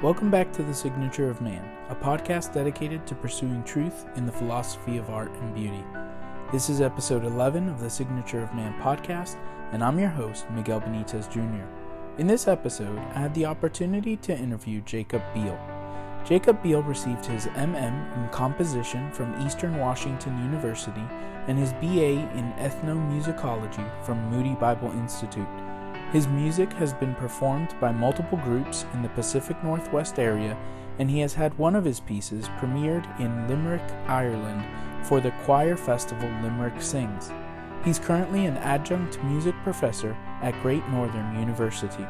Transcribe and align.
Welcome 0.00 0.30
back 0.30 0.52
to 0.52 0.62
The 0.62 0.72
Signature 0.72 1.28
of 1.28 1.40
Man, 1.40 1.68
a 1.88 1.94
podcast 1.96 2.54
dedicated 2.54 3.04
to 3.08 3.16
pursuing 3.16 3.64
truth 3.64 4.06
in 4.14 4.26
the 4.26 4.32
philosophy 4.32 4.96
of 4.96 5.10
art 5.10 5.32
and 5.40 5.52
beauty. 5.52 5.82
This 6.52 6.70
is 6.70 6.80
episode 6.80 7.24
11 7.24 7.68
of 7.68 7.80
the 7.80 7.90
Signature 7.90 8.40
of 8.40 8.54
Man 8.54 8.80
podcast, 8.80 9.34
and 9.72 9.82
I'm 9.82 9.98
your 9.98 10.10
host, 10.10 10.48
Miguel 10.50 10.80
Benitez 10.80 11.28
Jr. 11.28 11.66
In 12.16 12.28
this 12.28 12.46
episode, 12.46 12.96
I 12.96 13.18
had 13.18 13.34
the 13.34 13.46
opportunity 13.46 14.16
to 14.18 14.38
interview 14.38 14.82
Jacob 14.82 15.20
Beal. 15.34 15.58
Jacob 16.24 16.62
Beal 16.62 16.84
received 16.84 17.26
his 17.26 17.46
MM 17.46 18.16
in 18.16 18.28
composition 18.28 19.10
from 19.10 19.44
Eastern 19.44 19.78
Washington 19.78 20.38
University 20.44 21.02
and 21.48 21.58
his 21.58 21.72
BA 21.72 22.22
in 22.38 22.52
ethnomusicology 22.58 24.04
from 24.04 24.30
Moody 24.30 24.54
Bible 24.54 24.92
Institute. 24.92 25.48
His 26.12 26.26
music 26.26 26.72
has 26.74 26.94
been 26.94 27.14
performed 27.14 27.74
by 27.80 27.92
multiple 27.92 28.38
groups 28.38 28.86
in 28.94 29.02
the 29.02 29.10
Pacific 29.10 29.62
Northwest 29.62 30.18
area, 30.18 30.56
and 30.98 31.10
he 31.10 31.20
has 31.20 31.34
had 31.34 31.56
one 31.58 31.76
of 31.76 31.84
his 31.84 32.00
pieces 32.00 32.48
premiered 32.58 33.04
in 33.20 33.46
Limerick, 33.46 33.82
Ireland 34.06 34.64
for 35.06 35.20
the 35.20 35.32
Choir 35.44 35.76
Festival 35.76 36.28
Limerick 36.42 36.80
Sings. 36.80 37.30
He's 37.84 37.98
currently 37.98 38.46
an 38.46 38.56
adjunct 38.56 39.22
music 39.22 39.54
professor 39.62 40.16
at 40.42 40.60
Great 40.62 40.86
Northern 40.88 41.38
University. 41.38 42.06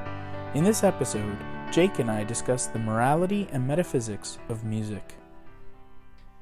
In 0.55 0.63
this 0.63 0.85
episode, 0.85 1.37
Jake 1.73 1.99
and 1.99 2.11
I 2.11 2.23
discuss 2.23 2.67
the 2.67 2.79
morality 2.79 3.49
and 3.53 3.67
metaphysics 3.67 4.39
of 4.49 4.65
music. 4.65 5.17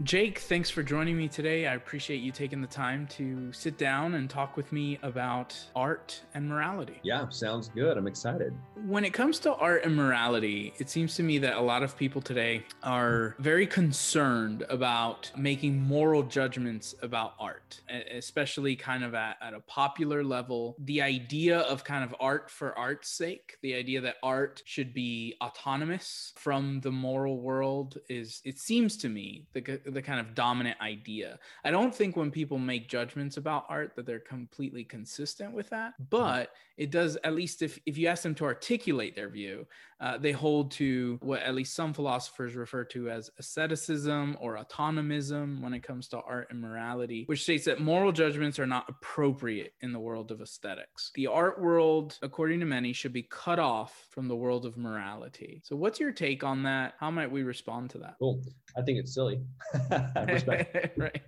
Jake, 0.02 0.40
thanks 0.40 0.68
for 0.68 0.82
joining 0.82 1.16
me 1.16 1.26
today. 1.26 1.66
I 1.66 1.72
appreciate 1.72 2.18
you 2.18 2.30
taking 2.30 2.60
the 2.60 2.66
time 2.66 3.06
to 3.12 3.50
sit 3.50 3.78
down 3.78 4.12
and 4.12 4.28
talk 4.28 4.54
with 4.54 4.70
me 4.70 4.98
about 5.02 5.58
art 5.74 6.20
and 6.34 6.46
morality. 6.46 7.00
Yeah, 7.02 7.26
sounds 7.30 7.70
good. 7.70 7.96
I'm 7.96 8.06
excited. 8.06 8.52
When 8.86 9.06
it 9.06 9.14
comes 9.14 9.38
to 9.40 9.54
art 9.54 9.86
and 9.86 9.96
morality, 9.96 10.74
it 10.78 10.90
seems 10.90 11.14
to 11.14 11.22
me 11.22 11.38
that 11.38 11.56
a 11.56 11.60
lot 11.62 11.82
of 11.82 11.96
people 11.96 12.20
today 12.20 12.66
are 12.82 13.36
very 13.38 13.66
concerned 13.66 14.66
about 14.68 15.32
making 15.34 15.80
moral 15.80 16.22
judgments 16.22 16.94
about 17.00 17.32
art, 17.40 17.80
especially 18.12 18.76
kind 18.76 19.02
of 19.02 19.14
at, 19.14 19.38
at 19.40 19.54
a 19.54 19.60
popular 19.60 20.22
level. 20.22 20.76
The 20.78 21.00
idea 21.00 21.60
of 21.60 21.84
kind 21.84 22.04
of 22.04 22.14
art 22.20 22.50
for 22.50 22.78
art's 22.78 23.08
sake, 23.08 23.56
the 23.62 23.74
idea 23.74 24.02
that 24.02 24.16
art 24.22 24.62
should 24.66 24.92
be 24.92 25.36
autonomous 25.42 26.34
from 26.36 26.80
the 26.80 26.92
moral 26.92 27.40
world 27.40 27.96
is, 28.10 28.42
it 28.44 28.58
seems 28.58 28.98
to 28.98 29.08
me, 29.08 29.46
the 29.54 29.85
the 29.86 30.02
kind 30.02 30.20
of 30.20 30.34
dominant 30.34 30.80
idea. 30.80 31.38
I 31.64 31.70
don't 31.70 31.94
think 31.94 32.16
when 32.16 32.30
people 32.30 32.58
make 32.58 32.88
judgments 32.88 33.36
about 33.36 33.66
art 33.68 33.94
that 33.96 34.06
they're 34.06 34.18
completely 34.18 34.84
consistent 34.84 35.52
with 35.52 35.70
that, 35.70 35.92
mm-hmm. 35.94 36.04
but 36.10 36.52
it 36.76 36.90
does 36.90 37.16
at 37.24 37.34
least 37.34 37.62
if 37.62 37.78
if 37.86 37.96
you 37.96 38.08
ask 38.08 38.22
them 38.22 38.34
to 38.36 38.44
articulate 38.44 39.14
their 39.14 39.28
view, 39.28 39.66
uh, 40.00 40.18
they 40.18 40.32
hold 40.32 40.70
to 40.72 41.18
what 41.22 41.42
at 41.42 41.54
least 41.54 41.74
some 41.74 41.94
philosophers 41.94 42.54
refer 42.54 42.84
to 42.84 43.08
as 43.08 43.30
aestheticism 43.38 44.36
or 44.40 44.58
autonomism 44.58 45.62
when 45.62 45.72
it 45.72 45.82
comes 45.82 46.08
to 46.08 46.18
art 46.18 46.48
and 46.50 46.60
morality, 46.60 47.24
which 47.26 47.42
states 47.42 47.64
that 47.64 47.80
moral 47.80 48.12
judgments 48.12 48.58
are 48.58 48.66
not 48.66 48.84
appropriate 48.88 49.72
in 49.80 49.92
the 49.92 49.98
world 49.98 50.30
of 50.30 50.42
aesthetics. 50.42 51.10
The 51.14 51.28
art 51.28 51.60
world, 51.60 52.18
according 52.22 52.60
to 52.60 52.66
many, 52.66 52.92
should 52.92 53.12
be 53.12 53.22
cut 53.22 53.58
off 53.58 54.06
from 54.10 54.28
the 54.28 54.36
world 54.36 54.66
of 54.66 54.76
morality. 54.76 55.62
So, 55.64 55.76
what's 55.76 55.98
your 55.98 56.12
take 56.12 56.44
on 56.44 56.62
that? 56.64 56.94
How 56.98 57.10
might 57.10 57.30
we 57.30 57.42
respond 57.42 57.90
to 57.90 57.98
that? 57.98 58.16
Cool. 58.18 58.42
I 58.76 58.82
think 58.82 58.98
it's 58.98 59.14
silly. 59.14 59.40
right. 60.96 61.22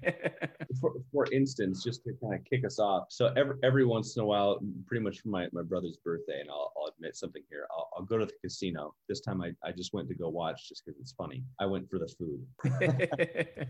for, 0.81 0.93
for 1.13 1.27
instance, 1.33 1.83
just 1.83 2.05
to 2.05 2.13
kind 2.23 2.35
of 2.35 2.45
kick 2.45 2.65
us 2.65 2.79
off. 2.79 3.07
So 3.11 3.33
every, 3.37 3.57
every 3.63 3.85
once 3.85 4.17
in 4.17 4.23
a 4.23 4.27
while, 4.27 4.61
pretty 4.87 5.03
much 5.03 5.21
for 5.21 5.29
my, 5.29 5.49
my 5.53 5.63
brother's 5.63 5.97
birthday, 5.97 6.41
and 6.41 6.51
I'll, 6.51 6.73
I'll 6.77 6.93
admit 6.97 7.17
something 7.17 7.43
here. 7.51 7.67
I'll, 7.71 7.89
I'll 7.97 8.05
go 8.05 8.19
to 8.19 8.27
the 8.27 8.33
casino. 8.43 8.95
This 9.09 9.21
time 9.21 9.43
I, 9.43 9.53
I 9.65 9.73
just 9.73 9.93
went 9.93 10.09
to 10.09 10.15
go 10.15 10.29
watch 10.29 10.69
just 10.69 10.85
because 10.85 11.01
it's 11.01 11.13
funny. 11.13 11.43
I 11.61 11.67
went 11.67 11.89
for 11.91 11.99
the 11.99 12.09
food. 12.09 12.47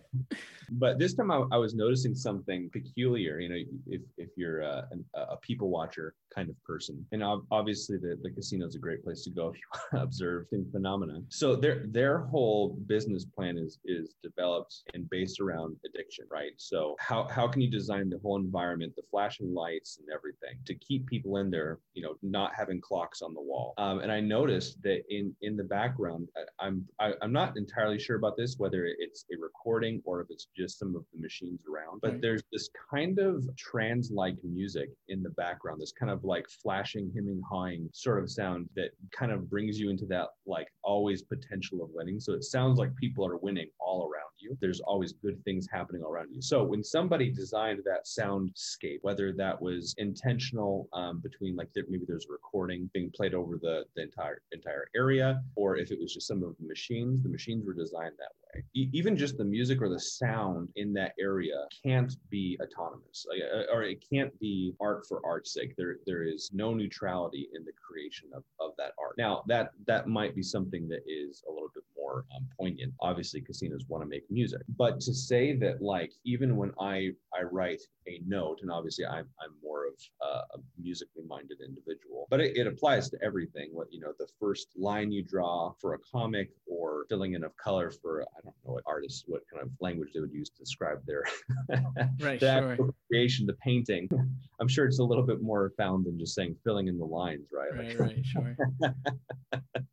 but 0.73 0.99
this 0.99 1.15
time 1.15 1.31
I, 1.31 1.45
I, 1.53 1.57
was 1.57 1.75
noticing 1.75 2.15
something 2.15 2.71
peculiar. 2.71 3.41
You 3.41 3.49
know, 3.49 3.57
if, 3.87 4.03
if 4.17 4.31
you're 4.37 4.63
uh, 4.63 4.83
a, 5.15 5.21
a 5.21 5.37
people 5.39 5.69
watcher 5.71 6.15
kind 6.35 6.49
of 6.49 6.63
person, 6.65 7.05
and 7.13 7.23
obviously 7.51 7.97
the, 7.97 8.19
the 8.23 8.31
casino 8.31 8.67
is 8.67 8.75
a 8.75 8.79
great 8.79 9.05
place 9.05 9.25
to 9.25 9.31
go 9.31 9.49
if 9.49 9.57
you 9.57 9.63
want 9.73 9.85
to 9.93 10.03
observe 10.03 10.47
phenomena. 10.73 11.21
So 11.29 11.57
their 11.57 11.85
their 11.87 12.21
whole 12.21 12.71
business 12.87 13.25
plan 13.25 13.59
is 13.59 13.79
is 13.85 14.15
developed 14.23 14.68
and 14.95 15.09
based 15.11 15.41
around 15.41 15.77
addiction, 15.87 16.27
right? 16.31 16.53
So 16.57 16.97
how 16.99 17.29
how 17.29 17.49
can 17.49 17.63
you 17.63 17.71
design 17.71 18.09
the 18.11 18.19
whole 18.19 18.37
environment, 18.37 18.95
the 18.97 19.03
flashing 19.11 19.55
lights 19.55 19.99
and 19.99 20.09
everything 20.15 20.59
to 20.67 20.75
keep 20.75 21.07
people 21.07 21.39
in 21.39 21.51
there, 21.51 21.79
you 21.95 22.03
know, 22.03 22.15
not 22.23 22.53
having 22.55 22.81
clocks 22.81 23.23
on 23.23 23.35
the 23.35 23.41
wall? 23.41 23.75
Um, 23.79 24.01
and 24.01 24.11
I 24.11 24.21
noticed 24.21 24.83
that 24.83 25.03
in 25.09 25.35
in 25.43 25.57
the 25.57 25.65
background, 25.65 26.29
I'm 26.61 26.85
I, 26.99 27.09
am 27.09 27.15
i 27.23 27.25
am 27.25 27.33
not 27.33 27.57
entirely 27.57 27.99
sure 27.99 28.17
about 28.17 28.37
this 28.37 28.57
whether 28.59 28.87
it's 28.87 29.25
a 29.33 29.41
recording 29.41 30.03
or 30.05 30.21
if 30.21 30.29
it's 30.31 30.49
just 30.57 30.79
some 30.79 30.95
of 30.97 31.05
the 31.13 31.21
machines 31.21 31.61
around, 31.71 32.01
but 32.01 32.21
there's 32.21 32.43
this 32.53 32.69
kind 32.91 33.19
of 33.19 33.45
trance-like 33.57 34.37
music 34.43 34.91
in 35.09 35.23
the 35.23 35.31
background, 35.31 35.81
this 35.81 35.93
kind 35.93 36.11
of 36.11 36.25
like 36.25 36.47
flashing, 36.49 37.11
hemming, 37.15 37.41
hawing 37.49 37.89
sort 37.93 38.23
of 38.23 38.31
sound 38.31 38.69
that 38.77 38.91
kind 39.13 39.33
of 39.33 39.49
brings 39.49 39.79
you 39.79 39.91
into 39.91 40.07
that 40.07 40.29
like 40.47 40.69
always 40.83 41.23
potential 41.23 41.83
of 41.83 41.91
winning. 41.93 42.21
So 42.21 42.33
it 42.33 42.45
sounds 42.45 42.79
like 42.79 42.95
people 42.97 43.27
are 43.27 43.37
winning 43.37 43.69
all 43.79 44.03
around 44.03 44.33
you. 44.39 44.57
There's 44.61 44.81
always 44.81 45.13
good 45.13 45.43
things 45.45 45.69
happening 45.71 46.03
around 46.03 46.35
you. 46.35 46.43
So 46.43 46.63
when 46.65 46.83
somebody 46.83 47.31
designed 47.31 47.81
that 47.85 48.07
soundscape, 48.07 48.99
whether 49.03 49.33
that 49.33 49.61
was 49.61 49.95
intentional 49.99 50.89
um, 50.93 51.21
between 51.21 51.57
like 51.57 51.69
there, 51.75 51.85
maybe 51.89 52.05
there's 52.07 52.27
a 52.29 52.33
recording 52.33 52.91
being 52.93 53.11
played 53.11 53.35
over 53.35 53.59
the, 53.61 53.85
the 53.97 54.03
entire 54.03 54.43
entire 54.53 54.89
area, 54.95 55.43
or 55.55 55.77
if 55.77 55.91
it 55.91 55.99
was 56.01 56.13
just 56.15 56.27
some 56.27 56.43
of 56.43 56.55
the 56.61 56.67
machines, 56.67 57.23
the 57.23 57.29
machines 57.29 57.65
were 57.67 57.75
designed 57.75 58.15
that 58.19 58.33
way. 58.55 58.65
Even 58.75 59.17
just 59.17 59.37
the 59.37 59.45
music 59.45 59.81
or 59.83 59.89
the 59.89 60.01
sound 60.01 60.69
in 60.77 60.93
that 60.95 61.13
area 61.21 61.67
can't 61.85 62.17
be 62.31 62.59
autonomous, 62.63 63.27
uh, 63.31 63.73
or 63.73 63.83
it 63.83 64.03
can't 64.13 64.37
be 64.41 64.75
art 64.81 65.05
for 65.07 65.21
art's 65.25 65.53
sake. 65.53 65.75
There 65.77 65.97
there 66.07 66.23
is 66.23 66.51
no 66.53 66.75
neutrality 66.75 67.49
in 67.55 67.65
the 67.65 67.73
creation 67.73 68.29
of, 68.35 68.43
of 68.61 68.73
that 68.79 68.93
art. 68.99 69.17
Now 69.19 69.43
that 69.47 69.71
that 69.87 70.09
might 70.09 70.35
be 70.35 70.43
something 70.43 70.89
that 70.89 71.03
is 71.07 71.43
a 71.49 71.53
little 71.53 71.71
bit 71.75 71.85
more 72.09 72.25
um, 72.35 72.47
poignant. 72.59 72.93
Obviously, 73.01 73.41
casinos 73.41 73.85
want 73.89 74.03
to 74.03 74.09
make 74.09 74.31
music, 74.31 74.63
but 74.77 75.01
to 75.01 75.15
say 75.15 75.55
that 75.57 75.83
like 75.83 76.13
even 76.25 76.57
when 76.57 76.73
I 76.81 77.11
I 77.39 77.43
write 77.43 77.83
a 78.07 78.21
note, 78.27 78.59
and 78.63 78.71
obviously 78.71 79.05
I'm 79.07 79.27
I'm 79.43 79.53
more 79.63 79.87
of 79.87 79.95
uh, 80.25 80.43
a 80.55 80.59
musically 80.81 81.25
minded 81.27 81.59
individual, 81.61 82.27
but 82.31 82.41
it, 82.41 82.57
it 82.57 82.67
applies 82.67 83.11
to 83.11 83.19
everything. 83.23 83.71
What 83.73 83.93
you 83.93 84.01
know, 84.01 84.13
the 84.19 84.29
first 84.41 84.69
line 84.77 85.13
you 85.13 85.23
draw 85.23 85.73
for 85.81 85.95
a 85.95 85.99
comic, 86.13 86.51
or 86.67 87.05
filling 87.09 87.35
in 87.35 87.45
of 87.45 87.57
color 87.57 87.91
for 87.91 88.23
I 88.23 88.41
don't 88.43 88.55
know 88.65 88.75
what 88.75 88.85
artists, 88.87 89.25
what 89.27 89.43
kind 89.53 89.63
of 89.63 89.71
language 89.81 90.11
they 90.15 90.21
would 90.21 90.33
use 90.33 90.51
to 90.51 90.59
describe 90.59 91.05
their 91.07 91.25
right, 92.21 92.41
the 92.41 92.77
sure. 92.77 92.91
creation, 93.11 93.47
the 93.47 93.55
painting. 93.55 94.09
I'm 94.61 94.69
sure 94.69 94.87
it's 94.87 94.99
a 94.99 95.05
little 95.05 95.25
bit 95.25 95.41
more 95.41 95.73
found 95.77 96.07
than 96.07 96.19
just 96.19 96.35
saying 96.35 96.57
filling 96.65 96.89
in 96.89 96.99
the 96.99 97.05
lines, 97.05 97.49
right? 97.53 97.73
Right, 97.73 97.99
like, 97.99 98.01
right, 98.01 98.25
sure. 98.25 98.57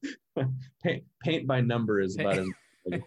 paint, 0.83 1.03
paint 1.23 1.47
by 1.47 1.61
number 1.61 2.01
is 2.01 2.17
about 2.17 2.39
as 2.39 2.47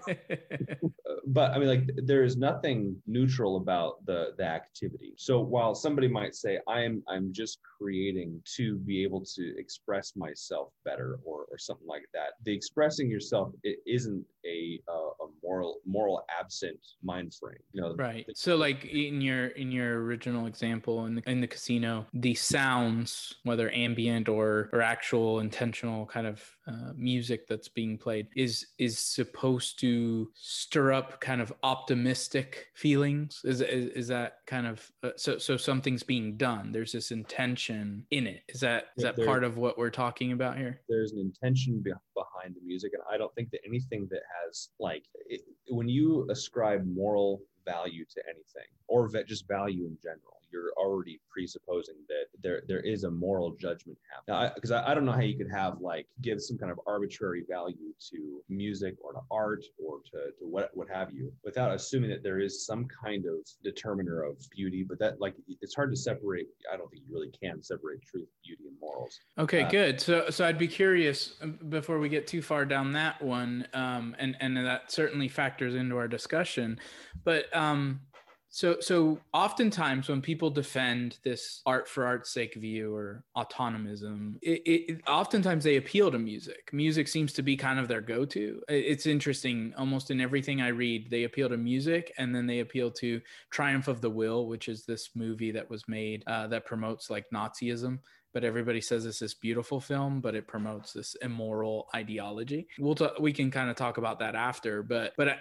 but 1.28 1.52
I 1.52 1.58
mean, 1.58 1.68
like, 1.68 1.90
there 1.96 2.24
is 2.24 2.36
nothing 2.36 2.96
neutral 3.06 3.56
about 3.56 4.04
the 4.06 4.34
the 4.36 4.44
activity. 4.44 5.14
So 5.16 5.40
while 5.40 5.74
somebody 5.74 6.08
might 6.08 6.34
say, 6.34 6.58
"I'm 6.66 7.02
I'm 7.08 7.32
just 7.32 7.58
creating 7.78 8.40
to 8.56 8.76
be 8.78 9.02
able 9.02 9.24
to 9.36 9.54
express 9.58 10.16
myself 10.16 10.72
better," 10.84 11.18
or 11.24 11.46
or 11.50 11.58
something 11.58 11.86
like 11.86 12.06
that, 12.14 12.30
the 12.44 12.54
expressing 12.54 13.10
yourself 13.10 13.52
it 13.62 13.78
isn't 13.86 14.24
a 14.46 14.80
a 14.88 15.08
moral 15.42 15.80
moral 15.86 16.24
absent 16.40 16.78
mind 17.02 17.34
frame. 17.34 17.58
You 17.72 17.82
know, 17.82 17.94
right. 17.96 18.26
So 18.34 18.56
like 18.56 18.84
in 18.86 19.20
your 19.20 19.48
in 19.48 19.70
your 19.70 20.02
original 20.02 20.46
example 20.46 21.06
in 21.06 21.16
the 21.16 21.22
in 21.30 21.40
the 21.40 21.46
casino, 21.46 22.06
the 22.14 22.34
sounds, 22.34 23.34
whether 23.44 23.70
ambient 23.72 24.28
or 24.28 24.70
or 24.72 24.80
actual 24.80 25.40
intentional 25.40 26.06
kind 26.06 26.26
of 26.26 26.42
uh, 26.66 26.92
music 26.96 27.46
that's 27.48 27.68
being 27.68 27.98
played, 27.98 28.28
is 28.36 28.66
is 28.78 28.98
supposed 28.98 29.78
to 29.80 30.30
stir 30.34 30.92
up 30.92 31.17
kind 31.20 31.40
of 31.40 31.52
optimistic 31.62 32.66
feelings? 32.74 33.40
Is 33.44 33.60
is, 33.60 33.86
is 33.90 34.08
that 34.08 34.38
kind 34.46 34.66
of 34.66 34.90
uh, 35.02 35.10
so 35.16 35.38
so 35.38 35.56
something's 35.56 36.02
being 36.02 36.36
done? 36.36 36.72
There's 36.72 36.92
this 36.92 37.10
intention 37.10 38.06
in 38.10 38.26
it. 38.26 38.42
Is 38.48 38.60
that 38.60 38.86
is 38.96 39.04
that 39.04 39.16
there, 39.16 39.26
part 39.26 39.44
of 39.44 39.56
what 39.56 39.78
we're 39.78 39.90
talking 39.90 40.32
about 40.32 40.56
here? 40.56 40.80
There's 40.88 41.12
an 41.12 41.20
intention 41.20 41.80
be- 41.82 41.92
behind 42.14 42.54
the 42.54 42.64
music, 42.64 42.92
and 42.94 43.02
I 43.10 43.18
don't 43.18 43.34
think 43.34 43.50
that 43.50 43.60
anything 43.66 44.08
that 44.10 44.22
has 44.44 44.68
like 44.78 45.04
it, 45.28 45.42
when 45.68 45.88
you 45.88 46.26
ascribe 46.30 46.84
moral 46.86 47.42
value 47.64 48.04
to 48.04 48.22
anything 48.26 48.68
or 48.86 49.08
just 49.26 49.46
value 49.46 49.84
in 49.84 49.98
general 50.02 50.37
you're 50.50 50.72
already 50.76 51.20
presupposing 51.30 51.96
that 52.08 52.26
there 52.42 52.62
there 52.68 52.80
is 52.80 53.04
a 53.04 53.10
moral 53.10 53.52
judgment 53.52 53.98
happening. 54.10 54.52
Because 54.54 54.70
I, 54.70 54.80
I, 54.80 54.90
I, 54.90 54.94
don't 54.94 55.04
know 55.04 55.12
how 55.12 55.20
you 55.20 55.36
could 55.36 55.50
have 55.50 55.80
like 55.80 56.06
give 56.22 56.40
some 56.40 56.58
kind 56.58 56.72
of 56.72 56.80
arbitrary 56.86 57.44
value 57.48 57.92
to 58.10 58.42
music 58.48 58.96
or 59.00 59.12
to 59.12 59.20
art 59.30 59.64
or 59.84 60.00
to, 60.12 60.30
to 60.38 60.46
what 60.46 60.70
what 60.74 60.88
have 60.88 61.12
you 61.12 61.32
without 61.44 61.74
assuming 61.74 62.10
that 62.10 62.22
there 62.22 62.40
is 62.40 62.66
some 62.66 62.86
kind 62.86 63.26
of 63.26 63.46
determiner 63.62 64.22
of 64.22 64.36
beauty. 64.50 64.84
But 64.88 64.98
that 64.98 65.20
like 65.20 65.34
it's 65.60 65.74
hard 65.74 65.90
to 65.90 65.96
separate. 65.96 66.46
I 66.72 66.76
don't 66.76 66.90
think 66.90 67.02
you 67.06 67.14
really 67.14 67.30
can 67.30 67.62
separate 67.62 68.02
truth, 68.02 68.28
beauty, 68.44 68.64
and 68.66 68.76
morals. 68.80 69.18
Okay, 69.38 69.62
uh, 69.62 69.70
good. 69.70 70.00
So 70.00 70.30
so 70.30 70.44
I'd 70.46 70.58
be 70.58 70.68
curious 70.68 71.34
um, 71.42 71.58
before 71.68 71.98
we 71.98 72.08
get 72.08 72.26
too 72.26 72.42
far 72.42 72.64
down 72.64 72.92
that 72.92 73.20
one, 73.22 73.66
um, 73.74 74.16
and 74.18 74.36
and 74.40 74.56
that 74.56 74.90
certainly 74.90 75.28
factors 75.28 75.74
into 75.74 75.96
our 75.96 76.08
discussion, 76.08 76.78
but 77.24 77.54
um, 77.56 78.00
so, 78.50 78.76
so 78.80 79.20
oftentimes 79.34 80.08
when 80.08 80.22
people 80.22 80.48
defend 80.48 81.18
this 81.22 81.60
art 81.66 81.86
for 81.86 82.06
art's 82.06 82.32
sake 82.32 82.54
view 82.54 82.94
or 82.94 83.24
autonomism, 83.36 84.36
it, 84.40 84.62
it, 84.64 85.00
oftentimes 85.06 85.64
they 85.64 85.76
appeal 85.76 86.10
to 86.10 86.18
music. 86.18 86.70
Music 86.72 87.08
seems 87.08 87.32
to 87.34 87.42
be 87.42 87.56
kind 87.56 87.78
of 87.78 87.88
their 87.88 88.00
go-to. 88.00 88.62
It's 88.68 89.06
interesting. 89.06 89.74
Almost 89.76 90.10
in 90.10 90.20
everything 90.20 90.62
I 90.62 90.68
read, 90.68 91.10
they 91.10 91.24
appeal 91.24 91.50
to 91.50 91.58
music, 91.58 92.12
and 92.16 92.34
then 92.34 92.46
they 92.46 92.60
appeal 92.60 92.90
to 92.92 93.20
Triumph 93.50 93.86
of 93.86 94.00
the 94.00 94.10
Will, 94.10 94.46
which 94.46 94.68
is 94.68 94.84
this 94.84 95.10
movie 95.14 95.50
that 95.50 95.68
was 95.68 95.86
made 95.86 96.24
uh, 96.26 96.46
that 96.46 96.64
promotes 96.64 97.10
like 97.10 97.26
Nazism 97.32 97.98
but 98.32 98.44
everybody 98.44 98.80
says 98.80 99.06
it's 99.06 99.18
this 99.18 99.34
beautiful 99.34 99.80
film, 99.80 100.20
but 100.20 100.34
it 100.34 100.46
promotes 100.46 100.92
this 100.92 101.14
immoral 101.22 101.88
ideology. 101.94 102.68
We'll 102.78 102.94
talk, 102.94 103.18
we 103.18 103.32
can 103.32 103.50
kind 103.50 103.70
of 103.70 103.76
talk 103.76 103.98
about 103.98 104.18
that 104.20 104.34
after, 104.34 104.82
but 104.82 105.12
but 105.16 105.28
I, 105.28 105.38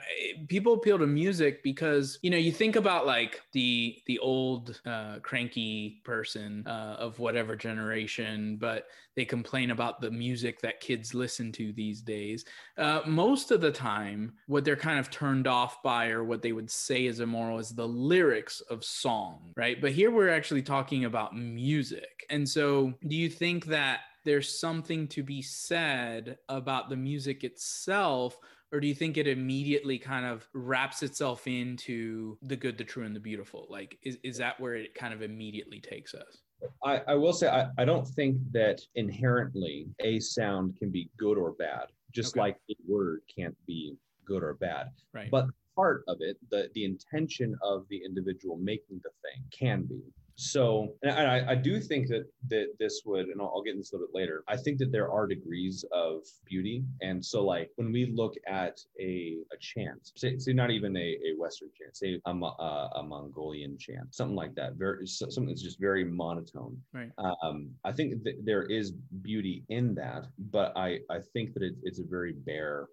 people 0.47 0.73
appeal 0.73 0.97
to 0.99 1.07
music 1.07 1.63
because 1.63 2.19
you 2.21 2.29
know 2.29 2.37
you 2.37 2.51
think 2.51 2.75
about 2.75 3.05
like 3.05 3.41
the 3.51 3.97
the 4.07 4.19
old 4.19 4.79
uh, 4.85 5.19
cranky 5.21 6.01
person 6.03 6.65
uh, 6.65 6.95
of 6.99 7.19
whatever 7.19 7.55
generation, 7.55 8.57
but 8.59 8.87
they 9.15 9.25
complain 9.25 9.71
about 9.71 9.99
the 9.99 10.11
music 10.11 10.61
that 10.61 10.79
kids 10.79 11.15
listen 11.15 11.51
to 11.51 11.73
these 11.73 12.01
days. 12.01 12.45
Uh, 12.77 13.01
most 13.07 13.49
of 13.49 13.61
the 13.61 13.71
time, 13.71 14.31
what 14.45 14.63
they're 14.63 14.75
kind 14.75 14.99
of 14.99 15.09
turned 15.09 15.47
off 15.47 15.81
by 15.81 16.09
or 16.09 16.23
what 16.23 16.43
they 16.43 16.51
would 16.51 16.69
say 16.69 17.07
is 17.07 17.19
immoral 17.19 17.57
is 17.57 17.71
the 17.71 17.87
lyrics 17.87 18.61
of 18.69 18.85
song, 18.85 19.53
right? 19.57 19.81
But 19.81 19.91
here 19.91 20.11
we're 20.11 20.29
actually 20.29 20.61
talking 20.61 21.05
about 21.05 21.35
music, 21.35 22.25
and 22.29 22.47
so 22.47 22.76
do 22.85 23.15
you 23.15 23.29
think 23.29 23.65
that 23.65 24.01
there's 24.25 24.59
something 24.59 25.07
to 25.07 25.23
be 25.23 25.41
said 25.41 26.37
about 26.49 26.89
the 26.89 26.95
music 26.95 27.43
itself 27.43 28.37
or 28.71 28.79
do 28.79 28.87
you 28.87 28.95
think 28.95 29.17
it 29.17 29.27
immediately 29.27 29.97
kind 29.97 30.25
of 30.25 30.47
wraps 30.53 31.01
itself 31.01 31.47
into 31.47 32.37
the 32.41 32.55
good 32.55 32.77
the 32.77 32.83
true 32.83 33.05
and 33.05 33.15
the 33.15 33.19
beautiful? 33.19 33.65
Like 33.69 33.97
is, 34.03 34.17
is 34.23 34.37
that 34.37 34.59
where 34.59 34.75
it 34.75 34.93
kind 34.93 35.13
of 35.13 35.21
immediately 35.21 35.79
takes 35.79 36.13
us? 36.13 36.41
I, 36.83 37.01
I 37.07 37.15
will 37.15 37.33
say 37.33 37.47
I, 37.47 37.69
I 37.77 37.85
don't 37.85 38.07
think 38.07 38.37
that 38.51 38.81
inherently 38.95 39.87
a 39.99 40.19
sound 40.19 40.75
can 40.77 40.89
be 40.89 41.09
good 41.17 41.37
or 41.37 41.51
bad 41.53 41.85
just 42.13 42.33
okay. 42.33 42.41
like 42.41 42.57
a 42.69 42.75
word 42.87 43.21
can't 43.33 43.55
be 43.67 43.95
good 44.25 44.43
or 44.43 44.55
bad. 44.55 44.87
Right. 45.13 45.29
But 45.31 45.47
part 45.75 46.03
of 46.07 46.17
it 46.19 46.37
the 46.49 46.69
the 46.73 46.83
intention 46.83 47.55
of 47.61 47.85
the 47.89 48.01
individual 48.03 48.57
making 48.57 48.99
the 49.03 49.11
thing 49.21 49.43
can 49.57 49.83
be 49.83 50.01
so, 50.39 50.93
and 51.01 51.11
I, 51.11 51.51
I, 51.51 51.55
do 51.55 51.81
think 51.81 52.07
that 52.09 52.25
that 52.49 52.67
this 52.79 53.01
would, 53.05 53.25
and 53.25 53.41
I'll, 53.41 53.51
I'll, 53.55 53.63
get 53.63 53.71
into 53.71 53.79
this 53.79 53.91
a 53.91 53.95
little 53.95 54.07
bit 54.07 54.15
later. 54.15 54.43
I 54.47 54.55
think 54.55 54.77
that 54.77 54.91
there 54.91 55.11
are 55.11 55.25
degrees 55.25 55.83
of 55.91 56.21
beauty, 56.45 56.83
and 57.01 57.25
so 57.25 57.43
like 57.43 57.71
when 57.75 57.91
we 57.91 58.05
look 58.05 58.35
at 58.47 58.79
a 58.99 59.37
a 59.51 59.57
chant, 59.59 60.11
say, 60.15 60.37
say 60.37 60.53
not 60.53 60.69
even 60.69 60.95
a, 60.95 60.99
a 60.99 61.33
Western 61.39 61.69
chant, 61.75 61.97
say 61.97 62.21
a, 62.23 62.29
a, 62.29 62.89
a 62.97 63.03
Mongolian 63.03 63.79
chant, 63.79 64.13
something 64.13 64.35
like 64.35 64.53
that, 64.53 64.75
very 64.75 65.07
something 65.07 65.47
that's 65.47 65.63
just 65.63 65.79
very 65.79 66.03
monotone. 66.03 66.79
Right. 66.93 67.09
Um, 67.17 67.71
I 67.83 67.91
think 67.91 68.23
that 68.23 68.45
there 68.45 68.63
is 68.63 68.91
beauty 68.91 69.63
in 69.69 69.95
that, 69.95 70.27
but 70.51 70.71
I 70.77 70.99
I 71.09 71.17
think 71.33 71.55
that 71.55 71.63
it, 71.63 71.73
it's 71.81 71.99
a 71.99 72.05
very 72.07 72.33
bare 72.33 72.89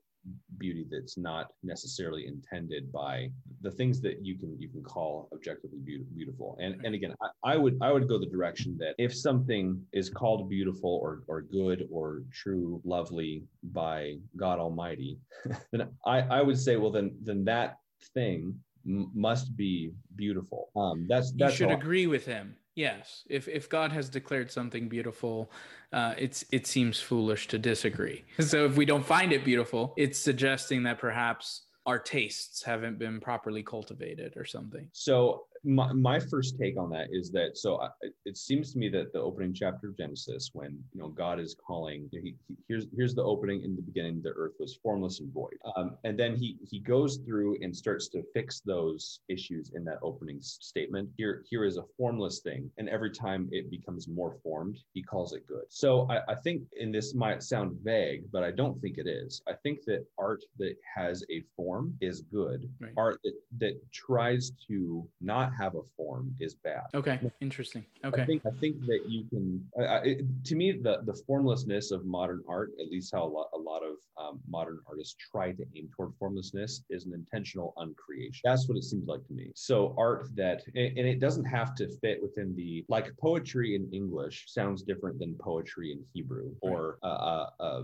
beauty 0.58 0.86
that's 0.90 1.16
not 1.18 1.48
necessarily 1.62 2.26
intended 2.26 2.90
by 2.92 3.30
the 3.62 3.70
things 3.70 4.00
that 4.00 4.24
you 4.24 4.38
can 4.38 4.56
you 4.58 4.68
can 4.68 4.82
call 4.82 5.28
objectively 5.32 5.78
be- 5.84 6.04
beautiful. 6.14 6.56
And 6.60 6.84
and 6.84 6.94
again 6.94 7.14
I, 7.22 7.52
I, 7.52 7.56
would 7.56 7.78
i 7.82 7.92
would 7.92 8.08
go 8.08 8.18
the 8.18 8.26
direction 8.26 8.76
that 8.78 8.94
if 8.98 9.14
something 9.14 9.80
is 9.92 10.08
called 10.10 10.48
beautiful 10.48 10.98
or 11.02 11.22
or 11.26 11.42
good 11.42 11.88
or 11.90 12.22
true 12.32 12.80
lovely 12.84 13.44
by 13.72 14.16
god 14.36 14.58
almighty 14.58 15.18
then 15.72 15.88
i 16.06 16.20
i 16.20 16.42
would 16.42 16.58
say 16.58 16.76
well 16.76 16.90
then 16.90 17.16
then 17.22 17.44
that 17.44 17.78
thing 18.14 18.54
must 18.84 19.56
be 19.56 19.92
beautiful. 20.16 20.68
Um 20.76 21.06
that's 21.08 21.32
that's 21.32 21.58
you 21.58 21.68
should 21.68 21.74
agree 21.74 22.06
with 22.06 22.26
him 22.26 22.56
Yes, 22.74 23.22
if 23.28 23.46
if 23.46 23.68
God 23.68 23.92
has 23.92 24.08
declared 24.08 24.50
something 24.50 24.88
beautiful, 24.88 25.50
uh, 25.92 26.14
it's 26.18 26.44
it 26.50 26.66
seems 26.66 27.00
foolish 27.00 27.46
to 27.48 27.58
disagree. 27.58 28.24
So 28.40 28.64
if 28.64 28.76
we 28.76 28.84
don't 28.84 29.06
find 29.06 29.32
it 29.32 29.44
beautiful, 29.44 29.94
it's 29.96 30.18
suggesting 30.18 30.82
that 30.84 30.98
perhaps 30.98 31.62
our 31.86 31.98
tastes 31.98 32.62
haven't 32.62 32.98
been 32.98 33.20
properly 33.20 33.62
cultivated 33.62 34.36
or 34.36 34.44
something. 34.44 34.88
So 34.92 35.44
my, 35.64 35.92
my 35.92 36.20
first 36.20 36.58
take 36.58 36.78
on 36.78 36.90
that 36.90 37.08
is 37.10 37.30
that 37.32 37.56
so 37.56 37.80
I, 37.80 37.88
it 38.24 38.36
seems 38.36 38.72
to 38.72 38.78
me 38.78 38.88
that 38.90 39.12
the 39.12 39.20
opening 39.20 39.54
chapter 39.54 39.88
of 39.88 39.96
genesis 39.96 40.50
when 40.52 40.78
you 40.92 41.00
know 41.00 41.08
god 41.08 41.40
is 41.40 41.56
calling 41.66 42.08
he, 42.12 42.34
he, 42.48 42.56
here's 42.68 42.86
here's 42.94 43.14
the 43.14 43.22
opening 43.22 43.62
in 43.62 43.74
the 43.74 43.82
beginning 43.82 44.20
the 44.22 44.30
earth 44.30 44.54
was 44.58 44.78
formless 44.82 45.20
and 45.20 45.32
void. 45.32 45.56
Um, 45.76 45.96
and 46.04 46.18
then 46.18 46.36
he 46.36 46.58
he 46.68 46.78
goes 46.78 47.18
through 47.18 47.58
and 47.62 47.74
starts 47.74 48.08
to 48.08 48.22
fix 48.34 48.60
those 48.60 49.20
issues 49.28 49.72
in 49.74 49.84
that 49.84 49.98
opening 50.02 50.38
statement. 50.40 51.08
Here 51.16 51.44
here 51.48 51.64
is 51.64 51.76
a 51.76 51.84
formless 51.96 52.40
thing 52.40 52.70
and 52.78 52.88
every 52.88 53.10
time 53.10 53.48
it 53.52 53.70
becomes 53.70 54.08
more 54.08 54.36
formed 54.42 54.78
he 54.92 55.02
calls 55.02 55.32
it 55.32 55.46
good. 55.46 55.64
So 55.68 56.06
i, 56.10 56.20
I 56.32 56.34
think 56.34 56.62
and 56.80 56.94
this 56.94 57.14
might 57.14 57.42
sound 57.42 57.78
vague 57.82 58.24
but 58.32 58.42
i 58.42 58.50
don't 58.50 58.80
think 58.80 58.98
it 58.98 59.06
is. 59.06 59.42
I 59.48 59.54
think 59.62 59.84
that 59.86 60.04
art 60.18 60.42
that 60.58 60.76
has 60.94 61.24
a 61.30 61.42
form 61.56 61.94
is 62.00 62.22
good. 62.22 62.68
Right. 62.80 62.92
art 62.96 63.20
that 63.24 63.34
that 63.58 63.92
tries 63.92 64.52
to 64.68 65.06
not 65.20 65.53
have 65.58 65.74
a 65.74 65.82
form 65.96 66.34
is 66.40 66.54
bad. 66.54 66.82
Okay, 66.94 67.20
interesting. 67.40 67.84
Okay, 68.04 68.22
I 68.22 68.26
think 68.26 68.42
I 68.46 68.50
think 68.60 68.80
that 68.86 69.00
you 69.08 69.24
can. 69.28 69.64
Uh, 69.78 70.00
it, 70.04 70.24
to 70.44 70.54
me, 70.54 70.72
the 70.72 71.00
the 71.04 71.14
formlessness 71.26 71.90
of 71.90 72.04
modern 72.04 72.42
art, 72.48 72.70
at 72.80 72.88
least 72.90 73.12
how 73.14 73.24
a 73.24 73.30
lot 73.36 73.48
a 73.54 73.58
lot 73.58 73.82
of 73.82 73.96
um, 74.18 74.40
modern 74.48 74.78
artists 74.88 75.16
try 75.30 75.52
to 75.52 75.64
aim 75.76 75.88
toward 75.94 76.12
formlessness, 76.18 76.82
is 76.90 77.06
an 77.06 77.14
intentional 77.14 77.74
uncreation. 77.76 78.40
That's 78.44 78.68
what 78.68 78.76
it 78.76 78.84
seems 78.84 79.06
like 79.06 79.24
to 79.26 79.32
me. 79.32 79.52
So 79.54 79.94
art 79.98 80.28
that, 80.36 80.62
and 80.74 80.98
it 80.98 81.20
doesn't 81.20 81.44
have 81.44 81.74
to 81.76 81.88
fit 82.00 82.22
within 82.22 82.54
the 82.56 82.84
like 82.88 83.16
poetry 83.18 83.74
in 83.74 83.90
English 83.92 84.44
sounds 84.48 84.82
different 84.82 85.18
than 85.18 85.34
poetry 85.40 85.92
in 85.92 86.04
Hebrew 86.12 86.52
or 86.60 86.98
right. 87.02 87.10
uh, 87.10 87.48
uh, 87.60 87.62
uh 87.62 87.82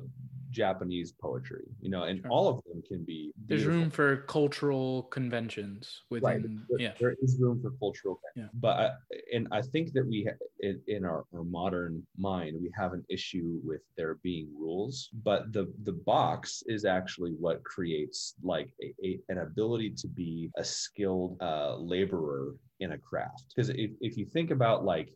Japanese 0.50 1.12
poetry, 1.12 1.64
you 1.80 1.90
know, 1.90 2.04
and 2.04 2.20
sure. 2.20 2.30
all 2.30 2.48
of 2.48 2.62
them 2.64 2.82
can 2.86 3.04
be. 3.04 3.32
Beautiful. 3.46 3.46
There's 3.48 3.66
room 3.66 3.90
for 3.90 4.16
cultural 4.28 5.04
conventions 5.04 6.02
within. 6.10 6.28
Right. 6.28 6.42
There, 6.68 6.80
yeah, 6.80 6.92
there 7.00 7.14
is 7.22 7.38
room 7.38 7.60
for 7.62 7.70
cultural. 7.78 8.20
Yeah. 8.36 8.46
But 8.54 8.76
I, 8.78 8.90
and 9.34 9.48
I 9.52 9.62
think 9.62 9.92
that 9.92 10.06
we, 10.06 10.28
in, 10.60 10.80
in 10.86 11.04
our, 11.04 11.24
our 11.34 11.44
modern 11.44 12.06
mind, 12.16 12.56
we 12.60 12.70
have 12.76 12.92
an 12.92 13.04
issue 13.08 13.60
with 13.64 13.80
there 13.96 14.16
being 14.22 14.48
rules. 14.58 15.10
But 15.24 15.52
the 15.52 15.72
the 15.84 15.92
box 15.92 16.62
is 16.66 16.84
actually 16.84 17.32
what 17.32 17.62
creates 17.64 18.34
like 18.42 18.70
a, 18.82 18.94
a 19.04 19.20
an 19.28 19.38
ability 19.38 19.90
to 19.98 20.08
be 20.08 20.50
a 20.56 20.64
skilled 20.64 21.36
uh, 21.40 21.76
laborer 21.76 22.54
in 22.80 22.92
a 22.92 22.98
craft. 22.98 23.44
Because 23.54 23.68
if, 23.70 23.90
if 24.00 24.16
you 24.16 24.24
think 24.24 24.50
about 24.50 24.84
like, 24.84 25.12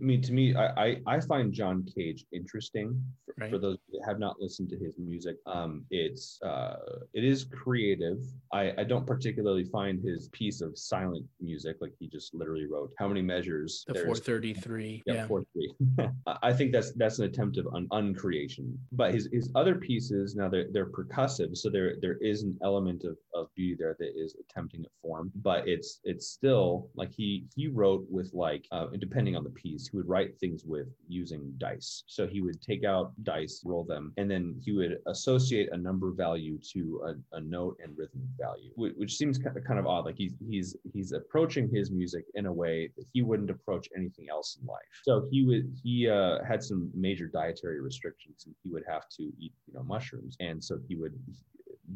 I 0.00 0.04
mean, 0.04 0.22
to 0.22 0.32
me, 0.32 0.54
I, 0.54 0.66
I, 0.66 0.96
I 1.06 1.20
find 1.20 1.52
John 1.52 1.86
Cage 1.94 2.24
interesting. 2.32 3.00
For, 3.26 3.34
right. 3.38 3.50
for, 3.50 3.58
those 3.58 3.76
that 3.92 4.00
have 4.06 4.18
not 4.18 4.40
listened 4.40 4.70
to 4.70 4.78
his 4.78 4.96
music, 4.98 5.36
um, 5.46 5.84
it's 5.90 6.40
uh, 6.42 6.76
it 7.12 7.24
is 7.24 7.44
creative. 7.44 8.18
I, 8.52 8.72
I 8.78 8.84
don't 8.84 9.06
particularly 9.06 9.64
find 9.64 10.02
his 10.02 10.28
piece 10.30 10.60
of 10.60 10.76
silent 10.78 11.26
music 11.40 11.76
like 11.80 11.92
he 11.98 12.08
just 12.08 12.34
literally 12.34 12.66
wrote 12.66 12.92
how 12.98 13.08
many 13.08 13.22
measures. 13.22 13.84
The 13.86 13.94
433. 13.94 15.02
Yeah, 15.06 15.14
yeah. 15.14 15.26
433. 15.26 16.08
I 16.42 16.52
think 16.52 16.72
that's 16.72 16.92
that's 16.92 17.18
an 17.18 17.26
attempt 17.26 17.58
of 17.58 17.66
un, 17.74 17.86
uncreation. 17.92 18.78
But 18.92 19.12
his 19.14 19.28
his 19.32 19.50
other 19.54 19.74
pieces 19.74 20.34
now 20.34 20.48
they're 20.48 20.66
they're 20.72 20.90
percussive, 20.90 21.56
so 21.56 21.68
there 21.70 21.96
there 22.00 22.16
is 22.20 22.42
an 22.42 22.58
element 22.62 23.04
of, 23.04 23.16
of 23.34 23.48
beauty 23.54 23.76
there 23.78 23.96
that 23.98 24.12
is 24.16 24.36
attempting 24.40 24.84
at 24.84 24.90
form, 25.02 25.30
but 25.36 25.68
it's 25.68 26.00
it's 26.04 26.28
still 26.28 26.88
like 27.00 27.12
he 27.16 27.46
he 27.56 27.66
wrote 27.66 28.04
with 28.10 28.30
like 28.34 28.66
uh, 28.72 28.86
depending 28.98 29.34
on 29.34 29.42
the 29.42 29.50
piece, 29.50 29.88
he 29.88 29.96
would 29.96 30.08
write 30.08 30.38
things 30.38 30.64
with 30.64 30.88
using 31.08 31.52
dice. 31.56 32.04
So 32.06 32.26
he 32.26 32.42
would 32.42 32.60
take 32.60 32.84
out 32.84 33.12
dice, 33.22 33.62
roll 33.64 33.84
them, 33.84 34.12
and 34.18 34.30
then 34.30 34.60
he 34.62 34.72
would 34.72 34.98
associate 35.06 35.70
a 35.72 35.76
number 35.76 36.12
value 36.12 36.58
to 36.74 36.80
a, 37.08 37.36
a 37.38 37.40
note 37.40 37.78
and 37.82 37.96
rhythmic 37.96 38.28
value, 38.38 38.70
which, 38.74 38.94
which 38.96 39.16
seems 39.16 39.38
kind 39.38 39.56
of, 39.56 39.64
kind 39.64 39.80
of 39.80 39.86
odd. 39.86 40.04
Like 40.04 40.18
he's 40.18 40.34
he's 40.46 40.76
he's 40.92 41.12
approaching 41.12 41.70
his 41.72 41.90
music 41.90 42.24
in 42.34 42.44
a 42.46 42.52
way 42.52 42.90
that 42.96 43.06
he 43.12 43.22
wouldn't 43.22 43.50
approach 43.50 43.88
anything 43.96 44.26
else 44.30 44.58
in 44.60 44.66
life. 44.66 44.92
So 45.02 45.26
he 45.30 45.44
would 45.44 45.74
he 45.82 46.08
uh, 46.08 46.44
had 46.46 46.62
some 46.62 46.90
major 46.94 47.26
dietary 47.26 47.80
restrictions, 47.80 48.44
and 48.44 48.54
he 48.62 48.68
would 48.70 48.84
have 48.86 49.08
to 49.16 49.22
eat 49.38 49.54
you 49.66 49.74
know 49.74 49.82
mushrooms, 49.82 50.36
and 50.40 50.62
so 50.62 50.78
he 50.86 50.96
would 50.96 51.14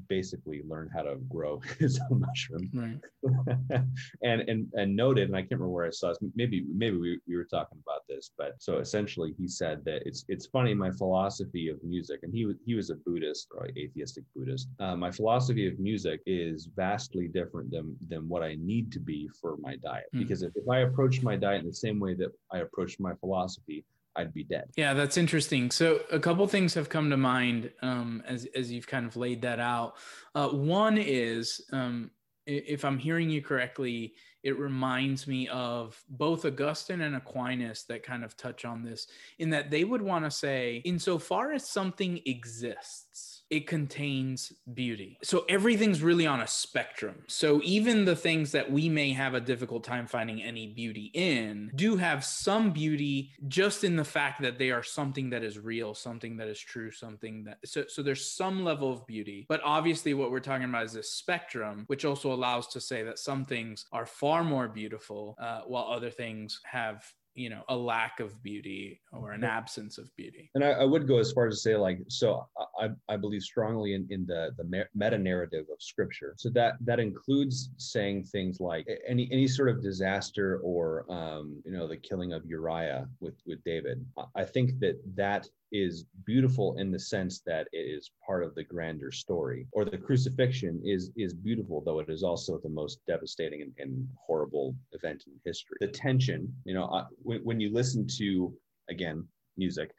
basically 0.09 0.63
learn 0.67 0.91
how 0.95 1.03
to 1.03 1.17
grow 1.29 1.61
his 1.79 2.01
own 2.11 2.21
mushroom. 2.21 2.71
Right. 2.73 3.83
and 4.23 4.43
and 4.43 4.69
and 4.75 4.97
noted, 4.97 5.29
and 5.29 5.37
I 5.37 5.41
can't 5.41 5.53
remember 5.53 5.71
where 5.71 5.87
I 5.87 5.91
saw 5.91 6.09
this. 6.09 6.19
Maybe 6.35 6.65
maybe 6.73 6.97
we, 6.97 7.21
we 7.27 7.37
were 7.37 7.45
talking 7.45 7.79
about 7.87 8.03
this, 8.09 8.31
but 8.37 8.55
so 8.59 8.79
essentially 8.79 9.35
he 9.39 9.49
said 9.49 9.85
that 9.85 10.03
it's 10.07 10.25
it's 10.29 10.47
funny 10.47 10.75
my 10.75 10.91
philosophy 10.91 11.69
of 11.69 11.83
music, 11.83 12.21
and 12.23 12.33
he 12.35 12.45
was 12.45 12.57
he 12.65 12.75
was 12.75 12.91
a 12.91 12.97
Buddhist 12.97 13.49
or 13.55 13.69
atheistic 13.77 14.25
Buddhist. 14.35 14.69
Uh, 14.81 14.97
my 14.97 15.11
philosophy 15.11 15.67
of 15.67 15.79
music 15.79 16.21
is 16.27 16.69
vastly 16.77 17.29
different 17.29 17.71
than 17.71 17.97
than 18.09 18.29
what 18.29 18.43
I 18.43 18.57
need 18.61 18.93
to 18.93 19.01
be 19.01 19.29
for 19.41 19.57
my 19.59 19.77
diet. 19.77 20.07
Mm. 20.15 20.21
Because 20.21 20.43
if, 20.43 20.53
if 20.57 20.69
I 20.69 20.81
approach 20.81 21.23
my 21.23 21.37
diet 21.37 21.61
in 21.61 21.67
the 21.67 21.75
same 21.75 22.01
way 22.01 22.15
that 22.15 22.33
I 22.53 22.59
approach 22.59 22.99
my 22.99 23.15
philosophy, 23.15 23.85
I'd 24.17 24.33
be 24.33 24.45
dead. 24.45 24.71
Yeah, 24.77 24.95
that's 24.95 25.17
interesting. 25.17 25.71
So 25.71 26.01
a 26.11 26.21
couple 26.21 26.47
things 26.47 26.75
have 26.75 26.89
come 26.89 27.11
to 27.11 27.17
mind 27.17 27.71
um, 27.83 28.23
as 28.27 28.47
as 28.55 28.71
you've 28.71 28.87
kind 28.87 29.07
of 29.07 29.17
laid 29.17 29.43
that 29.43 29.61
out. 29.61 29.95
Uh, 30.35 30.49
one 30.49 30.99
is, 30.99 31.61
um, 31.73 32.11
if 32.47 32.85
I'm 32.85 32.99
hearing 32.99 33.29
you 33.29 33.43
correctly, 33.43 34.15
it 34.43 34.59
reminds 34.59 35.27
me 35.27 35.49
of 35.49 36.01
both 36.09 36.45
Augustine 36.45 37.01
and 37.01 37.17
Aquinas 37.17 37.85
that 37.89 38.03
kind 38.03 38.23
of 38.23 38.37
touch 38.37 38.65
on 38.65 38.85
this, 38.85 39.07
in 39.39 39.51
that 39.51 39.71
they 39.71 39.85
would 39.85 40.03
want 40.03 40.25
to 40.25 40.31
say, 40.31 40.83
insofar 40.85 41.53
as 41.53 41.69
something 41.69 42.21
exists 42.27 43.34
it 43.51 43.67
contains 43.67 44.53
beauty. 44.73 45.19
So 45.23 45.45
everything's 45.49 46.03
really 46.03 46.27
on 46.27 46.41
a 46.41 46.47
spectrum. 46.47 47.23
So 47.27 47.61
even 47.63 48.05
the 48.05 48.17
things 48.17 48.53
that 48.53 48.71
we 48.71 48.89
may 48.89 49.13
have 49.13 49.35
a 49.35 49.41
difficult 49.41 49.85
time 49.85 50.07
finding 50.07 50.43
any 50.43 50.67
beauty 50.67 51.11
in 51.15 51.71
do 51.75 51.97
have 51.97 52.25
some 52.25 52.71
beauty 52.71 53.33
just 53.49 53.85
in 53.85 53.97
the 53.97 54.05
fact 54.05 54.41
that 54.43 54.59
they 54.59 54.71
are 54.71 54.83
something 54.83 55.31
that 55.31 55.45
is 55.45 55.59
real, 55.59 55.95
something 55.95 56.37
that 56.39 56.49
is 56.49 56.59
true, 56.59 56.91
something 56.91 57.45
that 57.45 57.59
so 57.65 57.85
so 57.89 58.03
there's 58.03 58.25
some 58.25 58.65
level 58.65 58.93
of 58.93 59.07
beauty. 59.07 59.47
But 59.49 59.61
obviously 59.65 60.15
what 60.15 60.31
we're 60.31 60.41
talking 60.41 60.69
about 60.69 60.87
is 60.87 60.93
this 60.93 61.11
spectrum, 61.11 61.85
which 61.87 62.05
also 62.05 62.33
allows 62.33 62.67
to 62.69 62.81
say 62.81 63.03
that 63.03 63.19
some 63.19 63.45
things 63.45 63.87
are 63.93 64.07
far 64.07 64.43
more 64.43 64.69
beautiful 64.69 65.37
uh, 65.39 65.61
while 65.67 65.85
other 65.85 66.11
things 66.11 66.61
have 66.65 67.05
you 67.35 67.51
know 67.51 67.63
a 67.69 67.77
lack 67.77 68.21
of 68.21 68.43
beauty 68.43 69.01
or 69.13 69.33
an 69.33 69.45
absence 69.45 69.99
of 69.99 70.15
beauty. 70.17 70.51
And 70.55 70.65
I, 70.65 70.71
I, 70.71 70.85
would 70.85 71.09
go 71.09 71.19
as 71.19 71.33
far 71.33 71.47
as 71.47 71.55
to 71.55 71.61
say 71.61 71.77
like 71.77 71.99
so 72.09 72.47
i, 72.81 72.89
I 73.09 73.17
believe 73.17 73.43
strongly 73.43 73.95
in, 73.95 74.07
in 74.11 74.25
the 74.27 74.51
the 74.57 74.87
meta 74.95 75.19
narrative 75.19 75.67
of 75.73 75.81
scripture. 75.81 76.35
So 76.37 76.51
that 76.51 76.75
that 76.81 77.01
includes 77.01 77.71
saying 77.77 78.25
things 78.25 78.61
like 78.61 78.87
any 79.07 79.29
any 79.33 79.49
sort 79.49 79.69
of 79.69 79.83
disaster 79.83 80.61
or 80.63 81.07
um 81.11 81.61
you 81.65 81.73
know 81.73 81.87
the 81.89 81.97
killing 81.97 82.33
of 82.33 82.45
uriah 82.47 83.09
with 83.21 83.35
with 83.47 83.63
david. 83.65 84.05
I 84.35 84.45
think 84.45 84.79
that 84.81 85.01
that 85.17 85.49
is 85.75 86.05
beautiful 86.25 86.77
in 86.79 86.93
the 86.93 86.99
sense 86.99 87.41
that 87.45 87.67
it 87.73 87.79
is 87.79 88.13
part 88.25 88.45
of 88.45 88.55
the 88.55 88.63
grander 88.63 89.11
story 89.11 89.67
or 89.73 89.85
the 89.85 89.99
crucifixion 89.99 90.81
is 90.85 91.11
is 91.17 91.35
beautiful 91.35 91.83
though 91.85 91.99
it 91.99 92.09
is 92.09 92.23
also 92.23 92.61
the 92.63 92.69
most 92.69 93.01
devastating 93.09 93.61
and, 93.61 93.73
and 93.79 94.09
horrible 94.17 94.77
event 94.93 95.25
in 95.27 95.33
history. 95.45 95.77
The 95.81 95.89
tension 95.89 96.55
you 96.65 96.75
know 96.75 96.85
uh, 96.85 97.07
when, 97.23 97.41
when 97.41 97.61
you 97.61 97.73
listen 97.73 98.07
to 98.19 98.55
again 98.89 99.27
music 99.57 99.91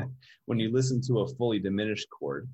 when 0.46 0.60
you 0.60 0.72
listen 0.72 1.00
to 1.08 1.20
a 1.20 1.28
fully 1.34 1.58
diminished 1.58 2.06
chord 2.10 2.48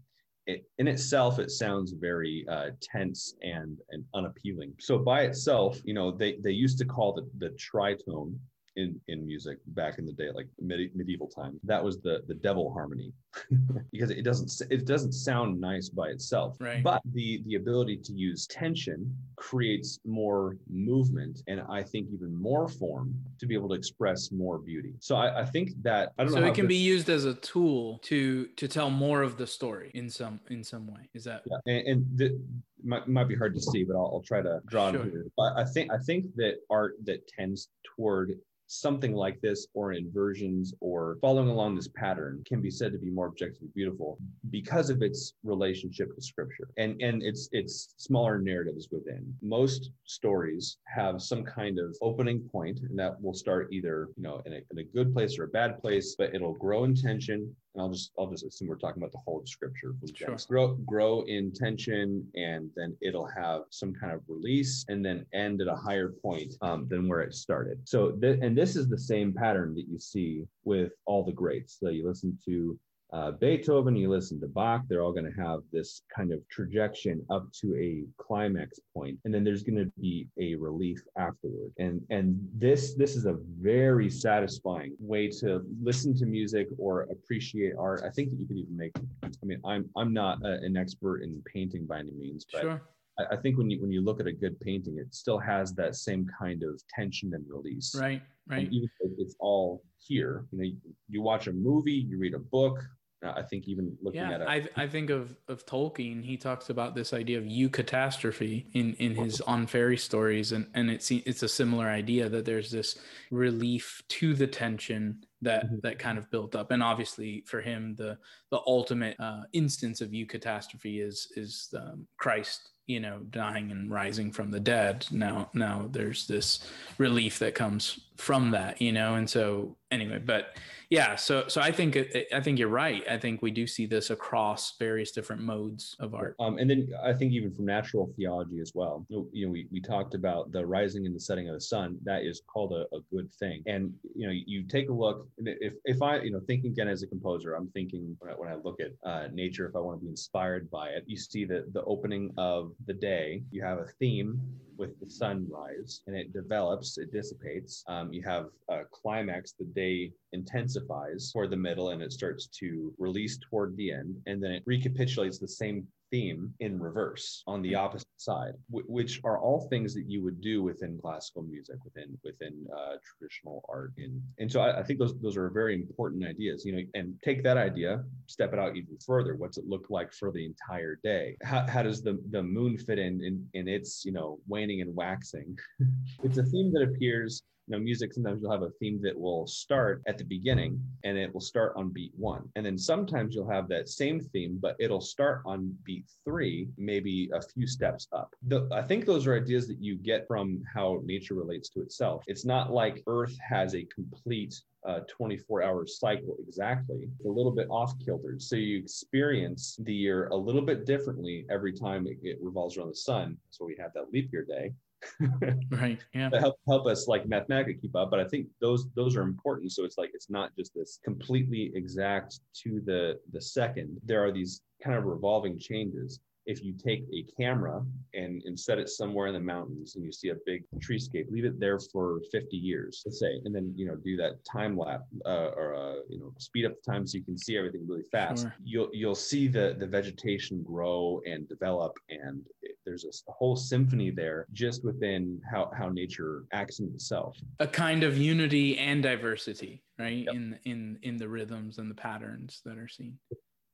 it, 0.46 0.64
in 0.78 0.88
itself 0.88 1.38
it 1.38 1.50
sounds 1.50 1.92
very 1.92 2.46
uh, 2.50 2.70
tense 2.80 3.34
and 3.42 3.76
and 3.90 4.04
unappealing. 4.14 4.72
So 4.80 4.98
by 4.98 5.22
itself 5.22 5.78
you 5.84 5.92
know 5.92 6.10
they 6.10 6.38
they 6.42 6.52
used 6.52 6.78
to 6.78 6.86
call 6.86 7.12
the 7.12 7.28
the 7.38 7.54
tritone 7.56 8.38
in 8.80 9.00
in 9.08 9.26
music 9.26 9.58
back 9.68 9.98
in 9.98 10.06
the 10.06 10.12
day 10.12 10.30
like 10.34 10.48
medi- 10.60 10.90
medieval 10.94 11.26
time 11.26 11.58
that 11.64 11.82
was 11.82 12.00
the 12.00 12.22
the 12.26 12.34
devil 12.34 12.72
harmony. 12.72 13.12
Because 13.92 14.10
it 14.10 14.24
doesn't 14.24 14.50
it 14.70 14.86
doesn't 14.86 15.12
sound 15.12 15.60
nice 15.60 15.88
by 15.88 16.08
itself. 16.08 16.56
Right. 16.60 16.82
But 16.82 17.00
the 17.12 17.42
the 17.46 17.56
ability 17.56 17.96
to 17.98 18.12
use 18.12 18.46
tension 18.46 19.14
creates 19.36 19.98
more 20.04 20.56
movement 20.68 21.42
and 21.46 21.60
i 21.68 21.82
think 21.82 22.08
even 22.12 22.34
more 22.34 22.68
form 22.68 23.14
to 23.38 23.46
be 23.46 23.54
able 23.54 23.68
to 23.68 23.74
express 23.74 24.32
more 24.32 24.58
beauty. 24.58 24.94
So 25.00 25.16
i, 25.16 25.42
I 25.42 25.44
think 25.44 25.70
that 25.82 26.12
i 26.18 26.24
don't 26.24 26.32
so 26.32 26.40
know 26.40 26.46
So 26.46 26.52
it 26.52 26.54
can 26.54 26.66
be 26.66 26.76
used 26.94 27.08
as 27.08 27.24
a 27.24 27.34
tool 27.34 27.98
to 28.10 28.46
to 28.60 28.66
tell 28.68 28.90
more 28.90 29.22
of 29.22 29.36
the 29.36 29.46
story 29.46 29.90
in 29.94 30.10
some 30.10 30.40
in 30.48 30.64
some 30.64 30.86
way. 30.86 31.02
Is 31.14 31.24
that 31.24 31.42
yeah 31.46 31.58
and, 31.72 31.86
and 31.90 32.18
the, 32.18 32.40
might, 32.84 33.08
might 33.08 33.28
be 33.28 33.36
hard 33.36 33.54
to 33.54 33.60
see, 33.60 33.84
but 33.84 33.94
I'll, 33.94 34.10
I'll 34.14 34.22
try 34.22 34.42
to 34.42 34.60
draw 34.66 34.90
sure. 34.90 35.02
it 35.02 35.10
here. 35.10 35.26
But 35.36 35.56
I 35.56 35.64
think 35.64 35.92
I 35.92 35.98
think 35.98 36.34
that 36.36 36.56
art 36.70 36.94
that 37.04 37.26
tends 37.28 37.68
toward 37.84 38.32
something 38.70 39.12
like 39.14 39.40
this 39.40 39.66
or 39.74 39.92
inversions 39.92 40.72
or 40.80 41.18
following 41.20 41.48
along 41.48 41.74
this 41.74 41.88
pattern 41.88 42.42
can 42.46 42.62
be 42.62 42.70
said 42.70 42.92
to 42.92 42.98
be 42.98 43.10
more 43.10 43.26
objectively 43.26 43.68
beautiful 43.74 44.16
because 44.50 44.90
of 44.90 45.02
its 45.02 45.34
relationship 45.42 46.14
to 46.14 46.22
scripture. 46.22 46.70
And 46.76 47.00
and 47.02 47.22
its 47.22 47.48
its 47.52 47.94
smaller 47.96 48.38
narratives 48.38 48.88
within. 48.92 49.34
Most 49.42 49.90
stories 50.04 50.78
have 50.86 51.20
some 51.20 51.44
kind 51.44 51.78
of 51.78 51.96
opening 52.00 52.40
point 52.40 52.80
and 52.80 52.98
that 52.98 53.20
will 53.20 53.34
start 53.34 53.72
either 53.72 54.08
you 54.16 54.22
know 54.22 54.40
in 54.46 54.52
a, 54.52 54.60
in 54.70 54.78
a 54.78 54.84
good 54.84 55.12
place 55.12 55.38
or 55.38 55.44
a 55.44 55.48
bad 55.48 55.80
place 55.80 56.14
but 56.16 56.34
it'll 56.34 56.54
grow 56.54 56.84
in 56.84 56.94
tension 56.94 57.54
and 57.74 57.82
I'll 57.82 57.90
just 57.90 58.10
I'll 58.18 58.30
just 58.30 58.44
assume 58.44 58.68
we're 58.68 58.76
talking 58.76 59.02
about 59.02 59.12
the 59.12 59.18
whole 59.24 59.40
of 59.40 59.48
scripture 59.48 59.94
from 59.98 60.14
sure. 60.14 60.36
grow 60.48 60.74
grow 60.86 61.22
in 61.22 61.52
tension 61.52 62.26
and 62.34 62.70
then 62.76 62.96
it'll 63.00 63.28
have 63.28 63.62
some 63.70 63.94
kind 63.94 64.12
of 64.12 64.20
release 64.28 64.84
and 64.88 65.04
then 65.04 65.24
end 65.32 65.60
at 65.60 65.68
a 65.68 65.76
higher 65.76 66.14
point 66.22 66.54
um, 66.62 66.86
than 66.88 67.08
where 67.08 67.20
it 67.20 67.34
started. 67.34 67.80
So 67.84 68.12
th- 68.12 68.40
and 68.42 68.56
this 68.56 68.76
is 68.76 68.88
the 68.88 68.98
same 68.98 69.32
pattern 69.32 69.74
that 69.74 69.86
you 69.88 69.98
see 69.98 70.46
with 70.64 70.92
all 71.06 71.24
the 71.24 71.32
greats. 71.32 71.78
So 71.78 71.88
you 71.90 72.06
listen 72.06 72.38
to 72.46 72.78
uh, 73.12 73.32
Beethoven, 73.32 73.96
you 73.96 74.08
listen 74.08 74.40
to 74.40 74.46
Bach, 74.46 74.82
they're 74.88 75.02
all 75.02 75.12
going 75.12 75.30
to 75.30 75.40
have 75.40 75.60
this 75.72 76.02
kind 76.14 76.32
of 76.32 76.46
trajectory 76.48 77.20
up 77.28 77.50
to 77.52 77.76
a 77.76 78.04
climax 78.22 78.78
point, 78.94 79.18
and 79.24 79.34
then 79.34 79.42
there's 79.42 79.64
going 79.64 79.78
to 79.78 79.90
be 80.00 80.28
a 80.38 80.54
relief 80.54 81.02
afterward. 81.16 81.72
And 81.78 82.00
and 82.10 82.38
this 82.54 82.94
this 82.94 83.16
is 83.16 83.26
a 83.26 83.36
very 83.60 84.10
satisfying 84.10 84.94
way 85.00 85.28
to 85.40 85.62
listen 85.82 86.16
to 86.18 86.26
music 86.26 86.68
or 86.78 87.02
appreciate 87.10 87.72
art. 87.78 88.02
I 88.04 88.10
think 88.10 88.30
that 88.30 88.38
you 88.38 88.46
could 88.46 88.58
even 88.58 88.76
make. 88.76 88.92
I 89.24 89.28
mean, 89.44 89.60
I'm 89.64 89.88
I'm 89.96 90.12
not 90.12 90.44
a, 90.44 90.60
an 90.62 90.76
expert 90.76 91.22
in 91.22 91.42
painting 91.52 91.86
by 91.86 91.98
any 92.00 92.12
means, 92.12 92.46
but. 92.52 92.62
Sure. 92.62 92.82
I 93.30 93.36
think 93.36 93.58
when 93.58 93.68
you 93.68 93.82
when 93.82 93.92
you 93.92 94.00
look 94.00 94.18
at 94.18 94.26
a 94.26 94.32
good 94.32 94.58
painting, 94.60 94.96
it 94.96 95.14
still 95.14 95.36
has 95.36 95.74
that 95.74 95.94
same 95.94 96.26
kind 96.38 96.62
of 96.62 96.80
tension 96.88 97.34
and 97.34 97.44
release. 97.46 97.94
Right, 97.94 98.22
right. 98.46 98.60
And 98.60 98.72
even 98.72 98.88
if 99.00 99.12
it's 99.18 99.36
all 99.40 99.82
here, 99.98 100.46
you 100.52 100.58
know, 100.58 100.64
you, 100.64 100.76
you 101.08 101.20
watch 101.20 101.46
a 101.46 101.52
movie, 101.52 101.92
you 101.92 102.16
read 102.16 102.32
a 102.32 102.38
book, 102.38 102.82
I 103.22 103.42
think 103.42 103.68
even 103.68 103.96
looking 104.00 104.20
yeah, 104.20 104.32
at 104.32 104.40
it, 104.40 104.48
I, 104.48 104.82
I 104.82 104.86
think 104.86 105.10
of 105.10 105.36
of 105.48 105.66
Tolkien. 105.66 106.24
He 106.24 106.36
talks 106.36 106.70
about 106.70 106.94
this 106.94 107.12
idea 107.12 107.38
of 107.38 107.44
eucatastrophe 107.44 108.66
in 108.72 108.94
in 108.94 109.14
his 109.14 109.40
on 109.42 109.66
fairy 109.66 109.98
stories, 109.98 110.52
and 110.52 110.66
and 110.74 110.90
it's 110.90 111.10
it's 111.10 111.42
a 111.42 111.48
similar 111.48 111.88
idea 111.88 112.28
that 112.30 112.46
there's 112.46 112.70
this 112.70 112.98
relief 113.30 114.02
to 114.08 114.34
the 114.34 114.46
tension 114.46 115.22
that 115.42 115.66
mm-hmm. 115.66 115.76
that 115.82 115.98
kind 115.98 116.16
of 116.16 116.30
built 116.30 116.54
up, 116.54 116.70
and 116.70 116.82
obviously 116.82 117.44
for 117.46 117.60
him 117.60 117.94
the 117.96 118.16
the 118.50 118.60
ultimate 118.66 119.16
uh, 119.20 119.42
instance 119.52 120.00
of 120.00 120.10
eucatastrophe 120.10 121.06
is 121.06 121.30
is 121.36 121.74
um, 121.76 122.06
Christ 122.16 122.70
you 122.86 122.98
know 122.98 123.20
dying 123.30 123.70
and 123.70 123.90
rising 123.90 124.32
from 124.32 124.50
the 124.50 124.58
dead 124.58 125.06
now 125.12 125.48
now 125.54 125.86
there's 125.92 126.26
this 126.26 126.68
relief 126.98 127.38
that 127.38 127.54
comes 127.54 128.00
from 128.16 128.50
that 128.50 128.82
you 128.82 128.90
know 128.90 129.14
and 129.14 129.30
so 129.30 129.76
anyway 129.92 130.18
but 130.18 130.56
yeah 130.90 131.14
so 131.16 131.44
so 131.48 131.60
i 131.60 131.70
think 131.70 131.96
i 132.32 132.40
think 132.40 132.58
you're 132.58 132.68
right. 132.68 133.04
I 133.08 133.16
think 133.16 133.42
we 133.42 133.50
do 133.50 133.66
see 133.66 133.86
this 133.86 134.10
across 134.10 134.76
various 134.78 135.12
different 135.12 135.42
modes 135.42 135.96
of 136.00 136.14
art. 136.14 136.36
um, 136.40 136.58
and 136.58 136.68
then 136.68 136.88
i 137.02 137.12
think 137.12 137.32
even 137.32 137.52
from 137.54 137.66
natural 137.66 138.12
theology 138.16 138.60
as 138.60 138.72
well 138.74 139.06
you 139.08 139.46
know 139.46 139.52
we, 139.52 139.66
we 139.70 139.80
talked 139.80 140.14
about 140.14 140.52
the 140.52 140.64
rising 140.66 141.06
and 141.06 141.14
the 141.14 141.20
setting 141.20 141.48
of 141.48 141.54
the 141.54 141.60
sun 141.60 141.98
that 142.04 142.22
is 142.22 142.42
called 142.46 142.72
a, 142.72 142.84
a 142.94 143.00
good 143.12 143.32
thing. 143.34 143.62
And 143.66 143.92
you 144.14 144.26
know 144.26 144.32
you 144.32 144.64
take 144.64 144.88
a 144.88 144.92
look 144.92 145.28
if 145.38 145.74
if 145.84 146.02
i 146.02 146.20
you 146.20 146.30
know 146.30 146.40
thinking 146.46 146.72
again 146.72 146.88
as 146.88 147.02
a 147.02 147.06
composer 147.06 147.54
i'm 147.54 147.68
thinking 147.68 148.16
when 148.18 148.32
i, 148.32 148.34
when 148.34 148.48
I 148.48 148.56
look 148.56 148.80
at 148.80 148.92
uh, 149.08 149.28
nature 149.32 149.68
if 149.68 149.76
i 149.76 149.78
want 149.78 149.98
to 149.98 150.04
be 150.04 150.10
inspired 150.10 150.70
by 150.70 150.88
it 150.88 151.04
you 151.06 151.16
see 151.16 151.44
the 151.44 151.66
the 151.72 151.82
opening 151.84 152.32
of 152.36 152.72
the 152.86 152.94
day 152.94 153.42
you 153.50 153.62
have 153.62 153.78
a 153.78 153.86
theme 153.98 154.40
with 154.80 154.98
the 154.98 155.08
sunrise 155.08 156.00
and 156.06 156.16
it 156.16 156.32
develops, 156.32 156.98
it 156.98 157.12
dissipates. 157.12 157.84
Um, 157.86 158.12
you 158.12 158.22
have 158.22 158.46
a 158.68 158.80
climax, 158.90 159.52
the 159.52 159.66
day 159.66 160.12
intensifies 160.32 161.30
toward 161.30 161.50
the 161.50 161.56
middle 161.56 161.90
and 161.90 162.02
it 162.02 162.12
starts 162.12 162.46
to 162.58 162.92
release 162.98 163.38
toward 163.38 163.76
the 163.76 163.92
end. 163.92 164.16
And 164.26 164.42
then 164.42 164.50
it 164.52 164.62
recapitulates 164.66 165.38
the 165.38 165.46
same 165.46 165.86
theme 166.10 166.52
in 166.60 166.78
reverse 166.78 167.42
on 167.46 167.62
the 167.62 167.74
opposite 167.74 168.08
side, 168.16 168.54
w- 168.70 168.86
which 168.88 169.20
are 169.24 169.38
all 169.38 169.68
things 169.68 169.94
that 169.94 170.04
you 170.08 170.22
would 170.22 170.40
do 170.40 170.62
within 170.62 170.98
classical 171.00 171.42
music, 171.42 171.76
within 171.84 172.18
within 172.24 172.66
uh, 172.76 172.96
traditional 173.04 173.64
art. 173.68 173.92
And 173.98 174.22
and 174.38 174.50
so 174.50 174.60
I, 174.60 174.80
I, 174.80 174.82
think 174.82 174.98
those 174.98 175.18
those 175.20 175.36
are 175.36 175.48
very 175.50 175.74
important 175.74 176.24
ideas. 176.24 176.64
You 176.64 176.76
know, 176.76 176.82
and 176.94 177.14
take 177.24 177.42
that 177.44 177.56
idea, 177.56 178.04
step 178.26 178.52
it 178.52 178.58
out 178.58 178.76
even 178.76 178.98
further. 179.04 179.36
What's 179.36 179.58
it 179.58 179.66
look 179.66 179.86
like 179.90 180.12
for 180.12 180.30
the 180.30 180.44
entire 180.44 180.98
day? 181.02 181.36
How, 181.42 181.66
how 181.66 181.82
does 181.82 182.02
the 182.02 182.18
the 182.30 182.42
moon 182.42 182.78
fit 182.78 182.98
in 182.98 183.22
in 183.22 183.46
in 183.54 183.68
its 183.68 184.04
you 184.04 184.12
know 184.12 184.38
waning 184.48 184.80
and 184.80 184.94
waxing? 184.94 185.58
it's 186.22 186.38
a 186.38 186.44
theme 186.44 186.72
that 186.72 186.82
appears 186.82 187.42
Now, 187.70 187.78
music, 187.78 188.12
sometimes 188.12 188.42
you'll 188.42 188.50
have 188.50 188.62
a 188.62 188.70
theme 188.80 189.00
that 189.02 189.16
will 189.16 189.46
start 189.46 190.02
at 190.08 190.18
the 190.18 190.24
beginning 190.24 190.82
and 191.04 191.16
it 191.16 191.32
will 191.32 191.40
start 191.40 191.72
on 191.76 191.90
beat 191.90 192.10
one. 192.16 192.48
And 192.56 192.66
then 192.66 192.76
sometimes 192.76 193.32
you'll 193.32 193.48
have 193.48 193.68
that 193.68 193.88
same 193.88 194.18
theme, 194.18 194.58
but 194.60 194.74
it'll 194.80 195.00
start 195.00 195.42
on 195.46 195.72
beat 195.84 196.06
three, 196.24 196.68
maybe 196.76 197.30
a 197.32 197.40
few 197.40 197.68
steps 197.68 198.08
up. 198.12 198.34
The, 198.48 198.68
I 198.72 198.82
think 198.82 199.06
those 199.06 199.24
are 199.28 199.36
ideas 199.36 199.68
that 199.68 199.80
you 199.80 199.94
get 199.94 200.26
from 200.26 200.64
how 200.74 201.00
nature 201.04 201.34
relates 201.34 201.68
to 201.70 201.80
itself. 201.80 202.24
It's 202.26 202.44
not 202.44 202.72
like 202.72 203.04
Earth 203.06 203.38
has 203.38 203.76
a 203.76 203.84
complete 203.84 204.60
uh, 204.84 205.00
24 205.08 205.62
hour 205.62 205.86
cycle 205.86 206.36
exactly, 206.44 207.08
a 207.24 207.28
little 207.28 207.52
bit 207.52 207.68
off 207.70 207.92
kilter. 208.04 208.34
So 208.38 208.56
you 208.56 208.78
experience 208.78 209.78
the 209.80 209.94
year 209.94 210.26
a 210.28 210.36
little 210.36 210.62
bit 210.62 210.86
differently 210.86 211.46
every 211.50 211.72
time 211.72 212.08
it, 212.08 212.16
it 212.22 212.38
revolves 212.40 212.76
around 212.76 212.88
the 212.88 212.96
sun. 212.96 213.36
So 213.50 213.64
we 213.64 213.76
have 213.78 213.92
that 213.94 214.12
leap 214.12 214.32
year 214.32 214.44
day. 214.44 214.72
right. 215.70 215.98
Yeah. 216.14 216.30
Help 216.38 216.56
help 216.66 216.86
us 216.86 217.08
like 217.08 217.26
mathematically 217.26 217.74
keep 217.74 217.96
up. 217.96 218.10
But 218.10 218.20
I 218.20 218.24
think 218.24 218.48
those 218.60 218.86
those 218.94 219.16
are 219.16 219.22
important. 219.22 219.72
So 219.72 219.84
it's 219.84 219.98
like 219.98 220.10
it's 220.14 220.30
not 220.30 220.54
just 220.56 220.74
this 220.74 220.98
completely 221.04 221.72
exact 221.74 222.40
to 222.62 222.80
the 222.84 223.18
the 223.32 223.40
second. 223.40 223.98
There 224.04 224.24
are 224.24 224.32
these 224.32 224.62
kind 224.82 224.96
of 224.96 225.04
revolving 225.04 225.58
changes 225.58 226.20
if 226.50 226.64
you 226.64 226.72
take 226.72 227.04
a 227.14 227.24
camera 227.40 227.80
and, 228.12 228.42
and 228.44 228.58
set 228.58 228.78
it 228.80 228.88
somewhere 228.88 229.28
in 229.28 229.34
the 229.34 229.40
mountains 229.40 229.94
and 229.94 230.04
you 230.04 230.10
see 230.10 230.30
a 230.30 230.34
big 230.44 230.64
treescape, 230.78 231.30
leave 231.30 231.44
it 231.44 231.60
there 231.60 231.78
for 231.78 232.20
50 232.32 232.56
years, 232.56 233.02
let's 233.06 233.20
say, 233.20 233.40
and 233.44 233.54
then 233.54 233.72
you 233.76 233.86
know 233.86 233.94
do 233.94 234.16
that 234.16 234.44
time 234.44 234.76
lapse 234.76 235.04
uh, 235.24 235.50
or 235.56 235.76
uh, 235.76 236.00
you 236.08 236.18
know 236.18 236.34
speed 236.38 236.66
up 236.66 236.72
the 236.74 236.90
time 236.92 237.06
so 237.06 237.16
you 237.16 237.24
can 237.24 237.38
see 237.38 237.56
everything 237.56 237.86
really 237.86 238.02
fast. 238.10 238.42
Sure. 238.42 238.54
You'll 238.64 238.90
you'll 238.92 239.14
see 239.14 239.46
the 239.46 239.76
the 239.78 239.86
vegetation 239.86 240.62
grow 240.64 241.20
and 241.24 241.48
develop, 241.48 241.96
and 242.08 242.42
it, 242.62 242.76
there's 242.84 243.04
a, 243.04 243.30
a, 243.30 243.32
whole 243.32 243.54
symphony 243.54 244.10
there 244.10 244.46
just 244.52 244.84
within 244.84 245.40
how 245.48 245.70
how 245.78 245.88
nature 245.88 246.46
acts 246.52 246.80
in 246.80 246.86
itself. 246.86 247.36
A 247.60 247.66
kind 247.66 248.02
of 248.02 248.18
unity 248.18 248.76
and 248.76 249.04
diversity, 249.04 249.84
right? 250.00 250.24
Yep. 250.24 250.34
In 250.34 250.58
in 250.64 250.98
in 251.02 251.16
the 251.16 251.28
rhythms 251.28 251.78
and 251.78 251.88
the 251.88 251.94
patterns 251.94 252.60
that 252.64 252.76
are 252.76 252.88
seen 252.88 253.18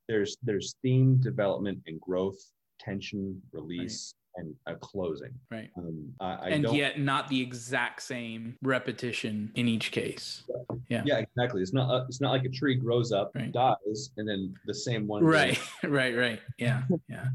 there's 0.08 0.36
there's 0.42 0.76
theme 0.82 1.16
development 1.20 1.78
and 1.86 2.00
growth 2.00 2.38
tension, 2.78 3.40
release, 3.52 4.14
right. 4.36 4.46
and 4.46 4.54
a 4.66 4.78
closing. 4.78 5.32
Right. 5.50 5.70
Um, 5.76 6.12
I, 6.20 6.34
I 6.34 6.48
and 6.50 6.64
yet 6.74 6.98
not 6.98 7.28
the 7.28 7.40
exact 7.40 8.02
same 8.02 8.56
repetition 8.62 9.50
in 9.54 9.68
each 9.68 9.90
case. 9.90 10.44
Yeah. 10.88 11.02
Yeah, 11.04 11.18
exactly. 11.18 11.62
It's 11.62 11.72
not. 11.72 11.90
Uh, 11.90 12.04
it's 12.08 12.20
not 12.20 12.32
like 12.32 12.44
a 12.44 12.50
tree 12.50 12.74
grows 12.74 13.12
up, 13.12 13.32
right. 13.34 13.52
dies, 13.52 14.10
and 14.16 14.28
then 14.28 14.54
the 14.66 14.74
same 14.74 15.06
one. 15.06 15.24
Right. 15.24 15.58
right. 15.84 16.16
Right. 16.16 16.40
Yeah. 16.58 16.82
Yeah. 17.08 17.26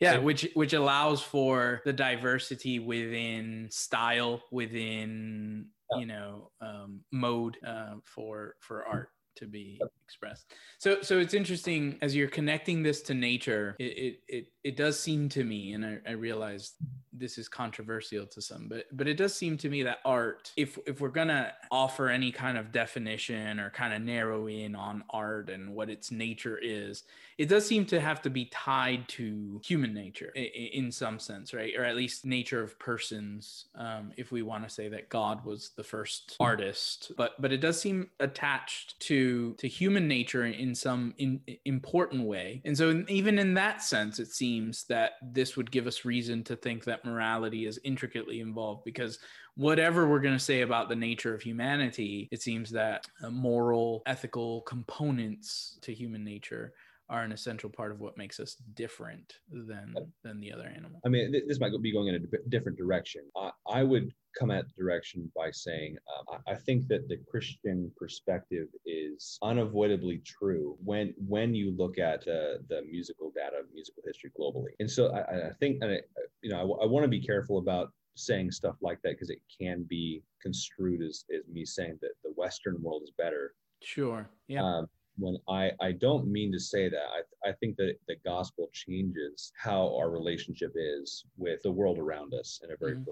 Yeah, 0.00 0.16
which 0.16 0.48
which 0.54 0.72
allows 0.72 1.20
for 1.20 1.82
the 1.84 1.92
diversity 1.92 2.78
within 2.78 3.68
style, 3.70 4.42
within 4.50 5.66
you 5.98 6.06
know 6.06 6.50
um, 6.62 7.00
mode 7.12 7.58
uh, 7.66 7.96
for 8.04 8.56
for 8.60 8.86
art 8.86 9.10
to 9.36 9.46
be 9.46 9.78
expressed. 10.10 10.46
So 10.78 11.02
so 11.02 11.18
it's 11.18 11.34
interesting 11.34 11.98
as 12.02 12.16
you're 12.16 12.28
connecting 12.28 12.82
this 12.82 13.00
to 13.02 13.14
nature, 13.14 13.76
it 13.78 13.84
it 13.84 14.20
it, 14.28 14.46
it 14.64 14.76
does 14.76 14.98
seem 14.98 15.28
to 15.30 15.44
me, 15.44 15.72
and 15.72 15.84
I, 15.84 15.98
I 16.08 16.12
realize 16.12 16.74
this 17.12 17.38
is 17.38 17.48
controversial 17.48 18.26
to 18.26 18.42
some, 18.42 18.66
but 18.68 18.86
but 18.92 19.06
it 19.06 19.16
does 19.16 19.34
seem 19.34 19.56
to 19.58 19.68
me 19.68 19.82
that 19.84 19.98
art, 20.04 20.52
if 20.56 20.78
if 20.86 21.00
we're 21.00 21.08
gonna 21.08 21.52
offer 21.70 22.08
any 22.08 22.32
kind 22.32 22.58
of 22.58 22.72
definition 22.72 23.60
or 23.60 23.70
kind 23.70 23.94
of 23.94 24.02
narrow 24.02 24.48
in 24.48 24.74
on 24.74 25.04
art 25.10 25.48
and 25.48 25.74
what 25.74 25.88
its 25.90 26.10
nature 26.10 26.58
is, 26.60 27.04
it 27.38 27.48
does 27.48 27.66
seem 27.66 27.84
to 27.86 28.00
have 28.00 28.20
to 28.22 28.30
be 28.30 28.46
tied 28.46 29.06
to 29.08 29.60
human 29.64 29.94
nature 29.94 30.32
in, 30.34 30.44
in 30.84 30.92
some 30.92 31.18
sense, 31.18 31.54
right? 31.54 31.72
Or 31.76 31.84
at 31.84 31.96
least 31.96 32.24
nature 32.24 32.62
of 32.62 32.78
persons, 32.78 33.66
um, 33.74 34.12
if 34.16 34.32
we 34.32 34.42
want 34.42 34.64
to 34.64 34.70
say 34.70 34.88
that 34.88 35.08
God 35.08 35.44
was 35.44 35.70
the 35.76 35.84
first 35.84 36.36
artist. 36.40 37.12
But 37.16 37.40
but 37.40 37.52
it 37.52 37.60
does 37.60 37.80
seem 37.80 38.08
attached 38.18 38.98
to 39.00 39.54
to 39.54 39.68
human 39.68 39.99
nature 40.06 40.46
in 40.46 40.74
some 40.74 41.14
in, 41.18 41.40
important 41.64 42.24
way, 42.26 42.60
and 42.64 42.76
so 42.76 43.04
even 43.08 43.38
in 43.38 43.54
that 43.54 43.82
sense, 43.82 44.18
it 44.18 44.28
seems 44.28 44.84
that 44.84 45.12
this 45.22 45.56
would 45.56 45.70
give 45.70 45.86
us 45.86 46.04
reason 46.04 46.42
to 46.44 46.56
think 46.56 46.84
that 46.84 47.04
morality 47.04 47.66
is 47.66 47.80
intricately 47.84 48.40
involved 48.40 48.84
because 48.84 49.18
whatever 49.56 50.08
we're 50.08 50.20
going 50.20 50.36
to 50.36 50.44
say 50.44 50.62
about 50.62 50.88
the 50.88 50.96
nature 50.96 51.34
of 51.34 51.42
humanity, 51.42 52.28
it 52.30 52.40
seems 52.40 52.70
that 52.70 53.06
uh, 53.22 53.30
moral, 53.30 54.02
ethical 54.06 54.62
components 54.62 55.78
to 55.82 55.92
human 55.92 56.24
nature 56.24 56.72
are 57.10 57.22
an 57.24 57.32
essential 57.32 57.68
part 57.68 57.90
of 57.90 58.00
what 58.00 58.16
makes 58.16 58.38
us 58.38 58.56
different 58.74 59.34
than 59.50 59.94
than 60.22 60.40
the 60.40 60.52
other 60.52 60.72
animal. 60.74 61.00
I 61.04 61.08
mean, 61.08 61.32
this 61.46 61.60
might 61.60 61.72
be 61.82 61.92
going 61.92 62.08
in 62.08 62.14
a 62.14 62.48
different 62.48 62.78
direction. 62.78 63.22
I, 63.36 63.50
I 63.68 63.82
would 63.82 64.12
come 64.38 64.52
at 64.52 64.64
the 64.68 64.82
direction 64.82 65.30
by 65.36 65.50
saying 65.50 65.96
um, 66.16 66.38
I, 66.46 66.52
I 66.52 66.54
think 66.54 66.86
that 66.86 67.08
the 67.08 67.18
Christian 67.28 67.90
perspective 67.96 68.68
is 68.86 69.38
unavoidably 69.42 70.22
true 70.24 70.76
when 70.82 71.12
when 71.26 71.54
you 71.54 71.74
look 71.76 71.98
at 71.98 72.20
uh, 72.22 72.62
the 72.68 72.82
musical 72.88 73.32
data, 73.34 73.62
musical 73.74 74.04
history 74.06 74.30
globally. 74.38 74.70
And 74.78 74.88
so 74.88 75.12
I, 75.12 75.48
I 75.48 75.52
think, 75.58 75.78
and 75.82 75.90
I, 75.92 75.98
you 76.42 76.50
know, 76.50 76.58
I, 76.58 76.84
I 76.84 76.86
want 76.86 77.04
to 77.04 77.08
be 77.08 77.20
careful 77.20 77.58
about 77.58 77.92
saying 78.14 78.52
stuff 78.52 78.76
like 78.80 79.00
that 79.02 79.12
because 79.12 79.30
it 79.30 79.40
can 79.60 79.84
be 79.88 80.22
construed 80.42 81.02
as, 81.02 81.24
as 81.34 81.42
me 81.52 81.64
saying 81.64 81.98
that 82.02 82.10
the 82.22 82.32
Western 82.36 82.80
world 82.82 83.02
is 83.02 83.12
better. 83.16 83.54
Sure. 83.82 84.28
Yeah. 84.46 84.62
Um, 84.62 84.86
when 85.20 85.36
I, 85.48 85.70
I 85.80 85.92
don't 85.92 86.26
mean 86.26 86.52
to 86.52 86.58
say 86.58 86.88
that. 86.88 87.06
I, 87.44 87.50
I 87.50 87.52
think 87.52 87.76
that 87.76 87.94
the 88.08 88.16
gospel 88.24 88.68
changes 88.72 89.52
how 89.56 89.94
our 89.96 90.10
relationship 90.10 90.72
is 90.74 91.24
with 91.36 91.62
the 91.62 91.70
world 91.70 91.98
around 91.98 92.34
us 92.34 92.60
in 92.64 92.72
a 92.72 92.76
very 92.76 92.94
mm-hmm 92.94 93.10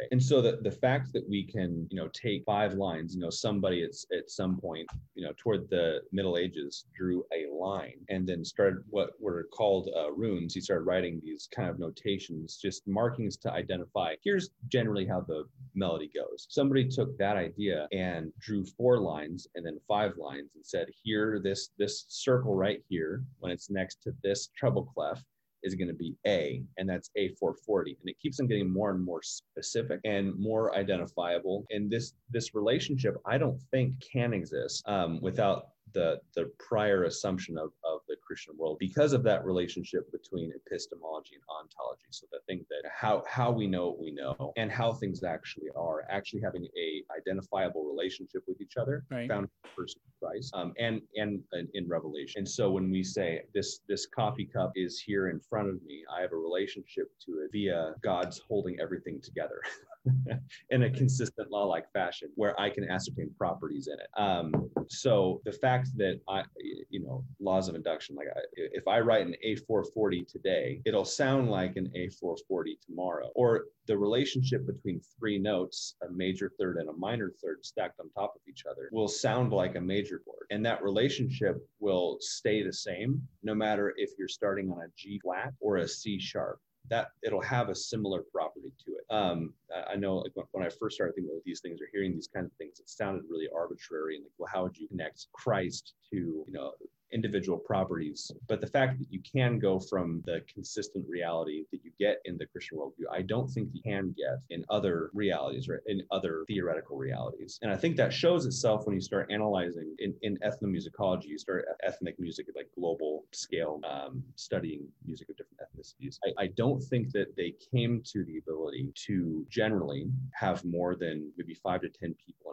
way. 0.00 0.08
And 0.12 0.22
so 0.22 0.40
the, 0.40 0.58
the 0.62 0.70
fact 0.70 1.12
that 1.12 1.28
we 1.28 1.42
can, 1.44 1.86
you 1.90 1.96
know, 1.96 2.08
take 2.08 2.44
five 2.44 2.74
lines, 2.74 3.14
you 3.14 3.20
know, 3.20 3.30
somebody 3.30 3.82
at, 3.82 3.90
at 4.16 4.30
some 4.30 4.58
point, 4.58 4.88
you 5.14 5.24
know, 5.24 5.32
toward 5.36 5.68
the 5.70 6.00
Middle 6.12 6.36
Ages 6.36 6.86
drew 6.96 7.24
a 7.32 7.52
line 7.52 7.98
and 8.08 8.26
then 8.26 8.44
started 8.44 8.82
what 8.88 9.10
were 9.20 9.48
called 9.52 9.88
uh, 9.96 10.10
neumes. 10.18 10.54
He 10.54 10.60
started 10.60 10.84
writing 10.84 11.20
these 11.22 11.48
kind 11.54 11.68
of 11.68 11.78
notations, 11.78 12.58
just 12.60 12.86
markings 12.86 13.36
to 13.38 13.52
identify 13.52 14.14
here's 14.22 14.50
generally 14.68 15.06
how 15.06 15.20
the 15.20 15.44
melody 15.74 16.10
goes. 16.14 16.46
Somebody 16.48 16.88
took 16.88 17.16
that 17.18 17.36
idea 17.36 17.88
and 17.92 18.32
drew 18.40 18.64
four 18.64 18.98
lines 18.98 19.46
and 19.54 19.64
then 19.64 19.78
five 19.86 20.16
lines 20.16 20.50
and 20.54 20.64
said, 20.64 20.88
here, 21.02 21.40
this 21.42 21.70
this 21.78 22.06
circle 22.08 22.54
right 22.54 22.82
here, 22.88 23.22
when 23.38 23.52
it's 23.52 23.70
next 23.70 24.02
to 24.02 24.12
this 24.22 24.48
treble 24.56 24.84
clef, 24.84 25.22
is 25.62 25.74
going 25.74 25.88
to 25.88 25.94
be 25.94 26.16
A, 26.26 26.62
and 26.78 26.88
that's 26.88 27.10
A440. 27.16 27.96
And 28.00 28.08
it 28.08 28.18
keeps 28.20 28.40
on 28.40 28.46
getting 28.46 28.70
more 28.70 28.90
and 28.90 29.04
more 29.04 29.22
specific 29.22 30.00
and 30.04 30.38
more 30.38 30.74
identifiable. 30.74 31.64
And 31.70 31.90
this 31.90 32.14
this 32.30 32.54
relationship, 32.54 33.16
I 33.26 33.38
don't 33.38 33.60
think 33.70 33.94
can 34.00 34.32
exist 34.32 34.82
um, 34.86 35.20
without 35.20 35.68
the 35.92 36.20
the 36.34 36.50
prior 36.58 37.04
assumption 37.04 37.58
of, 37.58 37.70
of 37.84 38.00
the 38.08 38.16
Christian 38.26 38.54
world 38.56 38.76
because 38.78 39.12
of 39.12 39.22
that 39.24 39.44
relationship 39.44 40.10
between 40.12 40.52
epistemology 40.54 41.34
and 41.34 41.42
ontology. 41.48 42.06
So 42.10 42.26
the 42.30 42.40
thing 42.46 42.64
that 42.70 42.88
how 42.90 43.22
how 43.28 43.50
we 43.50 43.66
know 43.66 43.88
what 43.88 44.00
we 44.00 44.12
know 44.12 44.52
and 44.56 44.70
how 44.70 44.92
things 44.92 45.22
actually 45.24 45.68
are, 45.76 46.04
actually 46.10 46.40
having 46.40 46.64
a 46.76 47.02
identifiable 47.16 47.84
relationship 47.84 48.42
with 48.46 48.60
each 48.60 48.76
other, 48.76 49.04
right. 49.10 49.28
found 49.28 49.44
in 49.44 49.50
the 49.62 49.68
person 49.76 50.00
of 50.06 50.20
Christ, 50.20 50.54
um, 50.54 50.72
and, 50.78 51.00
and 51.16 51.40
and 51.52 51.68
in 51.74 51.88
Revelation. 51.88 52.40
And 52.40 52.48
so 52.48 52.70
when 52.70 52.90
we 52.90 53.02
say 53.02 53.42
this 53.54 53.80
this 53.88 54.06
coffee 54.06 54.46
cup 54.46 54.72
is 54.76 55.00
here 55.00 55.28
in 55.28 55.40
front 55.40 55.68
of 55.68 55.82
me, 55.82 56.04
I 56.14 56.20
have 56.20 56.32
a 56.32 56.36
relationship 56.36 57.10
to 57.26 57.32
it 57.40 57.52
via 57.52 57.94
God's 58.02 58.38
holding 58.38 58.78
everything 58.80 59.20
together. 59.20 59.60
in 60.70 60.84
a 60.84 60.90
consistent 60.90 61.50
law 61.50 61.64
like 61.64 61.90
fashion 61.92 62.30
where 62.34 62.58
I 62.60 62.70
can 62.70 62.88
ascertain 62.88 63.30
properties 63.36 63.88
in 63.88 63.94
it. 63.94 64.08
Um, 64.20 64.70
so 64.88 65.40
the 65.44 65.52
fact 65.52 65.90
that 65.96 66.20
I, 66.28 66.42
you 66.88 67.00
know, 67.00 67.24
laws 67.38 67.68
of 67.68 67.74
induction, 67.74 68.16
like 68.16 68.28
I, 68.34 68.40
if 68.56 68.86
I 68.88 69.00
write 69.00 69.26
an 69.26 69.34
A440 69.46 70.26
today, 70.26 70.80
it'll 70.84 71.04
sound 71.04 71.50
like 71.50 71.76
an 71.76 71.92
A440 71.96 72.80
tomorrow. 72.86 73.30
Or 73.34 73.64
the 73.86 73.96
relationship 73.96 74.66
between 74.66 75.00
three 75.18 75.38
notes, 75.38 75.96
a 76.08 76.12
major 76.12 76.52
third 76.58 76.76
and 76.76 76.88
a 76.88 76.94
minor 76.94 77.32
third 77.42 77.64
stacked 77.64 78.00
on 78.00 78.10
top 78.10 78.34
of 78.36 78.42
each 78.48 78.64
other, 78.70 78.88
will 78.92 79.08
sound 79.08 79.52
like 79.52 79.76
a 79.76 79.80
major 79.80 80.20
chord. 80.24 80.46
And 80.50 80.64
that 80.64 80.82
relationship 80.82 81.56
will 81.78 82.18
stay 82.20 82.62
the 82.62 82.72
same 82.72 83.22
no 83.42 83.54
matter 83.54 83.94
if 83.96 84.10
you're 84.18 84.28
starting 84.28 84.70
on 84.70 84.78
a 84.78 84.88
G 84.96 85.20
flat 85.22 85.52
or 85.60 85.78
a 85.78 85.88
C 85.88 86.18
sharp 86.18 86.60
that 86.90 87.12
it'll 87.22 87.40
have 87.40 87.68
a 87.68 87.74
similar 87.74 88.24
property 88.32 88.72
to 88.84 88.92
it. 88.92 89.04
Um, 89.14 89.54
I 89.88 89.96
know 89.96 90.16
like 90.16 90.32
when 90.50 90.64
I 90.64 90.68
first 90.68 90.96
started 90.96 91.14
thinking 91.14 91.32
about 91.32 91.44
these 91.44 91.60
things 91.60 91.80
or 91.80 91.86
hearing 91.92 92.12
these 92.12 92.28
kinds 92.28 92.46
of 92.46 92.56
things, 92.58 92.80
it 92.80 92.88
sounded 92.88 93.22
really 93.30 93.48
arbitrary 93.56 94.16
and 94.16 94.24
like, 94.24 94.32
well, 94.38 94.50
how 94.52 94.64
would 94.64 94.76
you 94.76 94.88
connect 94.88 95.26
Christ 95.32 95.94
to, 96.12 96.16
you 96.16 96.52
know, 96.52 96.72
individual 97.12 97.58
properties. 97.58 98.30
But 98.48 98.60
the 98.60 98.66
fact 98.66 98.98
that 98.98 99.12
you 99.12 99.20
can 99.20 99.58
go 99.58 99.78
from 99.78 100.22
the 100.26 100.42
consistent 100.52 101.06
reality 101.08 101.64
that 101.72 101.84
you 101.84 101.90
get 101.98 102.20
in 102.24 102.38
the 102.38 102.46
Christian 102.46 102.78
worldview, 102.78 103.06
I 103.10 103.22
don't 103.22 103.48
think 103.48 103.70
you 103.72 103.82
can 103.82 104.14
get 104.16 104.38
in 104.50 104.64
other 104.70 105.10
realities 105.14 105.68
or 105.68 105.82
in 105.86 106.02
other 106.10 106.44
theoretical 106.46 106.96
realities. 106.96 107.58
And 107.62 107.70
I 107.70 107.76
think 107.76 107.96
that 107.96 108.12
shows 108.12 108.46
itself 108.46 108.86
when 108.86 108.94
you 108.94 109.00
start 109.00 109.30
analyzing 109.30 109.94
in, 109.98 110.14
in 110.22 110.38
ethnomusicology, 110.38 111.24
you 111.24 111.38
start 111.38 111.66
ethnic 111.82 112.18
music 112.18 112.46
at 112.48 112.56
like 112.56 112.68
global 112.74 113.24
scale, 113.32 113.80
um, 113.88 114.22
studying 114.36 114.86
music 115.04 115.28
of 115.28 115.36
different 115.36 115.60
ethnicities. 115.60 116.18
I, 116.24 116.44
I 116.44 116.46
don't 116.48 116.82
think 116.82 117.12
that 117.12 117.36
they 117.36 117.54
came 117.72 118.02
to 118.12 118.24
the 118.24 118.38
ability 118.38 118.92
to 119.06 119.46
generally 119.48 120.08
have 120.32 120.64
more 120.64 120.94
than 120.94 121.30
maybe 121.36 121.54
five 121.54 121.80
to 121.82 121.88
10 121.88 122.14
people 122.24 122.50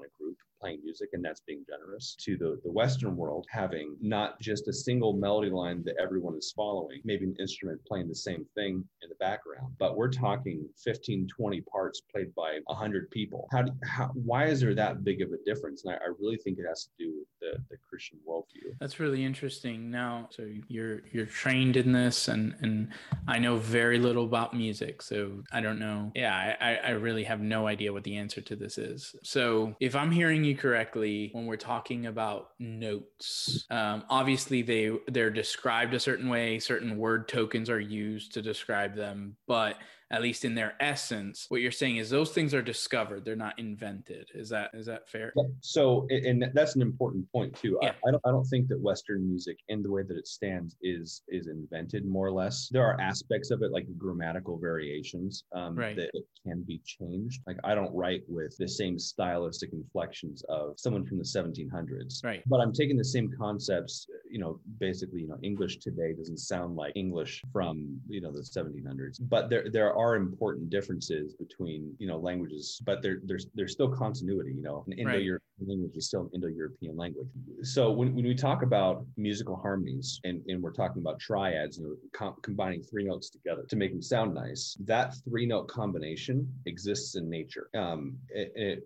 playing 0.59 0.79
music 0.83 1.09
and 1.13 1.23
that's 1.23 1.41
being 1.41 1.63
generous 1.67 2.15
to 2.19 2.37
the, 2.37 2.59
the 2.63 2.71
Western 2.71 3.15
world 3.15 3.45
having 3.49 3.95
not 4.01 4.39
just 4.39 4.67
a 4.67 4.73
single 4.73 5.13
melody 5.13 5.49
line 5.49 5.83
that 5.85 5.95
everyone 6.01 6.35
is 6.35 6.53
following, 6.55 7.01
maybe 7.03 7.25
an 7.25 7.35
instrument 7.39 7.79
playing 7.85 8.07
the 8.07 8.15
same 8.15 8.45
thing 8.55 8.83
in 9.01 9.09
the 9.09 9.15
background, 9.15 9.73
but 9.79 9.95
we're 9.95 10.09
talking 10.09 10.67
15, 10.83 11.27
20 11.27 11.61
parts 11.61 12.01
played 12.01 12.33
by 12.35 12.59
100 12.65 13.09
people. 13.11 13.47
How, 13.51 13.63
do, 13.63 13.71
how 13.83 14.07
why 14.13 14.45
is 14.45 14.61
there 14.61 14.75
that 14.75 15.03
big 15.03 15.21
of 15.21 15.29
a 15.31 15.37
difference? 15.45 15.83
And 15.85 15.93
I, 15.93 15.97
I 15.97 16.09
really 16.19 16.37
think 16.37 16.59
it 16.59 16.65
has 16.67 16.85
to 16.85 16.89
do 16.97 17.13
with 17.19 17.27
the, 17.41 17.59
the 17.69 17.77
Christian 17.89 18.17
worldview. 18.27 18.75
That's 18.79 18.99
really 18.99 19.23
interesting. 19.23 19.89
Now, 19.91 20.27
so 20.31 20.47
you're 20.67 21.01
you're 21.11 21.25
trained 21.25 21.77
in 21.77 21.91
this, 21.91 22.27
and 22.27 22.55
and 22.61 22.89
I 23.27 23.39
know 23.39 23.57
very 23.57 23.99
little 23.99 24.25
about 24.25 24.55
music, 24.55 25.01
so 25.01 25.43
I 25.51 25.61
don't 25.61 25.79
know. 25.79 26.11
Yeah, 26.15 26.55
I 26.59 26.75
I 26.75 26.89
really 26.91 27.23
have 27.25 27.41
no 27.41 27.67
idea 27.67 27.93
what 27.93 28.03
the 28.03 28.17
answer 28.17 28.41
to 28.41 28.55
this 28.55 28.77
is. 28.77 29.15
So 29.23 29.75
if 29.79 29.95
I'm 29.95 30.11
hearing 30.11 30.45
you 30.47 30.55
correctly, 30.55 31.29
when 31.33 31.45
we're 31.45 31.57
talking 31.57 32.07
about 32.07 32.51
notes, 32.59 33.65
um, 33.69 34.03
obviously 34.09 34.61
they 34.61 34.91
they're 35.07 35.29
described 35.29 35.93
a 35.93 35.99
certain 35.99 36.29
way. 36.29 36.59
Certain 36.59 36.97
word 36.97 37.27
tokens 37.27 37.69
are 37.69 37.79
used 37.79 38.33
to 38.33 38.41
describe 38.41 38.95
them, 38.95 39.35
but 39.47 39.77
at 40.11 40.21
least 40.21 40.45
in 40.45 40.55
their 40.55 40.75
essence 40.79 41.45
what 41.49 41.61
you're 41.61 41.71
saying 41.71 41.97
is 41.97 42.09
those 42.09 42.31
things 42.31 42.53
are 42.53 42.61
discovered 42.61 43.25
they're 43.25 43.35
not 43.35 43.57
invented. 43.59 44.29
Is 44.33 44.49
that 44.49 44.71
is 44.73 44.85
that 44.85 45.09
fair? 45.09 45.33
So 45.61 46.07
and 46.09 46.49
that's 46.53 46.75
an 46.75 46.81
important 46.81 47.29
point 47.31 47.55
too. 47.55 47.77
Yeah. 47.81 47.89
I, 48.05 48.09
I, 48.09 48.11
don't 48.11 48.21
i 48.25 48.31
don't 48.31 48.45
think 48.45 48.67
that 48.69 48.79
western 48.79 49.27
music 49.27 49.57
in 49.67 49.83
the 49.83 49.91
way 49.91 50.03
that 50.03 50.17
it 50.17 50.27
stands 50.27 50.75
is 50.81 51.23
is 51.27 51.47
invented 51.47 52.05
more 52.05 52.27
or 52.27 52.31
less. 52.31 52.69
There 52.71 52.85
are 52.85 52.99
aspects 53.01 53.51
of 53.51 53.61
it 53.61 53.71
like 53.71 53.85
grammatical 53.97 54.57
variations 54.57 55.43
um, 55.53 55.75
right. 55.75 55.95
that 55.95 56.11
can 56.45 56.63
be 56.63 56.81
changed. 56.85 57.41
Like 57.45 57.57
i 57.63 57.75
don't 57.75 57.93
write 57.93 58.23
with 58.27 58.55
the 58.57 58.67
same 58.67 58.97
stylistic 58.97 59.71
inflections 59.73 60.43
of 60.49 60.73
someone 60.77 61.05
from 61.05 61.17
the 61.17 61.23
1700s 61.23 62.23
right. 62.23 62.43
But 62.47 62.59
i'm 62.61 62.73
taking 62.73 62.97
the 62.97 63.05
same 63.05 63.31
concepts 63.37 64.07
you 64.29 64.39
know 64.39 64.59
basically 64.79 65.21
you 65.21 65.27
know 65.27 65.37
english 65.43 65.77
today 65.77 66.13
doesn't 66.13 66.39
sound 66.39 66.75
like 66.75 66.93
english 66.95 67.41
from 67.51 67.99
you 68.07 68.21
know 68.21 68.31
the 68.31 68.41
1700s 68.41 69.17
but 69.21 69.49
there 69.49 69.69
there 69.71 69.93
are 69.97 70.15
important 70.15 70.69
differences 70.69 71.33
between 71.33 71.93
you 71.99 72.07
know 72.07 72.17
languages, 72.17 72.81
but 72.85 73.01
there, 73.01 73.19
there's 73.23 73.47
there's 73.55 73.73
still 73.73 73.89
continuity. 73.89 74.53
You 74.53 74.61
know, 74.61 74.83
an 74.87 74.93
Indo-European 74.93 75.41
right. 75.59 75.69
language 75.69 75.95
is 75.95 76.07
still 76.07 76.21
an 76.21 76.29
Indo-European 76.35 76.95
language. 76.95 77.27
So 77.63 77.91
when, 77.91 78.13
when 78.15 78.25
we 78.25 78.35
talk 78.35 78.61
about 78.61 79.05
musical 79.17 79.55
harmonies 79.55 80.19
and, 80.23 80.41
and 80.47 80.61
we're 80.61 80.71
talking 80.71 81.01
about 81.01 81.19
triads, 81.19 81.77
you 81.77 81.83
know, 81.85 81.95
com- 82.13 82.35
combining 82.43 82.83
three 82.83 83.05
notes 83.05 83.29
together 83.29 83.63
to 83.67 83.75
make 83.75 83.91
them 83.91 84.01
sound 84.01 84.33
nice, 84.33 84.77
that 84.85 85.15
three-note 85.27 85.67
combination 85.67 86.47
exists 86.65 87.15
in 87.15 87.29
nature. 87.29 87.69
Um, 87.75 88.17
it, 88.29 88.51
it, 88.55 88.83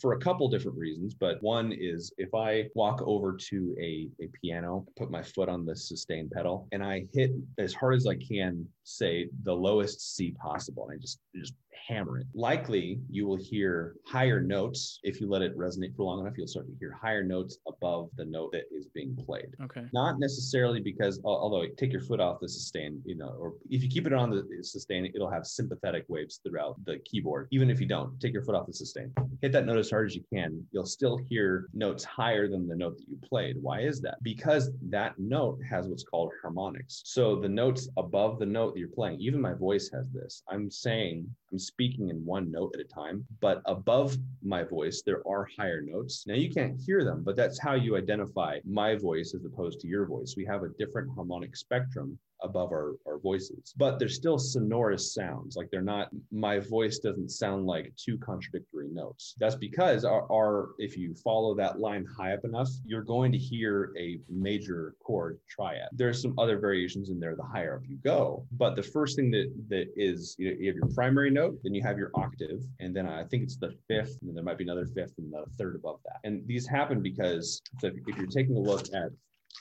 for 0.00 0.12
a 0.12 0.18
couple 0.18 0.48
different 0.48 0.78
reasons, 0.78 1.14
but 1.14 1.42
one 1.42 1.72
is 1.72 2.12
if 2.18 2.34
I 2.34 2.68
walk 2.74 3.02
over 3.04 3.36
to 3.36 3.76
a, 3.80 4.08
a 4.20 4.28
piano, 4.40 4.86
put 4.96 5.10
my 5.10 5.22
foot 5.22 5.48
on 5.48 5.64
the 5.64 5.76
sustain 5.76 6.28
pedal, 6.32 6.68
and 6.72 6.82
I 6.84 7.06
hit 7.12 7.32
as 7.58 7.74
hard 7.74 7.96
as 7.96 8.06
I 8.06 8.16
can, 8.16 8.66
say 8.84 9.28
the 9.42 9.52
lowest 9.52 10.16
C 10.16 10.32
possible, 10.32 10.88
and 10.88 10.98
I 10.98 11.00
just 11.00 11.20
just 11.34 11.54
hammer 11.86 12.18
it. 12.18 12.26
Likely, 12.34 13.00
you 13.08 13.26
will 13.26 13.36
hear 13.36 13.96
higher 14.06 14.40
notes. 14.40 15.00
If 15.02 15.20
you 15.20 15.28
let 15.28 15.42
it 15.42 15.56
resonate 15.56 15.94
for 15.96 16.04
long 16.04 16.20
enough, 16.20 16.34
you'll 16.36 16.46
start 16.46 16.66
to 16.66 16.74
hear 16.78 16.92
higher 16.92 17.22
notes 17.22 17.58
above 17.66 18.10
the 18.16 18.24
note 18.24 18.52
that 18.52 18.64
is 18.72 18.86
being 18.86 19.16
played. 19.16 19.54
Okay. 19.62 19.84
Not 19.92 20.18
necessarily 20.18 20.80
because, 20.80 21.20
although 21.24 21.64
take 21.76 21.92
your 21.92 22.00
foot 22.00 22.20
off 22.20 22.40
the 22.40 22.48
sustain, 22.48 23.00
you 23.04 23.16
know, 23.16 23.34
or 23.38 23.54
if 23.70 23.82
you 23.82 23.88
keep 23.88 24.06
it 24.06 24.12
on 24.12 24.30
the 24.30 24.44
sustain, 24.62 25.10
it'll 25.14 25.30
have 25.30 25.46
sympathetic 25.46 26.04
waves 26.08 26.40
throughout 26.46 26.76
the 26.84 26.98
keyboard. 27.04 27.48
Even 27.50 27.70
if 27.70 27.80
you 27.80 27.86
don't, 27.86 28.18
take 28.20 28.32
your 28.32 28.42
foot 28.42 28.54
off 28.54 28.66
the 28.66 28.72
sustain. 28.72 29.12
Hit 29.40 29.52
that 29.52 29.66
note 29.66 29.78
as 29.78 29.90
hard 29.90 30.08
as 30.08 30.14
you 30.14 30.24
can. 30.32 30.64
You'll 30.72 30.86
still 30.86 31.16
hear 31.16 31.68
notes 31.72 32.04
higher 32.04 32.48
than 32.48 32.66
the 32.66 32.76
note 32.76 32.96
that 32.98 33.08
you 33.08 33.18
played. 33.22 33.56
Why 33.60 33.80
is 33.80 34.00
that? 34.00 34.16
Because 34.22 34.70
that 34.90 35.18
note 35.18 35.58
has 35.68 35.88
what's 35.88 36.04
called 36.04 36.32
harmonics. 36.42 37.02
So 37.04 37.36
the 37.36 37.48
notes 37.48 37.88
above 37.96 38.38
the 38.38 38.46
note 38.46 38.74
that 38.74 38.80
you're 38.80 38.88
playing, 38.88 39.20
even 39.20 39.40
my 39.40 39.54
voice 39.54 39.90
has 39.92 40.10
this. 40.10 40.42
I'm 40.48 40.70
saying 40.70 41.28
I'm 41.52 41.58
speaking 41.58 42.08
in 42.10 42.24
one 42.24 42.50
note 42.50 42.74
at 42.74 42.80
a 42.80 42.84
time, 42.84 43.24
but 43.40 43.62
above 43.66 44.16
my 44.42 44.64
voice, 44.64 45.02
there 45.04 45.26
are 45.28 45.48
higher 45.56 45.80
notes. 45.80 46.24
Now 46.26 46.34
you 46.34 46.50
can't 46.50 46.80
hear 46.80 47.04
them, 47.04 47.22
but 47.24 47.36
that's 47.36 47.60
how 47.60 47.74
you 47.74 47.96
identify 47.96 48.58
my 48.64 48.96
voice 48.96 49.32
as 49.34 49.44
opposed 49.44 49.80
to 49.80 49.88
your 49.88 50.06
voice. 50.06 50.34
We 50.36 50.44
have 50.46 50.64
a 50.64 50.70
different 50.70 51.14
harmonic 51.14 51.56
spectrum 51.56 52.18
above 52.42 52.72
our, 52.72 52.94
our 53.06 53.18
voices, 53.18 53.74
but 53.76 53.98
they're 53.98 54.08
still 54.08 54.38
sonorous 54.38 55.14
sounds. 55.14 55.56
Like 55.56 55.70
they're 55.70 55.82
not, 55.82 56.08
my 56.30 56.58
voice 56.58 56.98
doesn't 56.98 57.30
sound 57.30 57.66
like 57.66 57.92
two 57.96 58.18
contradictory 58.18 58.88
notes. 58.90 59.34
That's 59.38 59.54
because 59.54 60.04
our, 60.04 60.30
our, 60.30 60.70
if 60.78 60.96
you 60.96 61.14
follow 61.14 61.54
that 61.56 61.78
line 61.78 62.06
high 62.16 62.34
up 62.34 62.44
enough, 62.44 62.68
you're 62.84 63.02
going 63.02 63.32
to 63.32 63.38
hear 63.38 63.92
a 63.98 64.18
major 64.28 64.94
chord 65.02 65.38
triad. 65.48 65.88
There's 65.92 66.20
some 66.20 66.34
other 66.38 66.58
variations 66.58 67.10
in 67.10 67.20
there 67.20 67.36
the 67.36 67.42
higher 67.42 67.76
up 67.76 67.82
you 67.88 67.98
go. 68.04 68.46
But 68.52 68.76
the 68.76 68.82
first 68.82 69.16
thing 69.16 69.30
that, 69.32 69.52
that 69.68 69.86
is, 69.96 70.34
you, 70.38 70.50
know, 70.50 70.56
you 70.58 70.66
have 70.68 70.76
your 70.76 70.88
primary 70.94 71.30
note, 71.30 71.58
then 71.62 71.74
you 71.74 71.82
have 71.82 71.98
your 71.98 72.10
octave, 72.14 72.62
and 72.80 72.94
then 72.94 73.06
I 73.06 73.24
think 73.24 73.44
it's 73.44 73.56
the 73.56 73.74
fifth, 73.88 74.18
and 74.22 74.36
there 74.36 74.44
might 74.44 74.58
be 74.58 74.64
another 74.64 74.86
fifth 74.86 75.14
and 75.18 75.32
another 75.32 75.50
third 75.58 75.76
above 75.76 76.00
that. 76.04 76.20
And 76.24 76.46
these 76.46 76.66
happen 76.66 77.02
because 77.02 77.60
so 77.80 77.88
if, 77.88 77.94
if 78.06 78.16
you're 78.16 78.26
taking 78.26 78.56
a 78.56 78.60
look 78.60 78.86
at 78.94 79.10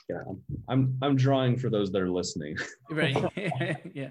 yeah, 0.10 0.24
I'm 0.68 0.98
I'm 1.02 1.16
drawing 1.16 1.58
for 1.58 1.70
those 1.70 1.92
that 1.92 2.02
are 2.02 2.10
listening. 2.10 2.58
right. 2.90 3.16
yeah. 3.94 4.10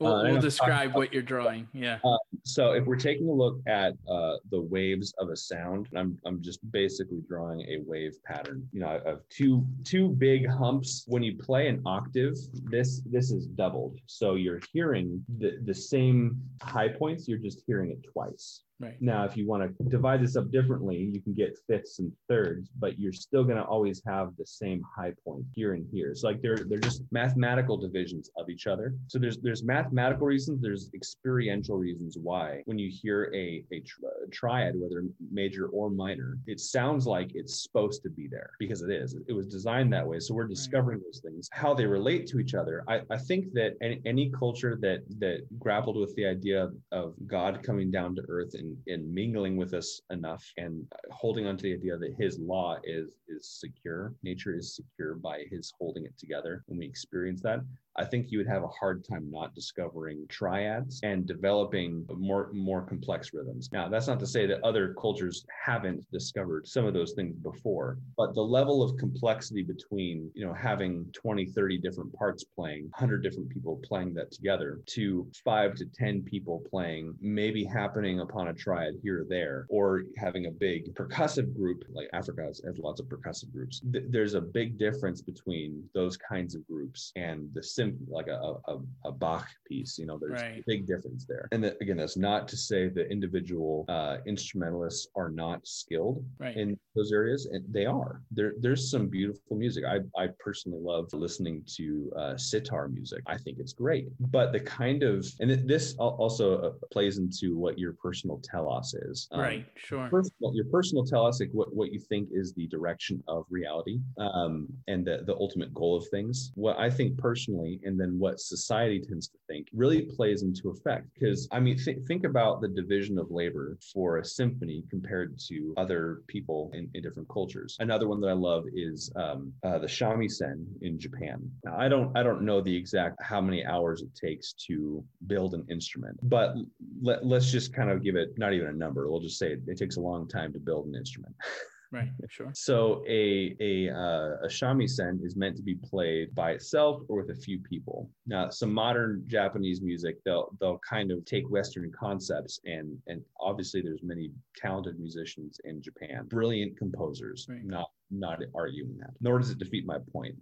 We'll, 0.00 0.14
uh, 0.14 0.22
we'll 0.22 0.40
describe 0.40 0.94
what 0.94 1.12
you're 1.12 1.22
drawing. 1.22 1.66
Yeah. 1.72 1.98
Uh, 2.04 2.16
so 2.44 2.70
if 2.70 2.86
we're 2.86 2.96
taking 2.96 3.28
a 3.28 3.32
look 3.32 3.58
at 3.66 3.94
uh, 4.08 4.36
the 4.50 4.60
waves 4.60 5.12
of 5.18 5.30
a 5.30 5.36
sound, 5.36 5.88
I'm 5.96 6.18
I'm 6.24 6.40
just 6.40 6.60
basically 6.70 7.20
drawing 7.28 7.62
a 7.62 7.78
wave 7.84 8.14
pattern. 8.24 8.68
You 8.72 8.80
know, 8.80 9.00
of 9.04 9.28
two 9.28 9.66
two 9.84 10.10
big 10.10 10.48
humps. 10.48 11.04
When 11.08 11.22
you 11.22 11.36
play 11.36 11.68
an 11.68 11.82
octave, 11.84 12.36
this 12.64 13.02
this 13.06 13.30
is 13.30 13.46
doubled. 13.46 13.98
So 14.06 14.34
you're 14.34 14.60
hearing 14.72 15.24
the 15.38 15.58
the 15.64 15.74
same 15.74 16.40
high 16.62 16.88
points. 16.88 17.26
You're 17.26 17.38
just 17.38 17.62
hearing 17.66 17.90
it 17.90 18.04
twice. 18.12 18.62
Right. 18.80 18.96
Now, 19.00 19.24
if 19.24 19.36
you 19.36 19.46
want 19.46 19.76
to 19.76 19.84
divide 19.88 20.22
this 20.22 20.36
up 20.36 20.52
differently, 20.52 20.96
you 20.96 21.20
can 21.20 21.34
get 21.34 21.58
fifths 21.66 21.98
and 21.98 22.12
thirds, 22.28 22.70
but 22.78 22.96
you're 22.98 23.12
still 23.12 23.42
going 23.42 23.56
to 23.56 23.64
always 23.64 24.00
have 24.06 24.36
the 24.38 24.46
same 24.46 24.82
high 24.96 25.12
point 25.24 25.44
here 25.52 25.74
and 25.74 25.84
here. 25.92 26.14
So 26.14 26.28
like 26.28 26.40
they're 26.42 26.58
they're 26.68 26.78
just 26.78 27.02
mathematical 27.10 27.76
divisions 27.76 28.30
of 28.36 28.48
each 28.48 28.68
other. 28.68 28.94
So 29.08 29.18
there's 29.18 29.38
there's 29.38 29.64
mathematical 29.64 30.28
reasons, 30.28 30.62
there's 30.62 30.90
experiential 30.94 31.76
reasons 31.76 32.16
why 32.20 32.62
when 32.66 32.78
you 32.78 32.88
hear 32.88 33.32
a 33.34 33.64
a, 33.72 33.76
a 33.76 34.30
triad, 34.30 34.74
whether 34.76 35.02
major 35.32 35.66
or 35.66 35.90
minor, 35.90 36.38
it 36.46 36.60
sounds 36.60 37.04
like 37.04 37.32
it's 37.34 37.64
supposed 37.64 38.04
to 38.04 38.10
be 38.10 38.28
there 38.28 38.50
because 38.60 38.82
it 38.82 38.90
is. 38.90 39.16
It 39.26 39.32
was 39.32 39.48
designed 39.48 39.92
that 39.92 40.06
way. 40.06 40.20
So 40.20 40.34
we're 40.34 40.46
discovering 40.46 40.98
right. 40.98 41.06
those 41.06 41.20
things, 41.20 41.48
how 41.52 41.74
they 41.74 41.86
relate 41.86 42.28
to 42.28 42.38
each 42.38 42.54
other. 42.54 42.84
I, 42.86 43.00
I 43.10 43.18
think 43.18 43.52
that 43.54 43.72
any, 43.82 44.00
any 44.06 44.30
culture 44.30 44.78
that 44.82 45.00
that 45.18 45.40
grappled 45.58 45.96
with 45.96 46.14
the 46.14 46.26
idea 46.26 46.68
of 46.92 47.14
God 47.26 47.64
coming 47.64 47.90
down 47.90 48.14
to 48.14 48.22
earth 48.28 48.54
and 48.54 48.67
in, 48.86 49.12
mingling 49.12 49.56
with 49.56 49.74
us 49.74 50.00
enough 50.10 50.44
and 50.56 50.86
holding 51.10 51.46
on 51.46 51.56
to 51.56 51.62
the 51.62 51.74
idea 51.74 51.96
that 51.96 52.14
his 52.18 52.38
law 52.38 52.76
is 52.84 53.16
is 53.28 53.46
secure 53.46 54.14
nature 54.22 54.54
is 54.54 54.74
secure 54.76 55.14
by 55.14 55.44
his 55.50 55.72
holding 55.78 56.04
it 56.04 56.16
together 56.18 56.64
when 56.66 56.78
we 56.78 56.86
experience 56.86 57.40
that 57.42 57.60
I 57.98 58.04
think 58.04 58.30
you 58.30 58.38
would 58.38 58.46
have 58.46 58.62
a 58.62 58.68
hard 58.68 59.04
time 59.04 59.28
not 59.30 59.54
discovering 59.54 60.24
triads 60.28 61.00
and 61.02 61.26
developing 61.26 62.06
more 62.16 62.50
more 62.52 62.82
complex 62.82 63.32
rhythms. 63.34 63.70
Now, 63.72 63.88
that's 63.88 64.06
not 64.06 64.20
to 64.20 64.26
say 64.26 64.46
that 64.46 64.62
other 64.62 64.94
cultures 64.94 65.44
haven't 65.64 66.08
discovered 66.12 66.66
some 66.68 66.86
of 66.86 66.94
those 66.94 67.12
things 67.12 67.34
before, 67.36 67.98
but 68.16 68.34
the 68.34 68.42
level 68.42 68.82
of 68.82 68.96
complexity 68.96 69.62
between, 69.62 70.30
you 70.34 70.46
know, 70.46 70.54
having 70.54 71.06
20, 71.12 71.46
30 71.46 71.78
different 71.78 72.12
parts 72.12 72.44
playing, 72.44 72.84
100 72.84 73.22
different 73.22 73.48
people 73.48 73.80
playing 73.84 74.14
that 74.14 74.30
together 74.30 74.80
to 74.86 75.28
5 75.44 75.74
to 75.74 75.86
10 75.86 76.22
people 76.22 76.62
playing, 76.70 77.14
maybe 77.20 77.64
happening 77.64 78.20
upon 78.20 78.48
a 78.48 78.54
triad 78.54 78.94
here 79.02 79.22
or 79.22 79.26
there, 79.28 79.66
or 79.68 80.04
having 80.16 80.46
a 80.46 80.50
big 80.50 80.94
percussive 80.94 81.54
group 81.56 81.82
like 81.92 82.08
Africa 82.12 82.42
has, 82.42 82.60
has 82.64 82.78
lots 82.78 83.00
of 83.00 83.06
percussive 83.06 83.52
groups. 83.52 83.82
Th- 83.92 84.04
there's 84.08 84.34
a 84.34 84.40
big 84.40 84.78
difference 84.78 85.20
between 85.20 85.82
those 85.94 86.16
kinds 86.16 86.54
of 86.54 86.66
groups 86.68 87.12
and 87.16 87.48
the 87.54 87.62
like 88.08 88.28
a, 88.28 88.54
a, 88.66 88.78
a 89.04 89.12
Bach 89.12 89.48
piece. 89.66 89.98
You 89.98 90.06
know, 90.06 90.18
there's 90.18 90.42
right. 90.42 90.58
a 90.58 90.64
big 90.66 90.86
difference 90.86 91.24
there. 91.26 91.48
And 91.52 91.64
again, 91.80 91.96
that's 91.96 92.16
not 92.16 92.48
to 92.48 92.56
say 92.56 92.88
that 92.88 93.10
individual 93.10 93.84
uh, 93.88 94.18
instrumentalists 94.26 95.08
are 95.14 95.30
not 95.30 95.66
skilled 95.66 96.24
right. 96.38 96.56
in 96.56 96.78
those 96.94 97.12
areas, 97.12 97.46
and 97.46 97.64
they 97.72 97.86
are. 97.86 98.22
There, 98.30 98.54
there's 98.60 98.90
some 98.90 99.08
beautiful 99.08 99.56
music. 99.56 99.84
I, 99.84 99.98
I 100.20 100.28
personally 100.38 100.80
love 100.80 101.12
listening 101.12 101.62
to 101.76 102.12
uh, 102.16 102.36
sitar 102.36 102.88
music. 102.88 103.22
I 103.26 103.36
think 103.36 103.58
it's 103.58 103.72
great. 103.72 104.08
But 104.20 104.52
the 104.52 104.60
kind 104.60 105.02
of, 105.02 105.26
and 105.40 105.50
this 105.68 105.94
also 105.98 106.58
uh, 106.58 106.70
plays 106.92 107.18
into 107.18 107.56
what 107.56 107.78
your 107.78 107.94
personal 107.94 108.40
telos 108.42 108.94
is. 108.94 109.28
Um, 109.32 109.40
right, 109.40 109.66
sure. 109.76 110.08
Personal, 110.08 110.54
your 110.54 110.66
personal 110.66 111.04
telos, 111.04 111.40
like 111.40 111.50
what, 111.52 111.74
what 111.74 111.92
you 111.92 112.00
think 112.00 112.28
is 112.32 112.52
the 112.54 112.66
direction 112.66 113.22
of 113.28 113.44
reality 113.50 114.00
um, 114.18 114.68
and 114.88 115.04
the, 115.04 115.22
the 115.26 115.34
ultimate 115.34 115.72
goal 115.74 115.96
of 115.96 116.06
things. 116.08 116.52
What 116.54 116.78
I 116.78 116.90
think 116.90 117.16
personally 117.18 117.77
and 117.84 117.98
then 117.98 118.18
what 118.18 118.40
society 118.40 119.00
tends 119.00 119.28
to 119.28 119.38
think 119.46 119.68
really 119.72 120.02
plays 120.02 120.42
into 120.42 120.70
effect. 120.70 121.06
Because, 121.14 121.48
I 121.50 121.60
mean, 121.60 121.78
th- 121.78 121.98
think 122.06 122.24
about 122.24 122.60
the 122.60 122.68
division 122.68 123.18
of 123.18 123.30
labor 123.30 123.78
for 123.92 124.18
a 124.18 124.24
symphony 124.24 124.84
compared 124.90 125.38
to 125.48 125.74
other 125.76 126.22
people 126.26 126.70
in, 126.74 126.90
in 126.94 127.02
different 127.02 127.28
cultures. 127.28 127.76
Another 127.80 128.08
one 128.08 128.20
that 128.20 128.28
I 128.28 128.34
love 128.34 128.64
is 128.72 129.10
um, 129.16 129.52
uh, 129.64 129.78
the 129.78 129.86
shamisen 129.86 130.66
in 130.82 130.98
Japan. 130.98 131.50
Now, 131.64 131.76
I 131.78 131.88
don't, 131.88 132.16
I 132.16 132.22
don't 132.22 132.42
know 132.42 132.60
the 132.60 132.74
exact 132.74 133.22
how 133.22 133.40
many 133.40 133.64
hours 133.64 134.02
it 134.02 134.14
takes 134.14 134.52
to 134.66 135.04
build 135.26 135.54
an 135.54 135.66
instrument, 135.70 136.18
but 136.22 136.54
let, 137.02 137.24
let's 137.24 137.50
just 137.50 137.74
kind 137.74 137.90
of 137.90 138.02
give 138.02 138.16
it 138.16 138.30
not 138.38 138.52
even 138.52 138.68
a 138.68 138.72
number. 138.72 139.10
We'll 139.10 139.20
just 139.20 139.38
say 139.38 139.52
it, 139.52 139.60
it 139.66 139.78
takes 139.78 139.96
a 139.96 140.00
long 140.00 140.28
time 140.28 140.52
to 140.52 140.58
build 140.58 140.86
an 140.86 140.94
instrument. 140.94 141.34
Right, 141.90 142.10
sure. 142.28 142.50
So 142.54 143.02
a 143.08 143.56
a 143.60 143.88
uh, 143.88 144.44
a 144.44 144.48
shamisen 144.48 145.24
is 145.24 145.36
meant 145.36 145.56
to 145.56 145.62
be 145.62 145.74
played 145.74 146.34
by 146.34 146.50
itself 146.50 147.02
or 147.08 147.22
with 147.22 147.30
a 147.30 147.40
few 147.40 147.60
people. 147.60 148.10
Now, 148.26 148.50
some 148.50 148.72
modern 148.72 149.24
Japanese 149.26 149.80
music, 149.80 150.22
they'll 150.24 150.54
they'll 150.60 150.80
kind 150.88 151.10
of 151.10 151.24
take 151.24 151.48
Western 151.48 151.90
concepts 151.98 152.60
and 152.66 152.98
and 153.06 153.22
obviously 153.40 153.80
there's 153.80 154.02
many 154.02 154.30
talented 154.54 154.98
musicians 154.98 155.60
in 155.64 155.80
Japan, 155.80 156.26
brilliant 156.26 156.76
composers, 156.76 157.46
right. 157.48 157.64
not 157.64 157.90
not 158.10 158.40
arguing 158.54 158.96
that. 158.98 159.10
Nor 159.20 159.38
does 159.38 159.50
it 159.50 159.58
defeat 159.58 159.86
my 159.86 159.98
point. 160.12 160.34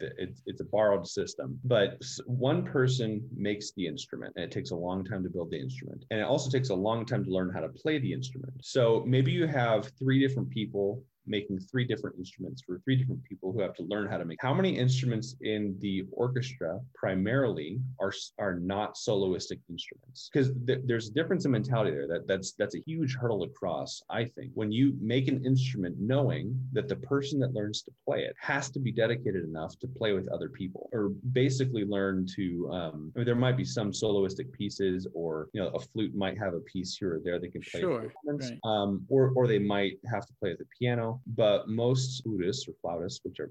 It's, 0.00 0.42
it's 0.46 0.60
a 0.60 0.64
borrowed 0.64 1.06
system, 1.06 1.58
but 1.64 2.02
one 2.26 2.64
person 2.64 3.28
makes 3.34 3.72
the 3.72 3.86
instrument 3.86 4.34
and 4.36 4.44
it 4.44 4.50
takes 4.50 4.70
a 4.70 4.76
long 4.76 5.04
time 5.04 5.22
to 5.24 5.30
build 5.30 5.50
the 5.50 5.60
instrument. 5.60 6.04
And 6.10 6.20
it 6.20 6.24
also 6.24 6.50
takes 6.50 6.70
a 6.70 6.74
long 6.74 7.04
time 7.04 7.24
to 7.24 7.30
learn 7.30 7.52
how 7.52 7.60
to 7.60 7.68
play 7.68 7.98
the 7.98 8.12
instrument. 8.12 8.52
So 8.62 9.04
maybe 9.06 9.32
you 9.32 9.46
have 9.46 9.90
three 9.98 10.20
different 10.20 10.50
people 10.50 11.02
making 11.28 11.60
three 11.60 11.84
different 11.84 12.16
instruments 12.18 12.62
for 12.62 12.80
three 12.84 12.96
different 12.96 13.22
people 13.24 13.52
who 13.52 13.60
have 13.60 13.74
to 13.74 13.82
learn 13.84 14.08
how 14.08 14.18
to 14.18 14.24
make. 14.24 14.38
How 14.40 14.54
many 14.54 14.76
instruments 14.76 15.36
in 15.42 15.76
the 15.80 16.04
orchestra 16.12 16.80
primarily 16.94 17.80
are 18.00 18.12
are 18.38 18.58
not 18.58 18.94
soloistic 18.94 19.60
instruments? 19.68 20.30
Because 20.32 20.50
th- 20.66 20.80
there's 20.84 21.08
a 21.08 21.12
difference 21.12 21.44
in 21.44 21.50
mentality 21.50 21.90
there. 21.90 22.08
That 22.08 22.26
that's 22.26 22.52
that's 22.52 22.74
a 22.74 22.80
huge 22.86 23.16
hurdle 23.16 23.44
to 23.46 23.52
cross. 23.52 24.02
I 24.10 24.24
think 24.24 24.52
when 24.54 24.72
you 24.72 24.96
make 25.00 25.28
an 25.28 25.44
instrument, 25.44 25.96
knowing 25.98 26.58
that 26.72 26.88
the 26.88 26.96
person 26.96 27.38
that 27.40 27.54
learns 27.54 27.82
to 27.82 27.90
play 28.04 28.22
it 28.22 28.34
has 28.40 28.70
to 28.70 28.80
be 28.80 28.92
dedicated 28.92 29.44
enough 29.44 29.78
to 29.80 29.86
play 29.86 30.12
with 30.12 30.28
other 30.28 30.48
people, 30.48 30.88
or 30.92 31.10
basically 31.32 31.84
learn 31.84 32.26
to. 32.36 32.70
Um, 32.72 33.12
I 33.14 33.20
mean, 33.20 33.26
there 33.26 33.34
might 33.34 33.56
be 33.56 33.64
some 33.64 33.92
soloistic 33.92 34.52
pieces, 34.52 35.06
or 35.14 35.48
you 35.52 35.60
know, 35.60 35.68
a 35.68 35.80
flute 35.80 36.14
might 36.14 36.38
have 36.38 36.54
a 36.54 36.60
piece 36.60 36.96
here 36.96 37.16
or 37.16 37.20
there 37.22 37.38
they 37.38 37.48
can 37.48 37.62
play. 37.62 37.80
Sure. 37.80 38.12
Right. 38.24 38.58
Um, 38.64 39.04
or 39.08 39.32
or 39.36 39.46
they 39.46 39.58
might 39.58 39.98
have 40.10 40.26
to 40.26 40.32
play 40.40 40.54
the 40.58 40.66
piano 40.78 41.17
but 41.26 41.68
most 41.68 42.24
flutists 42.24 42.68
or 42.68 42.72
flautists, 42.80 43.20
which 43.22 43.40
are, 43.40 43.50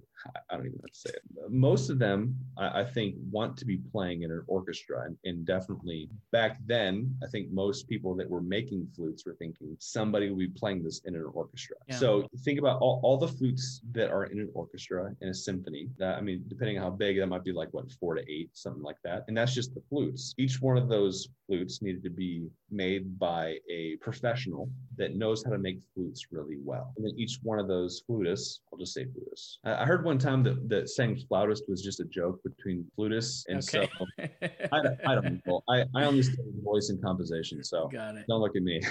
I 0.49 0.55
don't 0.55 0.65
even 0.65 0.77
know 0.77 0.83
how 0.83 0.87
to 0.87 0.99
say 0.99 1.09
it, 1.13 1.51
most 1.51 1.89
of 1.89 1.99
them, 1.99 2.35
I, 2.57 2.81
I 2.81 2.83
think, 2.85 3.15
want 3.31 3.57
to 3.57 3.65
be 3.65 3.77
playing 3.77 4.23
in 4.23 4.31
an 4.31 4.43
orchestra. 4.47 5.05
And, 5.05 5.17
and, 5.23 5.45
definitely 5.45 6.09
back 6.31 6.57
then, 6.65 7.15
I 7.23 7.27
think 7.27 7.51
most 7.51 7.87
people 7.87 8.13
that 8.15 8.29
were 8.29 8.41
making 8.41 8.87
flutes 8.95 9.25
were 9.25 9.35
thinking 9.35 9.75
somebody 9.79 10.29
will 10.29 10.37
be 10.37 10.47
playing 10.47 10.83
this 10.83 11.01
in 11.05 11.15
an 11.15 11.25
orchestra. 11.33 11.77
Yeah. 11.87 11.95
So 11.95 12.27
think 12.43 12.59
about 12.59 12.81
all, 12.81 12.99
all 13.03 13.17
the 13.17 13.27
flutes 13.27 13.81
that 13.93 14.11
are 14.11 14.25
in 14.25 14.39
an 14.39 14.49
orchestra 14.53 15.15
in 15.21 15.29
a 15.29 15.33
symphony. 15.33 15.87
That, 15.97 16.17
I 16.17 16.21
mean, 16.21 16.43
depending 16.47 16.77
on 16.77 16.83
how 16.83 16.89
big, 16.89 17.17
that 17.19 17.27
might 17.27 17.43
be 17.43 17.53
like 17.53 17.69
what, 17.71 17.89
four 17.93 18.15
to 18.15 18.21
eight, 18.29 18.49
something 18.53 18.83
like 18.83 18.97
that. 19.03 19.23
And 19.27 19.37
that's 19.37 19.53
just 19.53 19.73
the 19.73 19.81
flutes. 19.89 20.33
Each 20.37 20.61
one 20.61 20.77
of 20.77 20.89
those 20.89 21.29
flutes 21.45 21.81
needed 21.81 22.03
to 22.03 22.09
be 22.09 22.47
made 22.69 23.17
by 23.19 23.57
a 23.69 23.95
professional 24.01 24.69
that 24.97 25.15
knows 25.15 25.43
how 25.43 25.51
to 25.51 25.57
make 25.57 25.79
flutes 25.93 26.27
really 26.31 26.57
well. 26.63 26.93
And 26.97 27.05
then 27.05 27.13
each 27.17 27.39
one 27.43 27.59
of 27.59 27.67
those 27.67 28.03
flutists, 28.09 28.59
I'll 28.71 28.79
just 28.79 28.93
say 28.93 29.05
flutists. 29.05 29.57
I 29.63 29.85
heard 29.85 30.03
one 30.03 30.17
time 30.17 30.43
that, 30.43 30.67
that 30.69 30.89
saying 30.89 31.21
flautist 31.27 31.63
was 31.67 31.81
just 31.81 31.99
a 31.99 32.05
joke 32.05 32.41
between 32.43 32.85
flutists. 32.97 33.43
And 33.47 33.57
okay. 33.59 33.89
so 33.97 34.05
I, 34.71 35.11
I, 35.11 35.15
don't 35.15 35.41
know. 35.45 35.61
I, 35.69 35.83
I 35.95 36.05
only 36.05 36.23
study 36.23 36.49
voice 36.63 36.89
and 36.89 37.01
composition. 37.01 37.63
So 37.63 37.89
don't 37.91 38.41
look 38.41 38.55
at 38.55 38.63
me. 38.63 38.81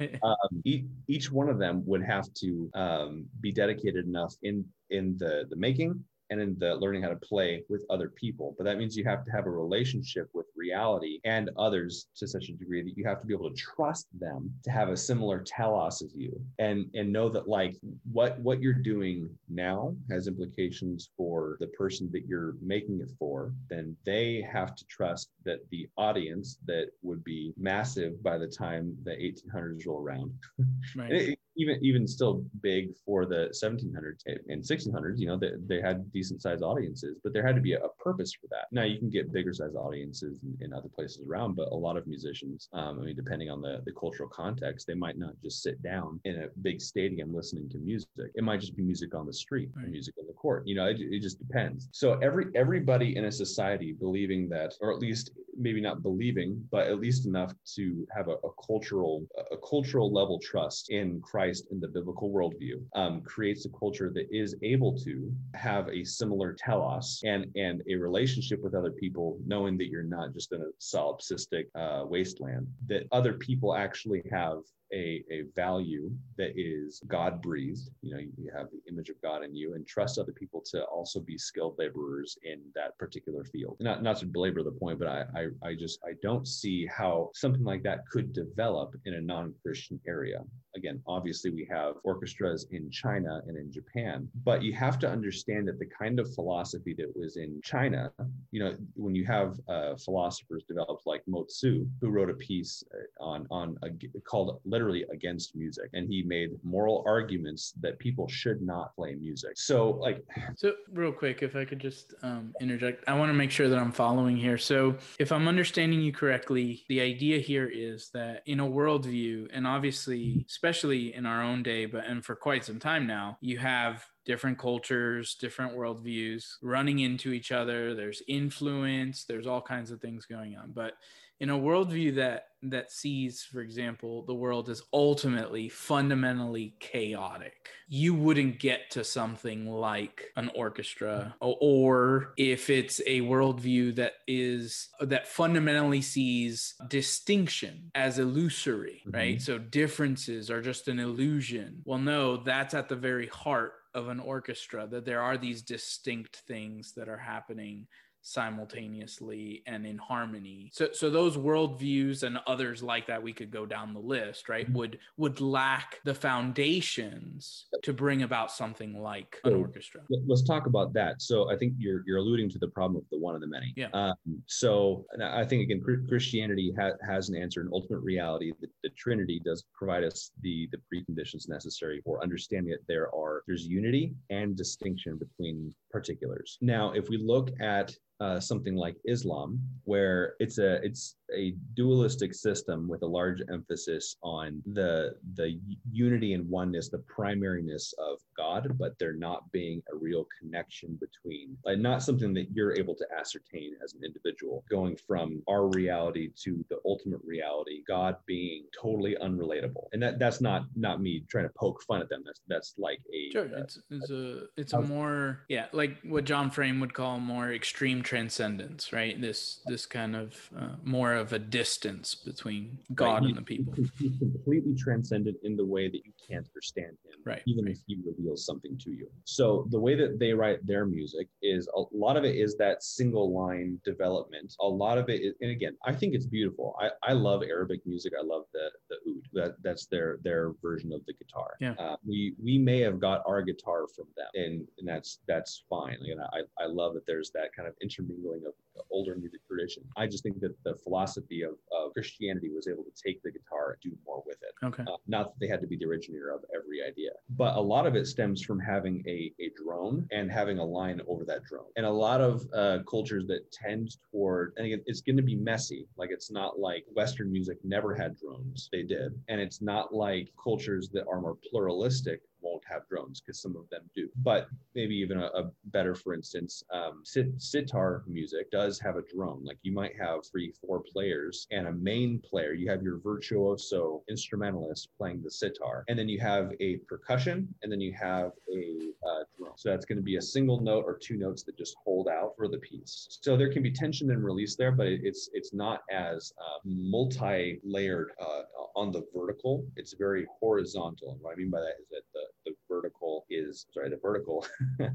um, 0.22 0.62
each, 0.64 0.84
each 1.08 1.30
one 1.30 1.48
of 1.48 1.58
them 1.58 1.82
would 1.86 2.02
have 2.02 2.32
to 2.34 2.70
um, 2.74 3.26
be 3.40 3.52
dedicated 3.52 4.06
enough 4.06 4.34
in, 4.42 4.64
in 4.90 5.16
the, 5.18 5.44
the 5.50 5.56
making 5.56 6.02
and 6.30 6.40
in 6.40 6.56
the 6.58 6.74
learning 6.76 7.02
how 7.02 7.08
to 7.08 7.16
play 7.16 7.62
with 7.68 7.84
other 7.90 8.08
people. 8.08 8.54
But 8.56 8.64
that 8.64 8.78
means 8.78 8.96
you 8.96 9.04
have 9.04 9.24
to 9.24 9.30
have 9.30 9.46
a 9.46 9.50
relationship 9.50 10.28
with 10.32 10.46
reality 10.56 11.20
and 11.24 11.50
others 11.58 12.06
to 12.16 12.26
such 12.26 12.48
a 12.48 12.52
degree 12.52 12.82
that 12.82 12.96
you 12.96 13.04
have 13.06 13.20
to 13.20 13.26
be 13.26 13.34
able 13.34 13.50
to 13.50 13.56
trust 13.56 14.06
them 14.18 14.52
to 14.64 14.70
have 14.70 14.88
a 14.88 14.96
similar 14.96 15.42
telos 15.46 16.02
as 16.02 16.14
you 16.14 16.40
and 16.58 16.86
and 16.94 17.12
know 17.12 17.28
that 17.28 17.48
like 17.48 17.76
what 18.12 18.38
what 18.40 18.60
you're 18.60 18.72
doing 18.72 19.28
now 19.48 19.94
has 20.10 20.26
implications 20.26 21.10
for 21.16 21.56
the 21.60 21.66
person 21.68 22.10
that 22.12 22.26
you're 22.26 22.54
making 22.60 23.00
it 23.00 23.10
for 23.18 23.52
then 23.68 23.96
they 24.04 24.46
have 24.50 24.74
to 24.74 24.84
trust 24.86 25.30
that 25.44 25.58
the 25.70 25.88
audience 25.96 26.58
that 26.66 26.86
would 27.02 27.22
be 27.24 27.52
massive 27.56 28.22
by 28.22 28.38
the 28.38 28.46
time 28.46 28.96
the 29.04 29.12
1800s 29.12 29.86
roll 29.86 30.00
around 30.00 30.32
right. 30.96 31.12
it, 31.12 31.38
even 31.56 31.78
even 31.82 32.06
still 32.06 32.44
big 32.60 32.94
for 33.04 33.26
the 33.26 33.52
1700s 33.62 34.24
and 34.48 34.62
1600s 34.62 35.18
you 35.18 35.26
know 35.26 35.36
they, 35.36 35.50
they 35.66 35.80
had 35.80 36.10
decent 36.12 36.42
sized 36.42 36.62
audiences 36.62 37.18
but 37.22 37.32
there 37.32 37.46
had 37.46 37.54
to 37.54 37.60
be 37.60 37.74
a, 37.74 37.80
a, 37.80 37.88
purpose 38.04 38.34
for 38.34 38.48
that. 38.48 38.66
Now 38.70 38.82
you 38.82 38.98
can 38.98 39.08
get 39.08 39.32
bigger 39.32 39.54
sized 39.54 39.76
audiences 39.76 40.40
in, 40.42 40.66
in, 40.66 40.74
other 40.74 40.88
places 40.88 41.22
around 41.26 41.54
but 41.54 41.68
a 41.70 41.74
lot 41.74 41.96
of 41.96 42.06
musicians 42.06 42.68
um, 42.72 42.98
i 43.00 43.04
mean 43.04 43.16
depending 43.16 43.50
on 43.50 43.62
the, 43.62 43.80
the 43.86 43.92
cultural 43.92 44.28
context 44.28 44.86
they 44.86 44.94
might 44.94 45.16
not 45.16 45.34
just 45.42 45.62
sit 45.62 45.82
down 45.82 46.20
in 46.24 46.42
a 46.42 46.48
big 46.62 46.80
stadium 46.80 47.34
listening 47.34 47.68
to 47.70 47.78
music. 47.78 48.08
It 48.34 48.42
might 48.42 48.60
just 48.60 48.76
be 48.76 48.82
music 48.82 49.14
on 49.14 49.26
the 49.26 49.32
street 49.32 49.70
right. 49.74 49.86
or 49.86 49.88
music 49.88 50.14
in 50.18 50.26
the 50.26 50.32
court 50.32 50.66
you 50.66 50.74
know 50.74 50.86
it, 50.86 50.98
it 51.00 51.20
just 51.20 51.38
depends. 51.38 51.88
So 51.92 52.18
every 52.18 52.46
everybody 52.54 53.16
in 53.16 53.26
a 53.26 53.32
society 53.32 53.92
believing 53.92 54.48
that 54.50 54.74
or 54.80 54.92
at 54.92 54.98
least 54.98 55.30
maybe 55.56 55.80
not 55.80 56.02
believing 56.02 56.62
but 56.70 56.88
at 56.88 57.00
least 57.00 57.26
enough 57.26 57.52
to 57.76 58.06
have 58.14 58.28
a, 58.28 58.32
a 58.32 58.50
cultural 58.66 59.26
a 59.52 59.56
cultural 59.68 60.12
level 60.12 60.38
trust 60.38 60.90
in 60.90 61.20
christ 61.20 61.43
Christ 61.44 61.66
in 61.70 61.78
the 61.78 61.88
biblical 61.88 62.30
worldview 62.30 62.82
um, 62.94 63.20
creates 63.20 63.66
a 63.66 63.68
culture 63.78 64.10
that 64.14 64.26
is 64.30 64.56
able 64.62 64.96
to 65.00 65.30
have 65.54 65.86
a 65.88 66.02
similar 66.02 66.54
telos 66.54 67.20
and 67.22 67.44
and 67.54 67.82
a 67.86 67.96
relationship 67.96 68.62
with 68.62 68.74
other 68.74 68.92
people, 68.92 69.38
knowing 69.46 69.76
that 69.76 69.88
you're 69.88 70.02
not 70.18 70.32
just 70.32 70.52
in 70.52 70.62
a 70.62 70.70
solipsistic 70.80 71.64
uh, 71.74 72.06
wasteland, 72.06 72.66
that 72.86 73.02
other 73.12 73.34
people 73.34 73.74
actually 73.74 74.22
have 74.30 74.60
a, 74.94 75.22
a 75.30 75.42
value 75.54 76.10
that 76.38 76.52
is 76.56 77.02
God 77.08 77.42
breathed. 77.42 77.90
You 78.00 78.14
know, 78.14 78.20
you 78.20 78.50
have 78.56 78.68
the 78.70 78.80
image 78.90 79.10
of 79.10 79.20
God 79.20 79.44
in 79.44 79.54
you 79.54 79.74
and 79.74 79.86
trust 79.86 80.18
other 80.18 80.32
people 80.32 80.62
to 80.70 80.84
also 80.84 81.20
be 81.20 81.36
skilled 81.36 81.74
laborers 81.78 82.38
in 82.42 82.60
that 82.74 82.96
particular 82.96 83.44
field. 83.44 83.76
Not 83.80 84.02
not 84.02 84.16
to 84.20 84.26
belabor 84.26 84.62
the 84.62 84.78
point, 84.82 84.98
but 84.98 85.08
I 85.08 85.24
I, 85.40 85.68
I 85.68 85.74
just 85.74 85.98
I 86.04 86.12
don't 86.22 86.48
see 86.48 86.86
how 86.86 87.30
something 87.34 87.64
like 87.64 87.82
that 87.82 88.08
could 88.10 88.32
develop 88.32 88.94
in 89.04 89.12
a 89.14 89.20
non-Christian 89.20 90.00
area. 90.08 90.40
Again, 90.76 91.00
obviously 91.06 91.50
we 91.50 91.66
have 91.70 91.94
orchestras 92.04 92.66
in 92.70 92.90
China 92.90 93.42
and 93.46 93.56
in 93.56 93.70
Japan, 93.70 94.28
but 94.44 94.62
you 94.62 94.72
have 94.74 94.98
to 95.00 95.08
understand 95.08 95.68
that 95.68 95.78
the 95.78 95.86
kind 95.86 96.18
of 96.18 96.32
philosophy 96.34 96.94
that 96.98 97.12
was 97.16 97.36
in 97.36 97.60
China, 97.62 98.12
you 98.50 98.62
know, 98.62 98.74
when 98.94 99.14
you 99.14 99.24
have 99.24 99.58
uh, 99.68 99.96
philosophers 99.96 100.64
developed 100.66 101.06
like 101.06 101.22
Mo 101.26 101.44
Tzu, 101.44 101.86
who 102.00 102.10
wrote 102.10 102.30
a 102.30 102.34
piece 102.34 102.84
uh, 102.92 103.24
on 103.24 103.46
on 103.50 103.76
a, 103.82 103.88
called 104.20 104.60
literally 104.64 105.04
against 105.12 105.54
music 105.54 105.90
and 105.92 106.08
he 106.08 106.22
made 106.22 106.50
moral 106.62 107.04
arguments 107.06 107.72
that 107.80 107.98
people 107.98 108.28
should 108.28 108.60
not 108.62 108.94
play 108.94 109.14
music. 109.14 109.52
So 109.54 109.90
like 110.00 110.24
so 110.56 110.74
real 110.92 111.12
quick 111.12 111.42
if 111.42 111.56
i 111.56 111.64
could 111.64 111.78
just 111.78 112.14
um, 112.22 112.54
interject 112.60 113.04
i 113.08 113.14
want 113.14 113.30
to 113.30 113.34
make 113.34 113.50
sure 113.50 113.68
that 113.68 113.78
i'm 113.78 113.92
following 113.92 114.36
here. 114.36 114.58
So 114.58 114.96
if 115.18 115.32
i'm 115.32 115.48
understanding 115.48 116.00
you 116.00 116.12
correctly 116.12 116.84
the 116.88 117.00
idea 117.00 117.38
here 117.38 117.70
is 117.72 118.10
that 118.14 118.42
in 118.46 118.60
a 118.60 118.66
worldview 118.66 119.48
and 119.52 119.66
obviously 119.66 120.44
especially 120.64 121.14
in 121.14 121.26
our 121.26 121.42
own 121.42 121.62
day 121.62 121.84
but 121.84 122.06
and 122.06 122.24
for 122.24 122.34
quite 122.34 122.64
some 122.64 122.78
time 122.78 123.06
now 123.06 123.36
you 123.40 123.58
have 123.58 124.04
different 124.24 124.58
cultures, 124.58 125.34
different 125.34 125.76
worldviews 125.76 126.54
running 126.62 127.00
into 127.00 127.32
each 127.32 127.52
other. 127.52 127.94
There's 127.94 128.22
influence, 128.26 129.24
there's 129.24 129.46
all 129.46 129.60
kinds 129.60 129.90
of 129.90 130.00
things 130.00 130.26
going 130.26 130.56
on. 130.56 130.72
But 130.72 130.94
in 131.40 131.50
a 131.50 131.58
worldview 131.58 132.16
that 132.16 132.48
that 132.70 132.90
sees, 132.90 133.42
for 133.42 133.60
example, 133.60 134.22
the 134.22 134.34
world 134.34 134.68
as 134.68 134.82
ultimately 134.92 135.68
fundamentally 135.68 136.74
chaotic, 136.80 137.68
you 137.88 138.14
wouldn't 138.14 138.58
get 138.58 138.90
to 138.90 139.04
something 139.04 139.66
like 139.66 140.32
an 140.36 140.50
orchestra. 140.54 141.34
Or 141.40 142.32
if 142.36 142.70
it's 142.70 143.00
a 143.06 143.20
worldview 143.20 143.96
that 143.96 144.14
is 144.26 144.88
that 145.00 145.28
fundamentally 145.28 146.02
sees 146.02 146.74
distinction 146.88 147.90
as 147.94 148.18
illusory, 148.18 149.02
mm-hmm. 149.06 149.16
right? 149.16 149.42
So 149.42 149.58
differences 149.58 150.50
are 150.50 150.62
just 150.62 150.88
an 150.88 150.98
illusion. 150.98 151.82
Well, 151.84 151.98
no, 151.98 152.36
that's 152.38 152.74
at 152.74 152.88
the 152.88 152.96
very 152.96 153.26
heart 153.28 153.72
of 153.94 154.08
an 154.08 154.18
orchestra 154.18 154.88
that 154.88 155.04
there 155.04 155.22
are 155.22 155.38
these 155.38 155.62
distinct 155.62 156.42
things 156.48 156.92
that 156.96 157.08
are 157.08 157.16
happening 157.16 157.86
simultaneously 158.24 159.62
and 159.66 159.86
in 159.86 159.98
harmony. 159.98 160.70
So 160.72 160.88
so 160.92 161.10
those 161.10 161.36
worldviews 161.36 162.22
and 162.22 162.38
others 162.46 162.82
like 162.82 163.06
that 163.06 163.22
we 163.22 163.34
could 163.34 163.50
go 163.50 163.66
down 163.66 163.92
the 163.92 164.00
list, 164.00 164.48
right? 164.48 164.64
Mm-hmm. 164.64 164.78
Would 164.78 164.98
would 165.18 165.40
lack 165.40 166.00
the 166.04 166.14
foundations 166.14 167.66
to 167.82 167.92
bring 167.92 168.22
about 168.22 168.50
something 168.50 169.00
like 169.00 169.38
an 169.44 169.54
orchestra. 169.54 170.00
Let's 170.26 170.42
talk 170.42 170.66
about 170.66 170.94
that. 170.94 171.20
So 171.20 171.50
I 171.50 171.56
think 171.56 171.74
you're 171.78 172.02
you're 172.06 172.16
alluding 172.16 172.48
to 172.50 172.58
the 172.58 172.68
problem 172.68 172.96
of 172.96 173.04
the 173.10 173.18
one 173.18 173.34
of 173.34 173.42
the 173.42 173.46
many. 173.46 173.74
Yeah. 173.76 173.88
Um, 173.92 174.14
so 174.46 175.04
I 175.22 175.44
think 175.44 175.62
again 175.62 175.82
Christianity 176.08 176.72
ha- 176.78 176.98
has 177.06 177.28
an 177.28 177.36
answer 177.36 177.60
in 177.60 177.68
ultimate 177.72 178.00
reality. 178.00 178.52
The, 178.58 178.68
the 178.82 178.90
Trinity 178.96 179.40
does 179.44 179.64
provide 179.74 180.02
us 180.02 180.30
the 180.40 180.68
the 180.72 180.78
preconditions 180.90 181.46
necessary 181.46 182.00
for 182.04 182.22
understanding 182.22 182.70
that 182.70 182.86
there 182.88 183.14
are 183.14 183.42
there's 183.46 183.66
unity 183.66 184.14
and 184.30 184.56
distinction 184.56 185.18
between 185.18 185.74
particulars. 185.94 186.58
Now, 186.60 186.90
if 186.90 187.08
we 187.08 187.18
look 187.18 187.50
at 187.60 187.94
uh, 188.20 188.40
something 188.40 188.74
like 188.74 188.96
Islam, 189.04 189.60
where 189.84 190.34
it's 190.38 190.58
a 190.58 190.74
it's 190.82 191.16
a 191.36 191.54
dualistic 191.74 192.32
system 192.32 192.88
with 192.88 193.02
a 193.02 193.06
large 193.06 193.42
emphasis 193.52 194.16
on 194.22 194.62
the 194.72 195.14
the 195.34 195.58
unity 195.90 196.32
and 196.32 196.48
oneness, 196.48 196.88
the 196.88 197.02
primariness 197.16 197.92
of 197.98 198.18
God, 198.36 198.76
but 198.78 198.98
there 198.98 199.14
not 199.14 199.50
being 199.52 199.82
a 199.92 199.96
real 199.96 200.26
connection 200.40 200.98
between, 201.04 201.56
like 201.64 201.78
not 201.78 202.02
something 202.02 202.32
that 202.34 202.46
you're 202.52 202.76
able 202.76 202.94
to 202.94 203.06
ascertain 203.18 203.72
as 203.82 203.94
an 203.94 204.00
individual, 204.04 204.64
going 204.70 204.96
from 205.08 205.42
our 205.48 205.66
reality 205.68 206.30
to 206.44 206.64
the 206.70 206.78
ultimate 206.86 207.20
reality, 207.24 207.82
God 207.86 208.16
being 208.26 208.64
totally 208.80 209.16
unrelatable, 209.20 209.86
and 209.92 210.02
that 210.02 210.18
that's 210.18 210.40
not 210.40 210.62
not 210.76 211.02
me 211.02 211.24
trying 211.28 211.44
to 211.44 211.54
poke 211.58 211.82
fun 211.82 212.00
at 212.00 212.08
them. 212.08 212.22
That's 212.24 212.40
that's 212.46 212.74
like 212.78 213.00
a 213.12 213.32
sure. 213.32 213.50
Uh, 213.54 213.62
it's 213.62 213.78
it's 213.90 214.10
a 214.10 214.42
it's 214.56 214.72
a 214.72 214.80
more 214.80 215.44
yeah 215.48 215.66
like 215.72 215.83
what 216.04 216.24
John 216.24 216.50
Frame 216.50 216.80
would 216.80 216.94
call 216.94 217.18
more 217.20 217.52
extreme 217.52 218.02
transcendence, 218.02 218.92
right? 218.92 219.20
This 219.20 219.60
this 219.66 219.86
kind 219.86 220.16
of 220.16 220.50
uh, 220.58 220.76
more 220.82 221.14
of 221.14 221.32
a 221.32 221.38
distance 221.38 222.14
between 222.14 222.78
God 222.94 223.22
right. 223.22 223.24
and 223.24 223.36
the 223.36 223.42
people. 223.42 223.74
He's 223.98 224.18
completely 224.18 224.74
transcendent 224.74 225.36
in 225.42 225.56
the 225.56 225.64
way 225.64 225.88
that 225.88 226.00
you 226.04 226.12
can't 226.28 226.46
understand 226.46 226.96
him, 227.04 227.18
right? 227.24 227.42
Even 227.46 227.64
right. 227.64 227.74
if 227.74 227.80
he 227.86 227.98
reveals 228.04 228.44
something 228.44 228.78
to 228.78 228.90
you. 228.90 229.08
So 229.24 229.66
the 229.70 229.80
way 229.80 229.94
that 229.94 230.18
they 230.18 230.32
write 230.32 230.66
their 230.66 230.86
music 230.86 231.28
is 231.42 231.68
a 231.76 231.82
lot 231.92 232.16
of 232.16 232.24
it 232.24 232.36
is 232.36 232.56
that 232.56 232.82
single 232.82 233.32
line 233.32 233.80
development. 233.84 234.54
A 234.60 234.66
lot 234.66 234.98
of 234.98 235.08
it 235.08 235.20
is, 235.20 235.34
and 235.40 235.50
again, 235.50 235.76
I 235.84 235.92
think 235.92 236.14
it's 236.14 236.26
beautiful. 236.26 236.76
I, 236.80 236.90
I 237.02 237.12
love 237.12 237.42
Arabic 237.42 237.80
music. 237.86 238.12
I 238.18 238.24
love 238.24 238.44
the 238.52 238.70
the 238.90 238.96
oud. 239.10 239.22
That 239.32 239.56
that's 239.62 239.86
their 239.86 240.18
their 240.22 240.52
version 240.62 240.92
of 240.92 241.04
the 241.06 241.12
guitar. 241.14 241.54
Yeah. 241.60 241.74
Uh, 241.78 241.96
we 242.06 242.34
we 242.42 242.58
may 242.58 242.80
have 242.80 243.00
got 243.00 243.22
our 243.26 243.42
guitar 243.42 243.86
from 243.94 244.06
them, 244.16 244.28
and 244.34 244.66
and 244.78 244.88
that's 244.88 245.20
that's 245.26 245.64
fine. 245.68 245.73
You 246.02 246.16
know, 246.16 246.26
I 246.32 246.40
I 246.62 246.66
love 246.66 246.94
that 246.94 247.06
there's 247.06 247.30
that 247.32 247.54
kind 247.56 247.68
of 247.68 247.74
intermingling 247.82 248.42
of 248.46 248.54
older 248.90 249.16
music 249.16 249.40
tradition. 249.46 249.82
I 249.96 250.06
just 250.06 250.22
think 250.22 250.40
that 250.40 250.54
the 250.64 250.74
philosophy 250.76 251.42
of, 251.42 251.54
of 251.72 251.92
Christianity 251.92 252.50
was 252.50 252.66
able 252.68 252.84
to 252.84 252.92
take 253.04 253.22
the 253.22 253.30
guitar 253.30 253.72
and 253.72 253.92
do 253.92 253.98
more 254.06 254.22
with 254.26 254.38
it. 254.42 254.66
Okay. 254.66 254.82
Uh, 254.82 254.96
not 255.06 255.32
that 255.32 255.40
they 255.40 255.48
had 255.48 255.60
to 255.60 255.66
be 255.66 255.76
the 255.76 255.84
originator 255.84 256.30
of 256.30 256.40
every 256.54 256.82
idea, 256.82 257.10
but 257.30 257.56
a 257.56 257.60
lot 257.60 257.86
of 257.86 257.94
it 257.94 258.06
stems 258.06 258.42
from 258.42 258.58
having 258.58 259.02
a, 259.06 259.32
a 259.40 259.50
drone 259.62 260.06
and 260.12 260.30
having 260.30 260.58
a 260.58 260.64
line 260.64 261.00
over 261.06 261.24
that 261.24 261.44
drone. 261.44 261.70
And 261.76 261.86
a 261.86 261.90
lot 261.90 262.20
of 262.20 262.44
uh, 262.52 262.78
cultures 262.88 263.26
that 263.28 263.50
tend 263.52 263.96
toward, 264.10 264.52
and 264.56 264.66
again, 264.66 264.82
it's 264.86 265.00
going 265.00 265.16
to 265.16 265.22
be 265.22 265.36
messy. 265.36 265.86
Like 265.96 266.10
it's 266.10 266.30
not 266.30 266.58
like 266.58 266.84
Western 266.94 267.30
music 267.30 267.58
never 267.64 267.94
had 267.94 268.16
drones. 268.16 268.68
They 268.72 268.82
did. 268.82 269.12
And 269.28 269.40
it's 269.40 269.60
not 269.62 269.94
like 269.94 270.28
cultures 270.42 270.88
that 270.92 271.06
are 271.08 271.20
more 271.20 271.36
pluralistic 271.50 272.22
won't 272.44 272.62
have 272.68 272.86
drones 272.88 273.20
because 273.20 273.40
some 273.40 273.56
of 273.56 273.68
them 273.70 273.82
do. 273.94 274.08
But 274.22 274.48
maybe 274.74 274.94
even 274.96 275.18
a, 275.18 275.26
a 275.26 275.50
better, 275.66 275.94
for 275.94 276.14
instance, 276.14 276.62
um, 276.72 277.00
sit- 277.04 277.40
sitar 277.40 278.04
music 278.06 278.50
does 278.50 278.78
have 278.80 278.96
a 278.96 279.02
drone. 279.02 279.42
Like 279.44 279.58
you 279.62 279.72
might 279.72 279.98
have 279.98 280.20
three, 280.30 280.52
four 280.52 280.80
players 280.80 281.46
and 281.50 281.66
a 281.66 281.72
main 281.72 282.20
player. 282.20 282.52
You 282.52 282.70
have 282.70 282.82
your 282.82 282.98
virtuoso 282.98 284.02
instrumentalist 284.08 284.90
playing 284.98 285.22
the 285.22 285.30
sitar, 285.30 285.84
and 285.88 285.98
then 285.98 286.08
you 286.08 286.20
have 286.20 286.52
a 286.60 286.76
percussion, 286.88 287.52
and 287.62 287.72
then 287.72 287.80
you 287.80 287.92
have 287.92 288.32
a 288.52 288.62
uh. 289.08 289.24
So 289.56 289.70
that's 289.70 289.84
going 289.84 289.98
to 289.98 290.02
be 290.02 290.16
a 290.16 290.22
single 290.22 290.60
note 290.60 290.84
or 290.84 290.96
two 290.96 291.16
notes 291.16 291.42
that 291.44 291.56
just 291.56 291.76
hold 291.84 292.08
out 292.08 292.34
for 292.36 292.48
the 292.48 292.58
piece. 292.58 293.18
So 293.22 293.36
there 293.36 293.52
can 293.52 293.62
be 293.62 293.70
tension 293.70 294.10
and 294.10 294.24
release 294.24 294.56
there, 294.56 294.72
but 294.72 294.86
it's 294.86 295.30
it's 295.32 295.52
not 295.52 295.82
as 295.90 296.32
uh, 296.38 296.58
multi-layered 296.64 298.12
uh, 298.20 298.42
on 298.74 298.90
the 298.90 299.06
vertical. 299.14 299.64
It's 299.76 299.94
very 299.94 300.26
horizontal. 300.40 301.12
And 301.12 301.20
what 301.20 301.32
I 301.32 301.36
mean 301.36 301.50
by 301.50 301.60
that 301.60 301.76
is 301.80 301.88
that 301.90 302.02
the 302.12 302.24
the 302.44 302.52
vertical 302.68 303.26
is 303.30 303.66
sorry 303.72 303.90
the 303.90 303.96
vertical 303.96 304.46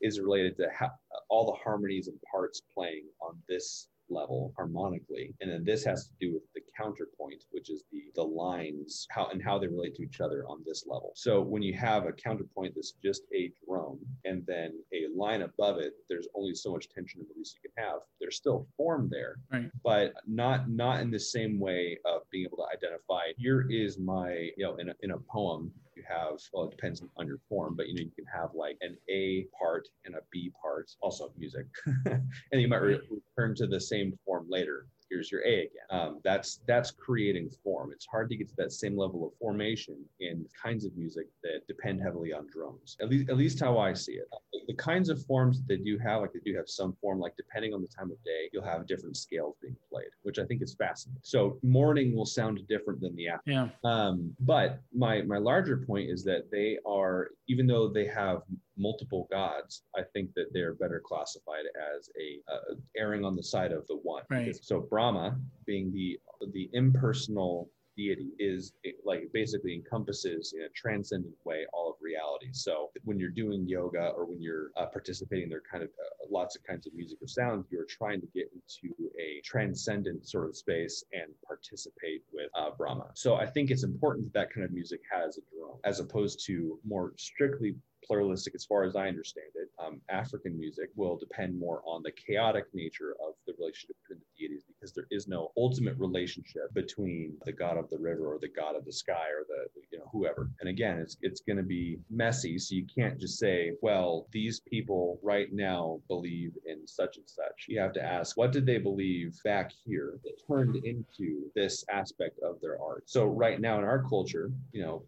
is 0.00 0.20
related 0.20 0.56
to 0.56 0.68
how, 0.76 0.90
all 1.28 1.46
the 1.46 1.58
harmonies 1.62 2.08
and 2.08 2.18
parts 2.30 2.62
playing 2.74 3.04
on 3.20 3.36
this 3.48 3.88
level 4.10 4.52
harmonically. 4.56 5.34
And 5.40 5.50
then 5.50 5.64
this 5.64 5.84
has 5.84 6.06
to 6.06 6.12
do 6.20 6.32
with 6.32 6.42
the 6.54 6.60
counterpoint 6.76 7.44
which 7.50 7.70
is 7.70 7.84
the 7.92 8.04
the 8.14 8.22
lines 8.22 9.06
how 9.10 9.28
and 9.28 9.42
how 9.42 9.58
they 9.58 9.66
relate 9.66 9.94
to 9.96 10.02
each 10.02 10.20
other 10.20 10.44
on 10.48 10.62
this 10.66 10.86
level. 10.86 11.12
So 11.14 11.40
when 11.40 11.62
you 11.62 11.74
have 11.74 12.06
a 12.06 12.12
counterpoint 12.12 12.74
that's 12.74 12.92
just 12.92 13.22
a 13.34 13.52
drone 13.66 13.98
and 14.24 14.44
then 14.46 14.72
a 14.92 15.06
line 15.14 15.42
above 15.42 15.78
it 15.78 15.94
there's 16.08 16.28
only 16.34 16.54
so 16.54 16.72
much 16.72 16.88
tension 16.88 17.20
and 17.20 17.28
release 17.34 17.54
you 17.62 17.68
can 17.68 17.84
have. 17.84 18.00
There's 18.20 18.36
still 18.36 18.66
form 18.76 19.08
there 19.10 19.36
right. 19.52 19.70
but 19.84 20.14
not 20.26 20.70
not 20.70 21.00
in 21.00 21.10
the 21.10 21.20
same 21.20 21.58
way 21.58 21.98
of 22.04 22.22
being 22.30 22.46
able 22.46 22.58
to 22.58 22.76
identify 22.76 23.32
here 23.36 23.66
is 23.70 23.98
my 23.98 24.50
you 24.56 24.64
know 24.64 24.76
in 24.76 24.88
a, 24.90 24.94
in 25.02 25.10
a 25.12 25.18
poem 25.18 25.72
you 25.98 26.04
have 26.08 26.38
well 26.52 26.64
it 26.64 26.70
depends 26.70 27.02
on 27.16 27.26
your 27.26 27.40
form 27.48 27.74
but 27.76 27.88
you 27.88 27.94
know 27.94 28.02
you 28.02 28.12
can 28.14 28.24
have 28.32 28.50
like 28.54 28.76
an 28.80 28.96
a 29.10 29.46
part 29.58 29.86
and 30.04 30.14
a 30.14 30.20
b 30.30 30.52
part 30.60 30.90
also 31.00 31.32
music. 31.36 31.66
And 32.52 32.60
you 32.60 32.68
might 32.68 32.82
re- 32.82 33.00
return 33.10 33.54
to 33.56 33.66
the 33.66 33.80
same 33.80 34.18
form 34.24 34.46
later 34.48 34.86
here's 35.10 35.30
your 35.30 35.44
A 35.46 35.60
again. 35.60 35.70
Um, 35.90 36.20
that's 36.24 36.60
that's 36.66 36.90
creating 36.90 37.50
form. 37.62 37.90
It's 37.92 38.06
hard 38.06 38.28
to 38.30 38.36
get 38.36 38.48
to 38.48 38.56
that 38.56 38.72
same 38.72 38.96
level 38.96 39.26
of 39.26 39.32
formation 39.38 39.96
in 40.20 40.46
kinds 40.60 40.84
of 40.84 40.96
music 40.96 41.26
that 41.42 41.66
depend 41.66 42.00
heavily 42.00 42.32
on 42.32 42.46
drums. 42.52 42.96
At 43.00 43.08
least 43.08 43.30
at 43.30 43.36
least 43.36 43.60
how 43.60 43.78
I 43.78 43.92
see 43.92 44.12
it. 44.12 44.28
The 44.66 44.74
kinds 44.74 45.08
of 45.08 45.24
forms 45.24 45.58
that 45.58 45.68
they 45.68 45.76
do 45.76 45.98
have, 45.98 46.20
like 46.20 46.32
they 46.32 46.40
do 46.44 46.56
have 46.56 46.68
some 46.68 46.94
form, 47.00 47.18
like 47.18 47.36
depending 47.36 47.72
on 47.74 47.80
the 47.80 47.88
time 47.88 48.10
of 48.10 48.22
day, 48.24 48.48
you'll 48.52 48.64
have 48.64 48.86
different 48.86 49.16
scales 49.16 49.56
being 49.62 49.76
played, 49.90 50.08
which 50.22 50.38
I 50.38 50.44
think 50.44 50.62
is 50.62 50.74
fascinating. 50.74 51.20
So 51.22 51.58
morning 51.62 52.14
will 52.14 52.26
sound 52.26 52.60
different 52.68 53.00
than 53.00 53.14
the 53.16 53.28
afternoon. 53.28 53.72
Yeah. 53.84 53.90
Um, 53.90 54.34
but 54.40 54.80
my 54.94 55.22
my 55.22 55.38
larger 55.38 55.78
point 55.78 56.10
is 56.10 56.24
that 56.24 56.50
they 56.50 56.78
are, 56.86 57.30
even 57.48 57.66
though 57.66 57.88
they 57.88 58.06
have 58.06 58.42
multiple 58.78 59.26
gods, 59.30 59.82
I 59.96 60.02
think 60.12 60.32
that 60.34 60.46
they're 60.52 60.74
better 60.74 61.02
classified 61.04 61.64
as 61.96 62.10
a 62.20 62.40
uh, 62.52 62.74
erring 62.96 63.24
on 63.24 63.36
the 63.36 63.42
side 63.42 63.72
of 63.72 63.86
the 63.86 63.96
one. 63.96 64.22
Right. 64.30 64.56
So 64.62 64.80
Brahma, 64.80 65.38
being 65.66 65.92
the 65.92 66.18
the 66.52 66.70
impersonal 66.72 67.70
deity 67.98 68.30
is 68.38 68.72
like 69.04 69.28
basically 69.34 69.74
encompasses 69.74 70.54
in 70.56 70.62
a 70.62 70.68
transcendent 70.70 71.34
way 71.44 71.66
all 71.72 71.90
of 71.90 71.96
reality. 72.00 72.48
So 72.52 72.90
when 73.04 73.18
you're 73.18 73.28
doing 73.28 73.68
yoga 73.68 74.12
or 74.16 74.24
when 74.24 74.40
you're 74.40 74.70
uh, 74.76 74.86
participating, 74.86 75.48
there 75.48 75.58
are 75.58 75.70
kind 75.70 75.82
of 75.82 75.90
uh, 75.90 76.26
lots 76.30 76.54
of 76.56 76.62
kinds 76.62 76.86
of 76.86 76.94
music 76.94 77.18
or 77.20 77.26
sounds 77.26 77.66
You're 77.70 77.86
trying 77.86 78.20
to 78.20 78.28
get 78.28 78.48
into 78.54 78.94
a 79.18 79.40
transcendent 79.44 80.26
sort 80.26 80.48
of 80.48 80.56
space 80.56 81.04
and 81.12 81.32
participate 81.44 82.22
with 82.32 82.48
uh, 82.56 82.70
Brahma. 82.78 83.08
So 83.14 83.34
I 83.34 83.46
think 83.46 83.70
it's 83.70 83.82
important 83.82 84.32
that 84.32 84.38
that 84.38 84.54
kind 84.54 84.64
of 84.64 84.70
music 84.70 85.00
has 85.10 85.36
a 85.36 85.42
drone, 85.52 85.78
as 85.84 85.98
opposed 85.98 86.46
to 86.46 86.78
more 86.86 87.12
strictly 87.16 87.74
pluralistic 88.06 88.54
as 88.54 88.64
far 88.64 88.84
as 88.84 88.96
I 88.96 89.08
understand 89.08 89.48
it. 89.54 89.68
Um, 89.78 90.00
African 90.08 90.58
music 90.58 90.90
will 90.96 91.16
depend 91.16 91.58
more 91.58 91.82
on 91.84 92.02
the 92.02 92.12
chaotic 92.12 92.64
nature 92.72 93.14
of 93.26 93.34
the 93.46 93.54
relationship 93.58 93.96
between 94.02 94.20
the 94.20 94.46
deities 94.46 94.64
because 94.66 94.92
there 94.92 95.06
is 95.10 95.28
no 95.28 95.52
ultimate 95.56 95.96
relationship 95.98 96.72
between 96.74 97.36
the 97.44 97.52
god 97.52 97.76
of 97.76 97.88
the 97.90 97.98
river 97.98 98.26
or 98.26 98.38
the 98.38 98.48
god 98.48 98.76
of 98.76 98.84
the 98.84 98.92
sky 98.92 99.26
or 99.30 99.44
the 99.48 99.68
you 99.90 99.98
know 99.98 100.08
whoever. 100.12 100.50
And 100.60 100.68
again, 100.68 100.98
it's 100.98 101.16
it's 101.22 101.40
going 101.40 101.56
to 101.56 101.62
be 101.62 101.98
messy, 102.10 102.58
so 102.58 102.74
you 102.74 102.86
can't 102.86 103.18
just 103.18 103.38
say, 103.38 103.72
well, 103.82 104.26
these 104.32 104.60
people 104.60 105.18
right 105.22 105.52
now 105.52 106.00
believe 106.08 106.52
in 106.66 106.86
such 106.86 107.16
and 107.16 107.28
such. 107.28 107.66
You 107.68 107.80
have 107.80 107.92
to 107.94 108.02
ask, 108.02 108.36
what 108.36 108.52
did 108.52 108.66
they 108.66 108.78
believe 108.78 109.38
back 109.44 109.72
here 109.84 110.14
that 110.24 110.40
turned 110.46 110.76
into 110.84 111.50
this 111.54 111.84
aspect 111.90 112.38
of 112.40 112.60
their 112.60 112.80
art? 112.80 113.04
So 113.06 113.26
right 113.26 113.60
now 113.60 113.78
in 113.78 113.84
our 113.84 114.02
culture, 114.02 114.50
you 114.72 114.82
know, 114.82 115.02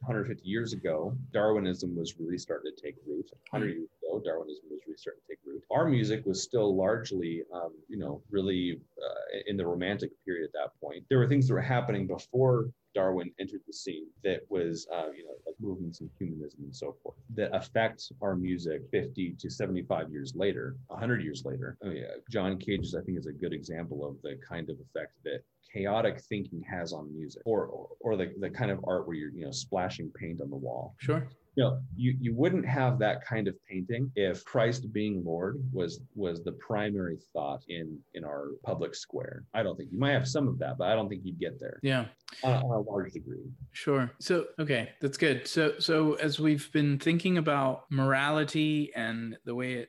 150 0.00 0.48
years 0.48 0.72
ago, 0.72 1.16
Darwinism 1.32 1.96
was 1.96 2.14
really 2.18 2.38
starting 2.38 2.72
to 2.74 2.82
take 2.82 2.96
root. 3.06 3.30
100 3.50 3.68
years 3.68 3.88
ago, 4.02 4.20
Darwinism 4.24 4.64
was 4.70 4.80
really 4.86 4.96
starting 4.96 5.20
to 5.26 5.28
take 5.28 5.38
root. 5.46 5.62
Our 5.70 5.88
music 5.88 6.24
was 6.26 6.42
still 6.42 6.76
largely, 6.76 7.42
um, 7.52 7.72
you 7.88 7.98
know, 7.98 8.22
really 8.30 8.80
uh, 9.02 9.38
in 9.46 9.56
the 9.56 9.66
romantic 9.66 10.10
period 10.24 10.44
at 10.46 10.52
that 10.52 10.80
point. 10.80 11.04
There 11.08 11.18
were 11.18 11.28
things 11.28 11.48
that 11.48 11.54
were 11.54 11.60
happening 11.60 12.06
before 12.06 12.70
Darwin 12.96 13.30
entered 13.38 13.60
the 13.66 13.72
scene 13.74 14.06
that 14.24 14.40
was, 14.48 14.86
uh, 14.90 15.10
you 15.14 15.22
know, 15.22 15.34
like 15.44 15.54
movements 15.60 16.00
in 16.00 16.08
humanism 16.18 16.60
and 16.64 16.74
so 16.74 16.96
forth 17.02 17.16
that 17.34 17.54
affect 17.54 18.10
our 18.22 18.34
music 18.34 18.80
50 18.90 19.36
to 19.38 19.50
75 19.50 20.10
years 20.10 20.32
later, 20.34 20.76
100 20.86 21.22
years 21.22 21.44
later. 21.44 21.76
Oh, 21.84 21.90
yeah. 21.90 22.14
John 22.30 22.56
Cage's, 22.56 22.94
I 22.94 23.02
think, 23.02 23.18
is 23.18 23.26
a 23.26 23.32
good 23.32 23.52
example 23.52 24.08
of 24.08 24.16
the 24.22 24.38
kind 24.48 24.70
of 24.70 24.76
effect 24.80 25.12
that 25.24 25.42
chaotic 25.70 26.22
thinking 26.22 26.62
has 26.62 26.94
on 26.94 27.14
music 27.14 27.42
or, 27.44 27.66
or, 27.66 27.88
or 28.00 28.16
the, 28.16 28.32
the 28.40 28.48
kind 28.48 28.70
of 28.70 28.82
art 28.88 29.06
where 29.06 29.16
you're, 29.16 29.30
you 29.30 29.44
know, 29.44 29.50
splashing 29.50 30.10
paint 30.18 30.40
on 30.40 30.48
the 30.48 30.56
wall. 30.56 30.94
Sure 30.98 31.28
you 31.56 31.64
know, 31.64 31.80
you, 31.96 32.14
you 32.20 32.34
wouldn't 32.34 32.66
have 32.66 32.98
that 32.98 33.24
kind 33.24 33.48
of 33.48 33.54
painting 33.68 34.12
if 34.14 34.44
Christ 34.44 34.92
being 34.92 35.24
Lord 35.24 35.56
was 35.72 36.00
was 36.14 36.44
the 36.44 36.52
primary 36.52 37.18
thought 37.32 37.62
in 37.68 37.98
in 38.12 38.24
our 38.24 38.50
public 38.62 38.94
square. 38.94 39.44
I 39.54 39.62
don't 39.62 39.76
think 39.76 39.90
you 39.90 39.98
might 39.98 40.12
have 40.12 40.28
some 40.28 40.48
of 40.48 40.58
that, 40.58 40.76
but 40.76 40.88
I 40.88 40.94
don't 40.94 41.08
think 41.08 41.22
you'd 41.24 41.40
get 41.40 41.58
there. 41.58 41.80
Yeah. 41.82 42.06
On, 42.42 42.52
on 42.52 42.70
a 42.70 42.80
large 42.80 43.12
degree. 43.12 43.44
Sure. 43.72 44.10
So 44.20 44.46
okay, 44.58 44.90
that's 45.00 45.16
good. 45.16 45.48
So 45.48 45.78
so 45.78 46.14
as 46.14 46.38
we've 46.38 46.70
been 46.72 46.98
thinking 46.98 47.38
about 47.38 47.84
morality 47.90 48.92
and 48.94 49.38
the 49.46 49.54
way 49.54 49.74
it 49.74 49.88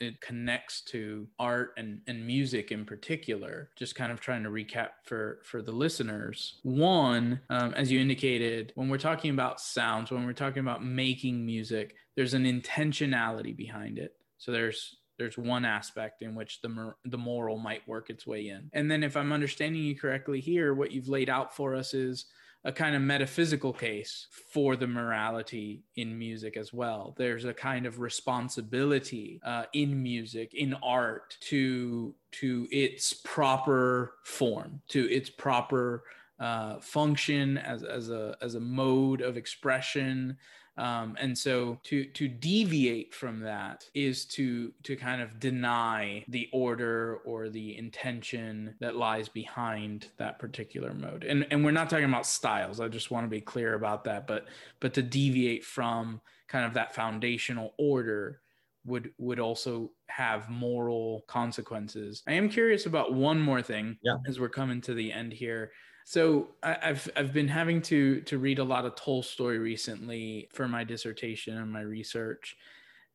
it 0.00 0.20
connects 0.20 0.82
to 0.82 1.26
art 1.40 1.72
and, 1.76 2.00
and 2.06 2.24
music 2.24 2.70
in 2.70 2.84
particular, 2.84 3.70
just 3.76 3.96
kind 3.96 4.12
of 4.12 4.20
trying 4.20 4.44
to 4.44 4.50
recap 4.50 4.90
for 5.04 5.40
for 5.44 5.62
the 5.62 5.72
listeners. 5.72 6.60
One, 6.62 7.40
um, 7.50 7.74
as 7.74 7.90
you 7.90 7.98
indicated, 7.98 8.72
when 8.76 8.88
we're 8.88 8.98
talking 8.98 9.32
about 9.32 9.60
sounds, 9.60 10.12
when 10.12 10.24
we're 10.24 10.32
talking 10.32 10.60
about 10.60 10.84
making 10.84 11.07
music, 11.44 11.94
there's 12.16 12.34
an 12.34 12.44
intentionality 12.44 13.56
behind 13.56 13.98
it. 13.98 14.14
So 14.38 14.52
there's 14.52 14.96
there's 15.18 15.36
one 15.36 15.64
aspect 15.64 16.22
in 16.22 16.34
which 16.34 16.60
the 16.60 16.94
the 17.04 17.18
moral 17.18 17.58
might 17.58 17.86
work 17.88 18.10
its 18.10 18.26
way 18.26 18.48
in. 18.48 18.70
And 18.72 18.90
then 18.90 19.02
if 19.02 19.16
I'm 19.16 19.32
understanding 19.32 19.82
you 19.82 19.96
correctly 19.96 20.40
here, 20.40 20.74
what 20.74 20.92
you've 20.92 21.08
laid 21.08 21.28
out 21.28 21.54
for 21.54 21.74
us 21.74 21.94
is 21.94 22.26
a 22.64 22.72
kind 22.72 22.96
of 22.96 23.02
metaphysical 23.02 23.72
case 23.72 24.26
for 24.52 24.76
the 24.76 24.86
morality 24.86 25.84
in 25.96 26.18
music 26.18 26.56
as 26.56 26.72
well. 26.72 27.14
There's 27.16 27.44
a 27.44 27.54
kind 27.54 27.86
of 27.86 28.00
responsibility 28.00 29.40
uh, 29.44 29.64
in 29.72 30.02
music, 30.02 30.54
in 30.54 30.74
art, 30.82 31.36
to 31.42 32.14
to 32.32 32.68
its 32.70 33.14
proper 33.14 34.14
form, 34.24 34.82
to 34.88 35.10
its 35.10 35.30
proper 35.30 36.04
uh, 36.40 36.78
function 36.80 37.58
as, 37.58 37.82
as 37.82 38.10
a 38.10 38.36
as 38.42 38.54
a 38.54 38.60
mode 38.60 39.20
of 39.20 39.36
expression, 39.36 40.36
um, 40.78 41.16
and 41.18 41.36
so 41.36 41.78
to 41.84 42.04
to 42.04 42.28
deviate 42.28 43.12
from 43.12 43.40
that 43.40 43.84
is 43.94 44.24
to 44.26 44.72
to 44.84 44.96
kind 44.96 45.20
of 45.20 45.40
deny 45.40 46.24
the 46.28 46.48
order 46.52 47.16
or 47.24 47.48
the 47.48 47.76
intention 47.76 48.76
that 48.80 48.94
lies 48.94 49.28
behind 49.28 50.06
that 50.18 50.38
particular 50.38 50.94
mode. 50.94 51.24
And 51.24 51.46
and 51.50 51.64
we're 51.64 51.72
not 51.72 51.90
talking 51.90 52.04
about 52.04 52.26
styles. 52.26 52.78
I 52.78 52.86
just 52.86 53.10
want 53.10 53.24
to 53.24 53.28
be 53.28 53.40
clear 53.40 53.74
about 53.74 54.04
that. 54.04 54.28
But 54.28 54.46
but 54.78 54.94
to 54.94 55.02
deviate 55.02 55.64
from 55.64 56.20
kind 56.46 56.64
of 56.64 56.74
that 56.74 56.94
foundational 56.94 57.74
order 57.76 58.40
would 58.86 59.10
would 59.18 59.40
also 59.40 59.90
have 60.06 60.48
moral 60.48 61.24
consequences. 61.26 62.22
I 62.28 62.34
am 62.34 62.48
curious 62.48 62.86
about 62.86 63.14
one 63.14 63.40
more 63.40 63.62
thing 63.62 63.96
yeah. 64.02 64.14
as 64.28 64.38
we're 64.38 64.48
coming 64.48 64.80
to 64.82 64.94
the 64.94 65.12
end 65.12 65.32
here. 65.32 65.72
So 66.08 66.48
I, 66.62 66.78
have 66.80 67.06
I've 67.16 67.34
been 67.34 67.48
having 67.48 67.82
to 67.82 68.22
to 68.22 68.38
read 68.38 68.60
a 68.60 68.64
lot 68.64 68.86
of 68.86 68.94
Tolstoy 68.94 69.58
recently 69.58 70.48
for 70.54 70.66
my 70.66 70.82
dissertation 70.82 71.58
and 71.58 71.70
my 71.70 71.82
research, 71.82 72.56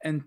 and 0.03 0.21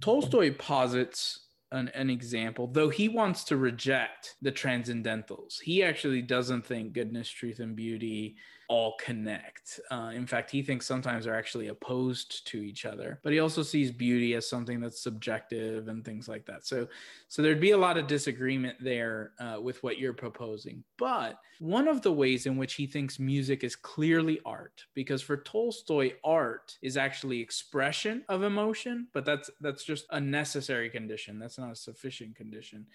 Tolstoy 0.00 0.52
posits 0.52 1.46
an, 1.70 1.90
an 1.94 2.10
example, 2.10 2.66
though 2.66 2.88
he 2.88 3.08
wants 3.08 3.44
to 3.44 3.56
reject 3.56 4.34
the 4.42 4.50
transcendentals. 4.50 5.60
He 5.62 5.84
actually 5.84 6.22
doesn't 6.22 6.66
think 6.66 6.92
goodness, 6.92 7.30
truth, 7.30 7.60
and 7.60 7.76
beauty 7.76 8.34
all 8.68 8.96
connect. 9.00 9.80
Uh, 9.90 10.12
in 10.14 10.26
fact, 10.26 10.50
he 10.50 10.62
thinks 10.62 10.86
sometimes 10.86 11.24
they're 11.24 11.34
actually 11.34 11.68
opposed 11.68 12.46
to 12.46 12.58
each 12.58 12.84
other. 12.84 13.18
But 13.22 13.32
he 13.32 13.40
also 13.40 13.62
sees 13.62 13.90
beauty 13.90 14.34
as 14.34 14.48
something 14.48 14.78
that's 14.78 15.00
subjective 15.00 15.88
and 15.88 16.04
things 16.04 16.28
like 16.28 16.44
that. 16.46 16.66
So, 16.66 16.86
so 17.28 17.40
there'd 17.40 17.60
be 17.60 17.70
a 17.70 17.78
lot 17.78 17.96
of 17.96 18.06
disagreement 18.06 18.76
there 18.80 19.32
uh, 19.40 19.58
with 19.60 19.82
what 19.82 19.98
you're 19.98 20.12
proposing. 20.12 20.84
But 20.98 21.38
one 21.60 21.88
of 21.88 22.02
the 22.02 22.12
ways 22.12 22.44
in 22.44 22.58
which 22.58 22.74
he 22.74 22.86
thinks 22.86 23.18
music 23.18 23.64
is 23.64 23.74
clearly 23.74 24.38
art, 24.44 24.84
because 24.94 25.22
for 25.22 25.38
Tolstoy, 25.38 26.12
art 26.22 26.76
is 26.82 26.98
actually 26.98 27.40
expression 27.40 28.22
of 28.28 28.42
emotion, 28.42 29.08
but 29.14 29.24
that's 29.24 29.50
that's 29.60 29.82
just 29.82 30.06
a 30.10 30.20
necessary 30.20 30.90
condition. 30.90 31.38
That's 31.38 31.58
not 31.58 31.72
a 31.72 31.76
sufficient 31.76 32.36
condition. 32.36 32.86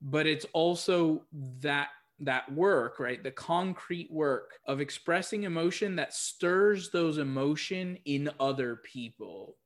But 0.00 0.26
it's 0.26 0.46
also 0.52 1.24
that 1.60 1.88
that 2.20 2.50
work, 2.52 2.98
right? 2.98 3.22
The 3.22 3.30
concrete 3.30 4.10
work 4.10 4.58
of 4.66 4.80
expressing 4.80 5.42
emotion 5.44 5.96
that 5.96 6.14
stirs 6.14 6.90
those 6.90 7.18
emotion 7.18 7.98
in 8.04 8.30
other 8.40 8.76
people. 8.76 9.56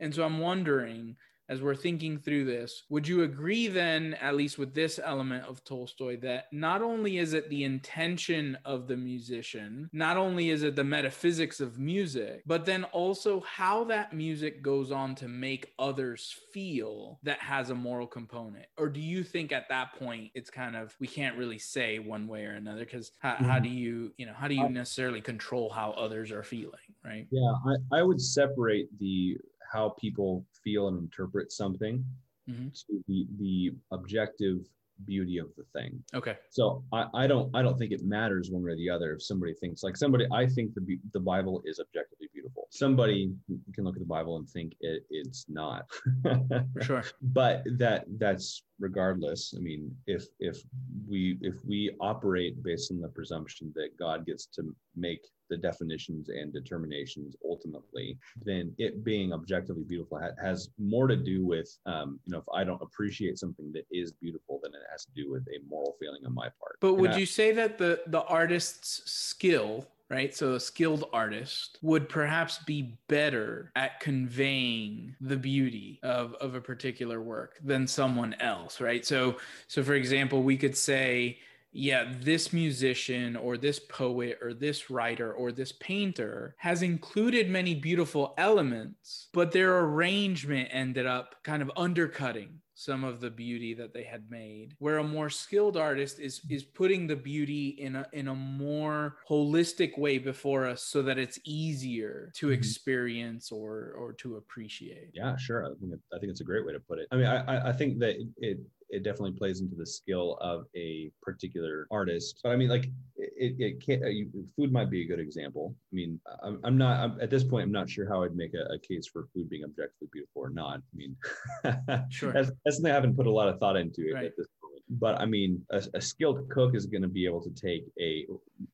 And 0.00 0.14
so 0.14 0.24
I'm 0.24 0.38
wondering 0.38 1.16
as 1.50 1.60
we're 1.60 1.74
thinking 1.74 2.16
through 2.16 2.44
this, 2.44 2.84
would 2.90 3.06
you 3.06 3.24
agree 3.24 3.66
then, 3.66 4.14
at 4.14 4.36
least 4.36 4.56
with 4.56 4.72
this 4.72 5.00
element 5.02 5.44
of 5.46 5.64
Tolstoy, 5.64 6.16
that 6.20 6.46
not 6.52 6.80
only 6.80 7.18
is 7.18 7.34
it 7.34 7.50
the 7.50 7.64
intention 7.64 8.56
of 8.64 8.86
the 8.86 8.96
musician, 8.96 9.90
not 9.92 10.16
only 10.16 10.50
is 10.50 10.62
it 10.62 10.76
the 10.76 10.84
metaphysics 10.84 11.58
of 11.58 11.76
music, 11.78 12.42
but 12.46 12.64
then 12.64 12.84
also 12.84 13.40
how 13.40 13.82
that 13.84 14.12
music 14.12 14.62
goes 14.62 14.92
on 14.92 15.16
to 15.16 15.26
make 15.26 15.72
others 15.76 16.36
feel 16.52 17.18
that 17.24 17.40
has 17.40 17.70
a 17.70 17.74
moral 17.74 18.06
component? 18.06 18.66
Or 18.78 18.88
do 18.88 19.00
you 19.00 19.24
think 19.24 19.50
at 19.50 19.68
that 19.70 19.94
point 19.98 20.30
it's 20.34 20.50
kind 20.50 20.76
of, 20.76 20.94
we 21.00 21.08
can't 21.08 21.36
really 21.36 21.58
say 21.58 21.98
one 21.98 22.28
way 22.28 22.44
or 22.44 22.52
another? 22.52 22.84
Because 22.84 23.10
how, 23.18 23.32
mm-hmm. 23.32 23.44
how 23.46 23.58
do 23.58 23.68
you, 23.68 24.12
you 24.18 24.26
know, 24.26 24.34
how 24.36 24.46
do 24.46 24.54
you 24.54 24.68
necessarily 24.68 25.20
control 25.20 25.68
how 25.68 25.90
others 25.92 26.30
are 26.30 26.44
feeling, 26.44 26.78
right? 27.04 27.26
Yeah, 27.32 27.52
I, 27.66 27.98
I 27.98 28.02
would 28.04 28.20
separate 28.20 28.86
the 29.00 29.36
how 29.72 29.94
people 30.00 30.44
feel 30.62 30.88
and 30.88 30.98
interpret 30.98 31.52
something 31.52 32.04
mm-hmm. 32.48 32.68
to 32.68 33.04
the 33.08 33.26
the 33.38 33.72
objective 33.92 34.58
beauty 35.06 35.38
of 35.38 35.48
the 35.56 35.64
thing. 35.72 36.02
Okay. 36.14 36.36
So 36.50 36.84
I, 36.92 37.06
I 37.14 37.26
don't 37.26 37.54
I 37.54 37.62
don't 37.62 37.78
think 37.78 37.92
it 37.92 38.04
matters 38.04 38.50
one 38.50 38.62
way 38.62 38.72
or 38.72 38.76
the 38.76 38.90
other 38.90 39.14
if 39.14 39.22
somebody 39.22 39.54
thinks 39.54 39.82
like 39.82 39.96
somebody 39.96 40.26
I 40.32 40.46
think 40.46 40.74
the 40.74 40.98
the 41.12 41.20
Bible 41.20 41.62
is 41.64 41.80
objectively 41.80 42.28
beautiful. 42.32 42.66
Somebody 42.70 43.32
can 43.74 43.84
look 43.84 43.96
at 43.96 44.00
the 44.00 44.06
Bible 44.06 44.36
and 44.36 44.48
think 44.48 44.74
it, 44.80 45.04
it's 45.10 45.46
not. 45.48 45.86
sure. 46.82 47.04
But 47.22 47.64
that 47.78 48.04
that's 48.18 48.62
regardless. 48.80 49.54
I 49.56 49.60
mean, 49.60 49.94
if 50.06 50.26
if 50.40 50.62
we 51.08 51.38
if 51.42 51.64
we 51.64 51.94
operate 52.00 52.62
based 52.62 52.90
on 52.90 53.00
the 53.00 53.08
presumption 53.08 53.72
that 53.76 53.96
God 53.98 54.26
gets 54.26 54.46
to 54.46 54.74
make 54.96 55.20
the 55.50 55.56
definitions 55.56 56.28
and 56.28 56.52
determinations 56.52 57.36
ultimately, 57.44 58.18
then 58.44 58.72
it 58.78 59.04
being 59.04 59.32
objectively 59.32 59.84
beautiful 59.84 60.18
ha- 60.18 60.30
has 60.40 60.70
more 60.78 61.08
to 61.08 61.16
do 61.16 61.44
with, 61.44 61.76
um, 61.86 62.20
you 62.24 62.32
know, 62.32 62.38
if 62.38 62.44
I 62.54 62.62
don't 62.62 62.80
appreciate 62.80 63.36
something 63.38 63.72
that 63.72 63.84
is 63.90 64.12
beautiful, 64.12 64.60
then 64.62 64.72
it 64.72 64.86
has 64.90 65.04
to 65.06 65.10
do 65.14 65.30
with 65.30 65.46
a 65.48 65.58
moral 65.68 65.96
feeling 66.00 66.24
on 66.24 66.34
my 66.34 66.48
part. 66.60 66.76
But 66.80 66.94
would 66.94 67.12
I, 67.12 67.18
you 67.18 67.26
say 67.26 67.52
that 67.52 67.78
the 67.78 68.00
the 68.06 68.22
artist's 68.22 69.10
skill 69.10 69.86
right? 70.10 70.34
So 70.34 70.54
a 70.54 70.60
skilled 70.60 71.04
artist 71.12 71.78
would 71.82 72.08
perhaps 72.08 72.58
be 72.58 72.98
better 73.08 73.70
at 73.76 74.00
conveying 74.00 75.14
the 75.20 75.36
beauty 75.36 76.00
of, 76.02 76.34
of 76.34 76.56
a 76.56 76.60
particular 76.60 77.22
work 77.22 77.58
than 77.62 77.86
someone 77.86 78.34
else, 78.40 78.80
right? 78.80 79.06
So 79.06 79.36
so 79.68 79.82
for 79.82 79.94
example, 79.94 80.42
we 80.42 80.56
could 80.56 80.76
say 80.76 81.38
yeah, 81.72 82.12
this 82.20 82.52
musician 82.52 83.36
or 83.36 83.56
this 83.56 83.78
poet 83.78 84.40
or 84.42 84.52
this 84.52 84.90
writer 84.90 85.32
or 85.32 85.52
this 85.52 85.70
painter 85.70 86.56
has 86.58 86.82
included 86.82 87.48
many 87.48 87.76
beautiful 87.76 88.34
elements, 88.36 89.28
but 89.32 89.52
their 89.52 89.78
arrangement 89.78 90.68
ended 90.72 91.06
up 91.06 91.36
kind 91.44 91.62
of 91.62 91.70
undercutting 91.76 92.60
some 92.80 93.04
of 93.04 93.20
the 93.20 93.30
beauty 93.30 93.74
that 93.74 93.92
they 93.92 94.04
had 94.04 94.30
made. 94.30 94.74
Where 94.78 94.98
a 94.98 95.04
more 95.04 95.28
skilled 95.28 95.76
artist 95.76 96.18
is 96.18 96.40
is 96.48 96.64
putting 96.64 97.06
the 97.06 97.16
beauty 97.16 97.68
in 97.78 97.96
a 97.96 98.06
in 98.12 98.28
a 98.28 98.34
more 98.34 99.16
holistic 99.28 99.98
way 99.98 100.16
before 100.16 100.66
us 100.66 100.82
so 100.82 101.02
that 101.02 101.18
it's 101.18 101.38
easier 101.44 102.32
to 102.36 102.46
mm-hmm. 102.46 102.54
experience 102.54 103.52
or 103.52 103.94
or 103.98 104.14
to 104.14 104.36
appreciate. 104.36 105.10
Yeah 105.12 105.36
sure. 105.36 105.66
I 105.66 105.68
think, 105.78 106.00
I 106.14 106.18
think 106.18 106.30
it's 106.30 106.40
a 106.40 106.44
great 106.44 106.64
way 106.64 106.72
to 106.72 106.80
put 106.80 106.98
it. 106.98 107.06
I 107.12 107.16
mean 107.16 107.26
i 107.26 107.68
i 107.68 107.72
think 107.72 107.98
that 107.98 108.16
it 108.16 108.28
it 108.38 108.58
definitely 108.98 109.32
plays 109.32 109.60
into 109.60 109.76
the 109.76 109.86
skill 109.86 110.36
of 110.40 110.66
a 110.76 111.10
particular 111.22 111.86
artist. 111.90 112.40
But 112.42 112.50
I 112.50 112.56
mean, 112.56 112.68
like 112.68 112.86
it, 113.16 113.54
it 113.58 113.84
can't. 113.84 114.04
Uh, 114.04 114.40
food 114.56 114.72
might 114.72 114.90
be 114.90 115.02
a 115.02 115.06
good 115.06 115.20
example. 115.20 115.74
I 115.92 115.94
mean, 115.94 116.20
I'm, 116.42 116.60
I'm 116.64 116.76
not 116.76 117.00
I'm, 117.00 117.20
at 117.20 117.30
this 117.30 117.44
point. 117.44 117.64
I'm 117.64 117.72
not 117.72 117.88
sure 117.88 118.08
how 118.08 118.24
I'd 118.24 118.34
make 118.34 118.52
a, 118.54 118.72
a, 118.74 118.78
case 118.78 119.06
for 119.06 119.28
food 119.32 119.48
being 119.48 119.64
objectively 119.64 120.08
beautiful 120.12 120.42
or 120.42 120.50
not. 120.50 120.78
I 120.78 120.96
mean, 120.96 121.16
sure. 122.10 122.32
that's, 122.32 122.50
that's 122.64 122.76
something 122.76 122.90
I 122.90 122.94
haven't 122.94 123.16
put 123.16 123.26
a 123.26 123.30
lot 123.30 123.48
of 123.48 123.58
thought 123.58 123.76
into 123.76 124.08
it 124.08 124.14
right. 124.14 124.26
at 124.26 124.36
this 124.36 124.48
point. 124.60 124.82
but 124.90 125.20
I 125.20 125.26
mean, 125.26 125.64
a, 125.70 125.82
a 125.94 126.00
skilled 126.00 126.48
cook 126.50 126.74
is 126.74 126.86
going 126.86 127.02
to 127.02 127.08
be 127.08 127.24
able 127.24 127.42
to 127.42 127.50
take 127.50 127.84
a 128.00 128.26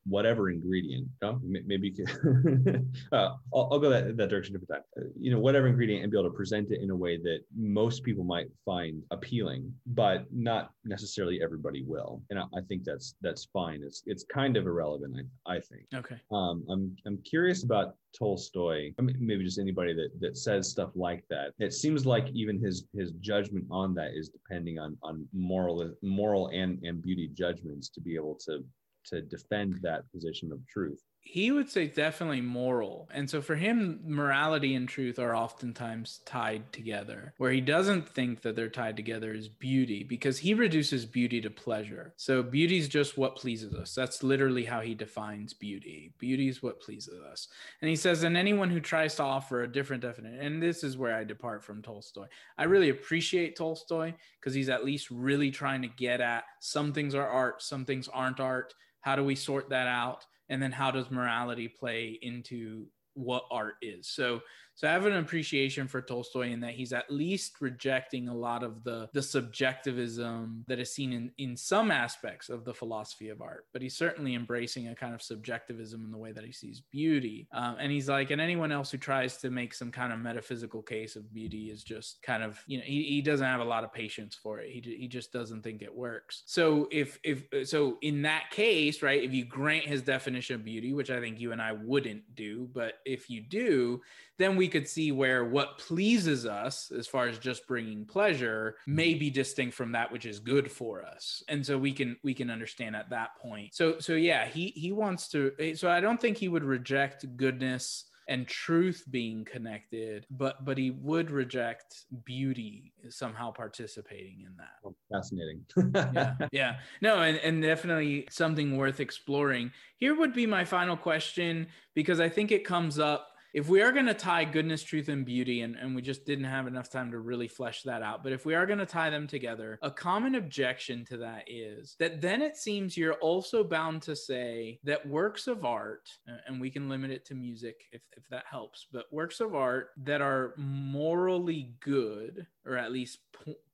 whatever 0.05 0.49
ingredient. 0.49 1.07
Know? 1.21 1.39
Maybe 1.43 1.89
you 1.89 2.05
can, 2.05 2.91
uh, 3.11 3.35
I'll, 3.53 3.69
I'll, 3.71 3.79
go 3.79 3.89
that, 3.89 4.17
that 4.17 4.29
direction 4.29 4.53
different 4.53 4.69
time. 4.69 5.05
Uh, 5.05 5.09
you 5.19 5.31
know, 5.31 5.39
whatever 5.39 5.67
ingredient 5.67 6.03
and 6.03 6.11
be 6.11 6.17
able 6.17 6.29
to 6.29 6.35
present 6.35 6.71
it 6.71 6.81
in 6.81 6.89
a 6.89 6.95
way 6.95 7.17
that 7.17 7.39
most 7.55 8.03
people 8.03 8.23
might 8.23 8.47
find 8.65 9.01
appealing, 9.11 9.73
but 9.87 10.25
not 10.31 10.71
necessarily 10.83 11.41
everybody 11.41 11.83
will. 11.85 12.21
And 12.29 12.39
I, 12.39 12.43
I 12.55 12.61
think 12.67 12.83
that's 12.83 13.15
that's 13.21 13.45
fine. 13.53 13.81
It's 13.83 14.03
it's 14.05 14.23
kind 14.23 14.57
of 14.57 14.65
irrelevant. 14.65 15.15
I, 15.45 15.55
I 15.55 15.59
think. 15.59 15.83
Okay. 15.93 16.17
Um, 16.31 16.65
I'm 16.69 16.95
I'm 17.05 17.17
curious 17.23 17.63
about 17.63 17.95
Tolstoy, 18.17 18.93
I 18.97 19.01
mean, 19.01 19.15
maybe 19.19 19.43
just 19.43 19.59
anybody 19.59 19.93
that 19.93 20.09
that 20.19 20.37
says 20.37 20.69
stuff 20.69 20.91
like 20.95 21.23
that. 21.29 21.53
It 21.59 21.73
seems 21.73 22.05
like 22.05 22.29
even 22.33 22.59
his 22.59 22.85
his 22.93 23.11
judgment 23.19 23.65
on 23.69 23.93
that 23.95 24.11
is 24.15 24.29
depending 24.29 24.79
on 24.79 24.97
on 25.03 25.27
moral 25.33 25.93
moral 26.01 26.47
and 26.47 26.81
and 26.83 27.01
beauty 27.01 27.29
judgments 27.33 27.89
to 27.89 28.01
be 28.01 28.15
able 28.15 28.35
to 28.45 28.63
to 29.07 29.21
defend 29.21 29.79
that 29.81 30.09
position 30.11 30.51
of 30.51 30.65
truth. 30.67 31.01
He 31.29 31.51
would 31.51 31.69
say 31.69 31.87
definitely 31.87 32.41
moral. 32.41 33.09
And 33.13 33.29
so 33.29 33.41
for 33.41 33.55
him, 33.55 33.99
morality 34.05 34.75
and 34.75 34.87
truth 34.87 35.19
are 35.19 35.35
oftentimes 35.35 36.21
tied 36.25 36.71
together. 36.71 37.33
Where 37.37 37.51
he 37.51 37.61
doesn't 37.61 38.07
think 38.07 38.41
that 38.41 38.55
they're 38.55 38.69
tied 38.69 38.95
together 38.95 39.33
is 39.33 39.49
beauty, 39.49 40.03
because 40.03 40.39
he 40.39 40.53
reduces 40.53 41.05
beauty 41.05 41.41
to 41.41 41.49
pleasure. 41.49 42.13
So 42.15 42.41
beauty 42.41 42.77
is 42.77 42.87
just 42.87 43.17
what 43.17 43.35
pleases 43.35 43.73
us. 43.73 43.93
That's 43.93 44.23
literally 44.23 44.63
how 44.63 44.79
he 44.79 44.95
defines 44.95 45.53
beauty. 45.53 46.13
Beauty 46.17 46.47
is 46.47 46.63
what 46.63 46.81
pleases 46.81 47.19
us. 47.21 47.49
And 47.81 47.89
he 47.89 47.95
says, 47.95 48.23
and 48.23 48.37
anyone 48.37 48.69
who 48.69 48.79
tries 48.79 49.15
to 49.15 49.23
offer 49.23 49.63
a 49.63 49.71
different 49.71 50.03
definition, 50.03 50.39
and 50.39 50.63
this 50.63 50.83
is 50.83 50.97
where 50.97 51.15
I 51.15 51.23
depart 51.23 51.63
from 51.63 51.81
Tolstoy. 51.81 52.27
I 52.57 52.63
really 52.63 52.89
appreciate 52.89 53.55
Tolstoy 53.55 54.13
because 54.39 54.53
he's 54.53 54.69
at 54.69 54.85
least 54.85 55.11
really 55.11 55.51
trying 55.51 55.81
to 55.81 55.87
get 55.89 56.21
at 56.21 56.45
some 56.61 56.93
things 56.93 57.13
are 57.13 57.27
art, 57.27 57.61
some 57.61 57.83
things 57.83 58.07
aren't 58.07 58.39
art. 58.39 58.73
How 59.01 59.15
do 59.15 59.23
we 59.23 59.35
sort 59.35 59.69
that 59.69 59.87
out? 59.87 60.25
And 60.49 60.61
then 60.61 60.71
how 60.71 60.91
does 60.91 61.11
morality 61.11 61.67
play 61.67 62.17
into 62.21 62.87
what 63.13 63.43
art 63.51 63.75
is? 63.81 64.07
So 64.07 64.41
so 64.77 64.87
I 64.87 64.91
have 64.91 65.07
an 65.07 65.13
appreciation 65.13 65.87
for 65.87 66.03
Tolstoy 66.03 66.51
in 66.51 66.59
that 66.59 66.75
he's 66.75 66.93
at 66.93 67.09
least 67.09 67.61
rejecting 67.61 68.29
a 68.29 68.35
lot 68.35 68.61
of 68.61 68.83
the 68.83 69.09
the 69.11 69.23
subjectivism 69.23 70.63
that 70.67 70.77
is 70.77 70.93
seen 70.93 71.13
in 71.13 71.31
in 71.39 71.57
some 71.57 71.89
aspects 71.89 72.47
of 72.47 72.63
the 72.63 72.75
philosophy 72.75 73.29
of 73.29 73.41
art, 73.41 73.65
but 73.73 73.81
he's 73.81 73.97
certainly 73.97 74.35
embracing 74.35 74.89
a 74.89 74.95
kind 74.95 75.15
of 75.15 75.21
subjectivism 75.23 76.05
in 76.05 76.11
the 76.11 76.17
way 76.17 76.31
that 76.31 76.45
he 76.45 76.51
sees 76.51 76.83
beauty. 76.91 77.47
Um, 77.53 77.77
and 77.79 77.91
he's 77.91 78.07
like, 78.07 78.29
and 78.29 78.39
anyone 78.39 78.71
else 78.71 78.91
who 78.91 78.99
tries 78.99 79.37
to 79.37 79.49
make 79.49 79.73
some 79.73 79.91
kind 79.91 80.13
of 80.13 80.19
metaphysical 80.19 80.83
case 80.83 81.15
of 81.15 81.33
beauty 81.33 81.71
is 81.71 81.83
just 81.83 82.21
kind 82.21 82.43
of 82.43 82.63
you 82.67 82.77
know 82.77 82.83
he, 82.85 83.01
he 83.01 83.21
doesn't 83.23 83.47
have 83.47 83.61
a 83.61 83.65
lot 83.65 83.83
of 83.83 83.91
patience 83.91 84.35
for 84.35 84.59
it. 84.59 84.69
He 84.69 84.79
he 84.99 85.07
just 85.07 85.33
doesn't 85.33 85.63
think 85.63 85.81
it 85.81 85.93
works. 85.93 86.43
So 86.45 86.87
if 86.91 87.17
if 87.23 87.67
so 87.67 87.97
in 88.03 88.21
that 88.21 88.51
case, 88.51 89.01
right, 89.01 89.23
if 89.23 89.33
you 89.33 89.43
grant 89.43 89.85
his 89.85 90.03
definition 90.03 90.53
of 90.53 90.63
beauty, 90.63 90.93
which 90.93 91.09
I 91.09 91.19
think 91.19 91.39
you 91.39 91.51
and 91.51 91.63
I 91.63 91.71
wouldn't 91.71 92.35
do, 92.35 92.69
but 92.75 92.99
if 93.05 93.27
you 93.27 93.41
do, 93.41 94.01
then 94.37 94.55
we 94.55 94.67
could 94.67 94.87
see 94.87 95.11
where 95.11 95.45
what 95.45 95.77
pleases 95.77 96.45
us 96.45 96.91
as 96.91 97.07
far 97.07 97.27
as 97.27 97.39
just 97.39 97.67
bringing 97.67 98.05
pleasure 98.05 98.75
may 98.85 99.13
be 99.13 99.29
distinct 99.29 99.75
from 99.75 99.91
that 99.91 100.11
which 100.11 100.25
is 100.25 100.39
good 100.39 100.71
for 100.71 101.03
us. 101.03 101.43
And 101.47 101.65
so 101.65 101.77
we 101.77 101.91
can 101.91 102.17
we 102.23 102.33
can 102.33 102.49
understand 102.49 102.95
at 102.95 103.09
that 103.09 103.29
point. 103.41 103.73
So 103.73 103.99
so 103.99 104.13
yeah 104.13 104.45
he 104.47 104.67
he 104.75 104.91
wants 104.91 105.27
to 105.29 105.51
eh, 105.59 105.73
so 105.75 105.89
i 105.89 105.99
don't 105.99 106.19
think 106.19 106.37
he 106.37 106.47
would 106.47 106.63
reject 106.63 107.25
goodness 107.37 108.05
and 108.29 108.45
truth 108.45 109.05
being 109.09 109.45
connected 109.45 110.25
but 110.29 110.65
but 110.65 110.77
he 110.77 110.91
would 110.91 111.31
reject 111.31 112.05
beauty 112.25 112.91
somehow 113.09 113.51
participating 113.51 114.43
in 114.45 114.53
that. 114.57 114.75
Oh, 114.83 114.95
fascinating. 115.11 115.65
Yeah 116.13 116.33
yeah. 116.51 116.75
No 117.01 117.21
and, 117.21 117.37
and 117.37 117.61
definitely 117.61 118.27
something 118.29 118.75
worth 118.77 118.99
exploring. 118.99 119.71
Here 119.97 120.15
would 120.15 120.33
be 120.33 120.45
my 120.45 120.65
final 120.65 120.97
question 120.97 121.67
because 121.95 122.19
i 122.19 122.29
think 122.29 122.51
it 122.51 122.65
comes 122.65 122.99
up 122.99 123.29
if 123.53 123.69
we 123.69 123.81
are 123.81 123.91
going 123.91 124.05
to 124.05 124.13
tie 124.13 124.45
goodness, 124.45 124.83
truth, 124.83 125.09
and 125.09 125.25
beauty, 125.25 125.61
and, 125.61 125.75
and 125.75 125.95
we 125.95 126.01
just 126.01 126.25
didn't 126.25 126.45
have 126.45 126.67
enough 126.67 126.89
time 126.89 127.11
to 127.11 127.19
really 127.19 127.47
flesh 127.47 127.83
that 127.83 128.01
out, 128.01 128.23
but 128.23 128.33
if 128.33 128.45
we 128.45 128.55
are 128.55 128.65
going 128.65 128.79
to 128.79 128.85
tie 128.85 129.09
them 129.09 129.27
together, 129.27 129.79
a 129.81 129.91
common 129.91 130.35
objection 130.35 131.05
to 131.05 131.17
that 131.17 131.43
is 131.47 131.95
that 131.99 132.21
then 132.21 132.41
it 132.41 132.57
seems 132.57 132.97
you're 132.97 133.13
also 133.13 133.63
bound 133.63 134.01
to 134.03 134.15
say 134.15 134.79
that 134.83 135.07
works 135.07 135.47
of 135.47 135.65
art, 135.65 136.09
and 136.47 136.59
we 136.59 136.69
can 136.69 136.89
limit 136.89 137.11
it 137.11 137.25
to 137.25 137.35
music 137.35 137.75
if, 137.91 138.01
if 138.15 138.27
that 138.29 138.45
helps, 138.49 138.87
but 138.91 139.05
works 139.11 139.39
of 139.39 139.55
art 139.55 139.89
that 140.03 140.21
are 140.21 140.53
morally 140.57 141.73
good, 141.79 142.45
or 142.67 142.77
at 142.77 142.91
least 142.91 143.19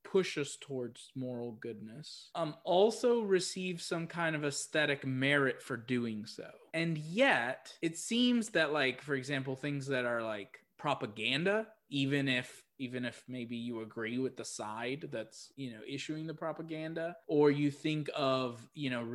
push 0.04 0.38
us 0.38 0.58
towards 0.62 1.12
moral 1.16 1.54
goodness, 1.54 2.30
um, 2.36 2.54
also 2.64 3.22
receive 3.22 3.82
some 3.82 4.06
kind 4.06 4.36
of 4.36 4.46
aesthetic 4.46 5.06
merit 5.06 5.62
for 5.62 5.76
doing 5.76 6.26
so. 6.26 6.48
And 6.74 6.98
yet, 6.98 7.74
it 7.82 7.98
seems 7.98 8.50
that, 8.50 8.72
like, 8.72 9.02
for 9.02 9.16
example, 9.16 9.56
things 9.56 9.88
that 9.88 10.06
are 10.06 10.22
like 10.22 10.60
propaganda, 10.78 11.68
even 11.90 12.28
if 12.28 12.64
even 12.80 13.06
if 13.06 13.24
maybe 13.28 13.56
you 13.56 13.82
agree 13.82 14.18
with 14.18 14.36
the 14.36 14.44
side 14.44 15.08
that's 15.12 15.52
you 15.56 15.72
know 15.72 15.80
issuing 15.88 16.28
the 16.28 16.34
propaganda 16.34 17.16
or 17.28 17.52
you 17.52 17.70
think 17.70 18.10
of 18.16 18.68
you 18.74 18.90
know 18.90 19.06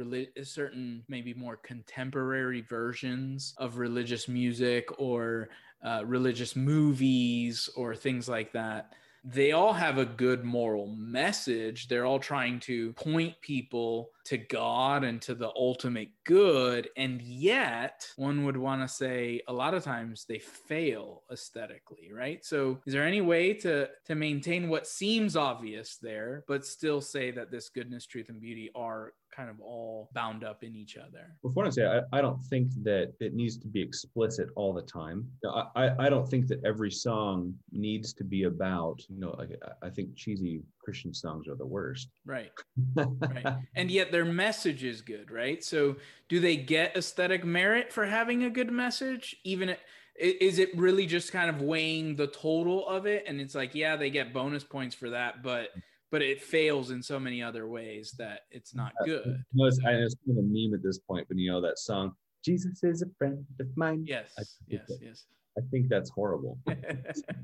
certain 0.43 1.03
maybe 1.09 1.35
more 1.35 1.57
contemporary 1.57 2.61
versions 2.61 3.55
of 3.59 3.79
religious 3.79 4.29
music 4.29 4.87
or 4.99 5.49
uh, 5.85 6.03
religious 6.07 6.57
movies 6.57 7.68
or 7.76 7.95
things 7.95 8.29
like 8.29 8.53
that 8.53 8.95
they 9.25 9.53
all 9.53 9.73
have 9.73 9.99
a 9.99 10.05
good 10.05 10.45
moral 10.45 10.87
message. 10.87 11.89
They're 11.89 12.07
all 12.07 12.19
trying 12.19 12.61
to 12.61 12.93
point 12.95 13.35
people 13.41 14.11
to 14.25 14.39
God 14.39 15.05
and 15.05 15.21
to 15.23 15.35
the 15.35 15.51
ultimate 15.57 16.09
good. 16.25 16.89
And 16.97 17.21
yet, 17.23 18.07
one 18.16 18.45
would 18.45 18.57
want 18.57 18.83
to 18.83 18.89
say 18.89 19.41
a 19.49 19.53
lot 19.53 19.75
of 19.75 19.85
times 19.85 20.25
they 20.29 20.39
fail 20.39 21.23
aesthetically, 21.33 22.11
right? 22.12 22.45
So, 22.45 22.81
is 22.87 22.93
there 22.93 23.07
any 23.07 23.21
way 23.21 23.55
to, 23.55 23.89
to 24.07 24.14
maintain 24.14 24.69
what 24.69 24.87
seems 24.87 25.37
obvious 25.37 25.97
there, 26.01 26.45
but 26.47 26.64
still 26.64 27.01
say 27.01 27.31
that 27.33 27.51
this 27.51 27.69
goodness, 27.69 28.07
truth, 28.07 28.29
and 28.29 28.41
beauty 28.41 28.71
are 28.75 29.12
kind 29.39 29.49
of 29.49 29.61
all 29.61 30.11
bound 30.14 30.43
up 30.43 30.64
in 30.64 30.74
each 30.74 30.97
other. 30.97 31.36
Before 31.43 31.64
I 31.64 31.70
say, 31.70 31.86
I, 31.86 32.18
I 32.18 32.20
don't 32.20 32.43
think 32.47 32.72
that 32.82 33.12
it 33.20 33.34
needs 33.34 33.57
to 33.59 33.68
be 33.68 33.80
explicit 33.80 34.49
all 34.57 34.72
the 34.72 34.82
time. 34.82 35.28
I, 35.76 35.93
I 35.97 36.09
don't 36.09 36.28
think 36.28 36.49
that 36.49 36.61
every 36.64 36.91
song 36.91 37.55
needs 37.70 38.12
to 38.14 38.24
be 38.24 38.45
about, 38.45 39.01
you 39.09 39.20
know, 39.20 39.36
like 39.39 39.51
I 39.80 39.91
think 39.91 40.16
cheesy 40.16 40.62
Christian 40.82 41.14
songs 41.14 41.47
are 41.47 41.55
the 41.55 41.66
worst. 41.66 42.09
Right. 42.26 42.51
right. 42.97 43.47
And 43.76 43.93
yet 43.93 44.11
their 44.11 44.24
message 44.24 44.82
is 44.82 45.03
good, 45.03 45.30
right? 45.30 45.62
So 45.62 45.97
do 46.28 46.41
they 46.41 46.57
get 46.57 46.97
aesthetic 46.97 47.45
merit 47.45 47.93
for 47.93 48.07
having 48.07 48.43
a 48.43 48.51
good 48.51 48.72
message? 48.72 49.36
Even 49.45 49.76
is 50.18 50.59
it 50.59 50.76
really 50.76 51.07
just 51.07 51.30
kind 51.30 51.49
of 51.49 51.62
weighing 51.62 52.16
the 52.16 52.26
total 52.26 52.89
of 52.89 53.07
it? 53.07 53.24
And 53.28 53.41
it's 53.41 53.55
like, 53.55 53.72
yeah, 53.76 53.95
they 53.95 54.11
get 54.11 54.32
bonus 54.32 54.64
points 54.64 54.97
for 54.97 55.11
that, 55.11 55.45
but 55.45 55.70
mm-hmm. 55.70 55.80
But 56.11 56.22
it 56.22 56.42
fails 56.42 56.90
in 56.90 57.02
so 57.02 57.18
many 57.20 57.42
other 57.42 57.68
ways 57.68 58.14
that 58.18 58.40
it's 58.50 58.74
not 58.74 58.92
good. 59.04 59.42
No, 59.52 59.66
it's, 59.66 59.78
I, 59.86 59.92
it's 59.92 60.14
kind 60.26 60.38
of 60.38 60.44
a 60.44 60.46
meme 60.46 60.74
at 60.74 60.82
this 60.82 60.98
point, 60.98 61.26
but 61.28 61.36
you 61.36 61.50
know 61.50 61.61
that 61.61 61.78
song, 61.78 62.12
Jesus 62.44 62.82
is 62.82 63.02
a 63.02 63.06
friend 63.18 63.44
of 63.61 63.66
mine. 63.76 64.04
Yes, 64.06 64.32
yes, 64.66 64.82
that, 64.88 64.98
yes. 65.02 65.26
I 65.56 65.61
think 65.70 65.88
that's 65.88 66.11
horrible. 66.11 66.59
uh, 66.68 66.72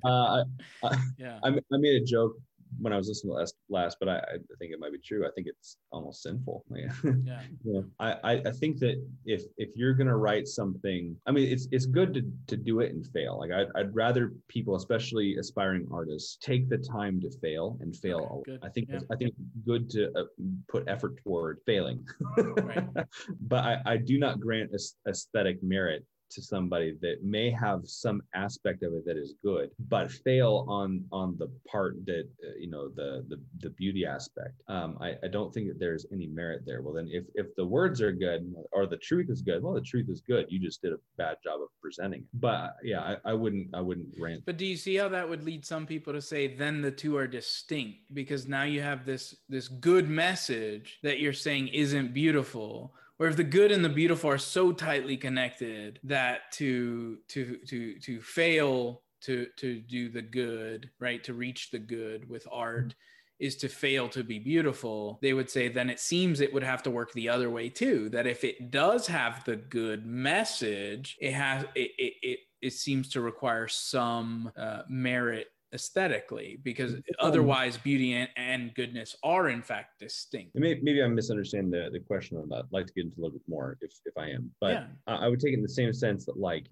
I, 0.09 0.43
I, 0.83 0.97
yeah. 1.19 1.41
I, 1.45 1.49
I 1.49 1.77
made 1.79 2.01
a 2.01 2.05
joke 2.05 2.37
when 2.81 2.93
I 2.93 2.97
was 2.97 3.09
listening 3.09 3.33
to 3.33 3.39
last, 3.39 3.55
last 3.69 3.97
but 4.01 4.09
I, 4.09 4.17
I 4.17 4.57
think 4.59 4.73
it 4.73 4.81
might 4.81 4.93
be 4.93 4.99
true. 4.99 5.27
I 5.27 5.31
think 5.35 5.47
it's 5.47 5.79
almost 5.93 6.23
sinful. 6.23 6.65
yeah. 6.75 7.41
yeah. 7.65 7.81
I, 8.01 8.43
I 8.47 8.51
think 8.51 8.79
that 8.79 9.03
if 9.25 9.43
if 9.59 9.71
you're 9.75 9.95
gonna 9.95 10.17
write 10.17 10.49
something, 10.49 11.17
I 11.27 11.33
mean, 11.33 11.51
it's 11.51 11.69
it's 11.73 11.87
good 11.87 12.15
to 12.15 12.23
to 12.49 12.57
do 12.57 12.81
it 12.81 12.93
and 12.93 13.07
fail. 13.07 13.39
Like 13.39 13.53
I'd, 13.53 13.69
I'd 13.75 13.95
rather 13.95 14.33
people, 14.49 14.77
especially 14.77 15.37
aspiring 15.37 15.87
artists, 15.93 16.39
take 16.41 16.69
the 16.69 16.79
time 16.79 17.21
to 17.21 17.31
fail 17.41 17.79
and 17.81 17.95
fail. 17.97 18.43
Okay, 18.49 18.59
I 18.63 18.69
think 18.69 18.89
yeah. 18.91 19.01
I 19.11 19.17
think 19.17 19.35
good 19.67 19.91
to 19.91 20.11
uh, 20.17 20.25
put 20.69 20.85
effort 20.89 21.19
toward 21.23 21.61
failing. 21.67 22.07
right. 22.37 22.87
but 23.41 23.65
I, 23.65 23.83
I 23.87 23.97
do 23.97 24.19
not 24.19 24.41
grant 24.41 24.73
aesthetic 25.09 25.63
merit 25.63 26.05
to 26.35 26.43
somebody 26.43 26.97
that 27.01 27.23
may 27.23 27.51
have 27.51 27.81
some 27.85 28.23
aspect 28.35 28.83
of 28.83 28.93
it 28.93 29.05
that 29.07 29.17
is 29.17 29.35
good 29.43 29.71
but 29.89 30.11
fail 30.11 30.65
on 30.69 31.05
on 31.13 31.37
the 31.39 31.49
part 31.69 31.97
that 32.07 32.29
uh, 32.45 32.53
you 32.59 32.69
know 32.69 32.89
the 32.89 33.25
the, 33.29 33.41
the 33.61 33.71
beauty 33.71 34.05
aspect. 34.07 34.55
Um, 34.69 34.99
I, 35.01 35.15
I 35.23 35.29
don't 35.29 35.53
think 35.53 35.69
that 35.69 35.79
there's 35.79 36.07
any 36.13 36.27
merit 36.27 36.63
there. 36.67 36.83
Well 36.83 36.95
then 36.95 37.09
if 37.11 37.25
if 37.35 37.55
the 37.57 37.65
words 37.65 38.01
are 38.01 38.13
good 38.13 38.55
or 38.73 38.87
the 38.87 38.97
truth 38.97 39.31
is 39.31 39.43
good 39.43 39.63
well 39.63 39.75
the 39.75 39.81
truth 39.81 40.09
is 40.09 40.21
good. 40.21 40.47
You 40.49 40.59
just 40.59 40.83
did 40.83 40.93
a 40.93 40.99
bad 41.17 41.37
job 41.45 41.61
of 41.61 41.69
presenting 41.81 42.21
it. 42.21 42.27
But 42.35 42.77
yeah 42.83 43.01
I, 43.01 43.31
I 43.31 43.33
wouldn't 43.35 43.75
i 43.75 43.81
wouldn't 43.81 44.09
rant. 44.19 44.45
But 44.47 44.57
do 44.57 44.67
you 44.67 44.77
see 44.77 44.97
how 44.97 45.09
that 45.09 45.29
would 45.29 45.45
lead 45.45 45.65
some 45.65 45.87
people 45.87 46.13
to 46.13 46.23
say 46.23 46.55
then 46.55 46.81
the 46.81 46.91
two 46.91 47.17
are 47.17 47.27
distinct 47.27 47.99
because 48.13 48.47
now 48.49 48.65
you 48.65 48.83
have 48.83 49.05
this 49.05 49.37
this 49.49 49.69
good 49.69 50.09
message 50.09 50.99
that 51.03 51.21
you're 51.21 51.33
saying 51.33 51.69
isn't 51.69 52.15
beautiful 52.15 52.95
where 53.17 53.29
if 53.29 53.37
the 53.37 53.45
good 53.45 53.73
and 53.73 53.85
the 53.85 53.89
beautiful 53.89 54.31
are 54.31 54.39
so 54.39 54.73
tightly 54.73 55.17
connected 55.17 56.01
that 56.05 56.51
to 56.53 57.19
to 57.29 57.59
to 57.67 57.99
to 58.01 58.21
fail 58.21 59.03
to 59.23 59.47
to 59.57 59.81
do 59.81 60.09
the 60.09 60.23
good 60.23 60.91
right 61.01 61.25
to 61.25 61.35
reach 61.35 61.71
the 61.71 61.79
good 61.79 62.29
with 62.29 62.47
art 62.51 62.95
is 63.41 63.57
to 63.57 63.69
fail 63.69 64.09
to 64.09 64.23
be 64.23 64.39
beautiful 64.39 65.19
they 65.21 65.33
would 65.33 65.51
say 65.51 65.69
then 65.69 65.91
it 65.91 65.99
seems 65.99 66.41
it 66.41 66.53
would 66.53 66.63
have 66.63 66.83
to 66.83 66.91
work 66.91 67.13
the 67.13 67.29
other 67.29 67.51
way 67.51 67.69
too 67.69 68.09
that 68.11 68.27
if 68.27 68.45
it 68.45 68.71
does 68.71 69.07
have 69.07 69.45
the 69.45 69.57
good 69.57 70.07
message 70.07 71.17
it 71.21 71.33
has 71.33 71.65
it 71.75 71.91
it, 71.99 72.13
it, 72.23 72.39
it 72.63 72.73
seems 72.73 73.11
to 73.11 73.21
require 73.21 73.69
some 73.69 74.51
uh, 74.57 74.83
merit 74.89 75.49
aesthetically 75.75 76.59
because 76.63 76.95
otherwise 77.19 77.77
beauty 77.77 78.15
and, 78.15 78.29
and, 78.37 78.75
goodness 78.75 79.17
are 79.23 79.49
in 79.49 79.63
fact 79.63 79.99
distinct. 79.99 80.53
Maybe, 80.55 80.81
maybe 80.83 81.03
i'm 81.03 81.15
misunderstanding 81.15 81.71
the, 81.71 81.91
the 81.91 82.01
question 82.01 82.39
on 82.39 82.49
that. 82.51 82.61
I'd 82.61 82.73
like 82.73 82.87
to 82.87 82.93
get 82.95 83.05
into 83.05 83.19
a 83.19 83.21
little 83.21 83.39
bit 83.39 83.49
more 83.49 83.77
if, 83.81 83.93
if 84.07 84.17
i 84.17 84.29
am. 84.29 84.51
But 84.61 84.73
yeah. 84.73 84.87
I, 85.07 85.27
I 85.27 85.29
would 85.29 85.41
take 85.41 85.53
it 85.53 85.57
in 85.57 85.63
the 85.63 85.69
same 85.69 85.93
sense 85.93 86.25
that 86.27 86.39
like 86.39 86.67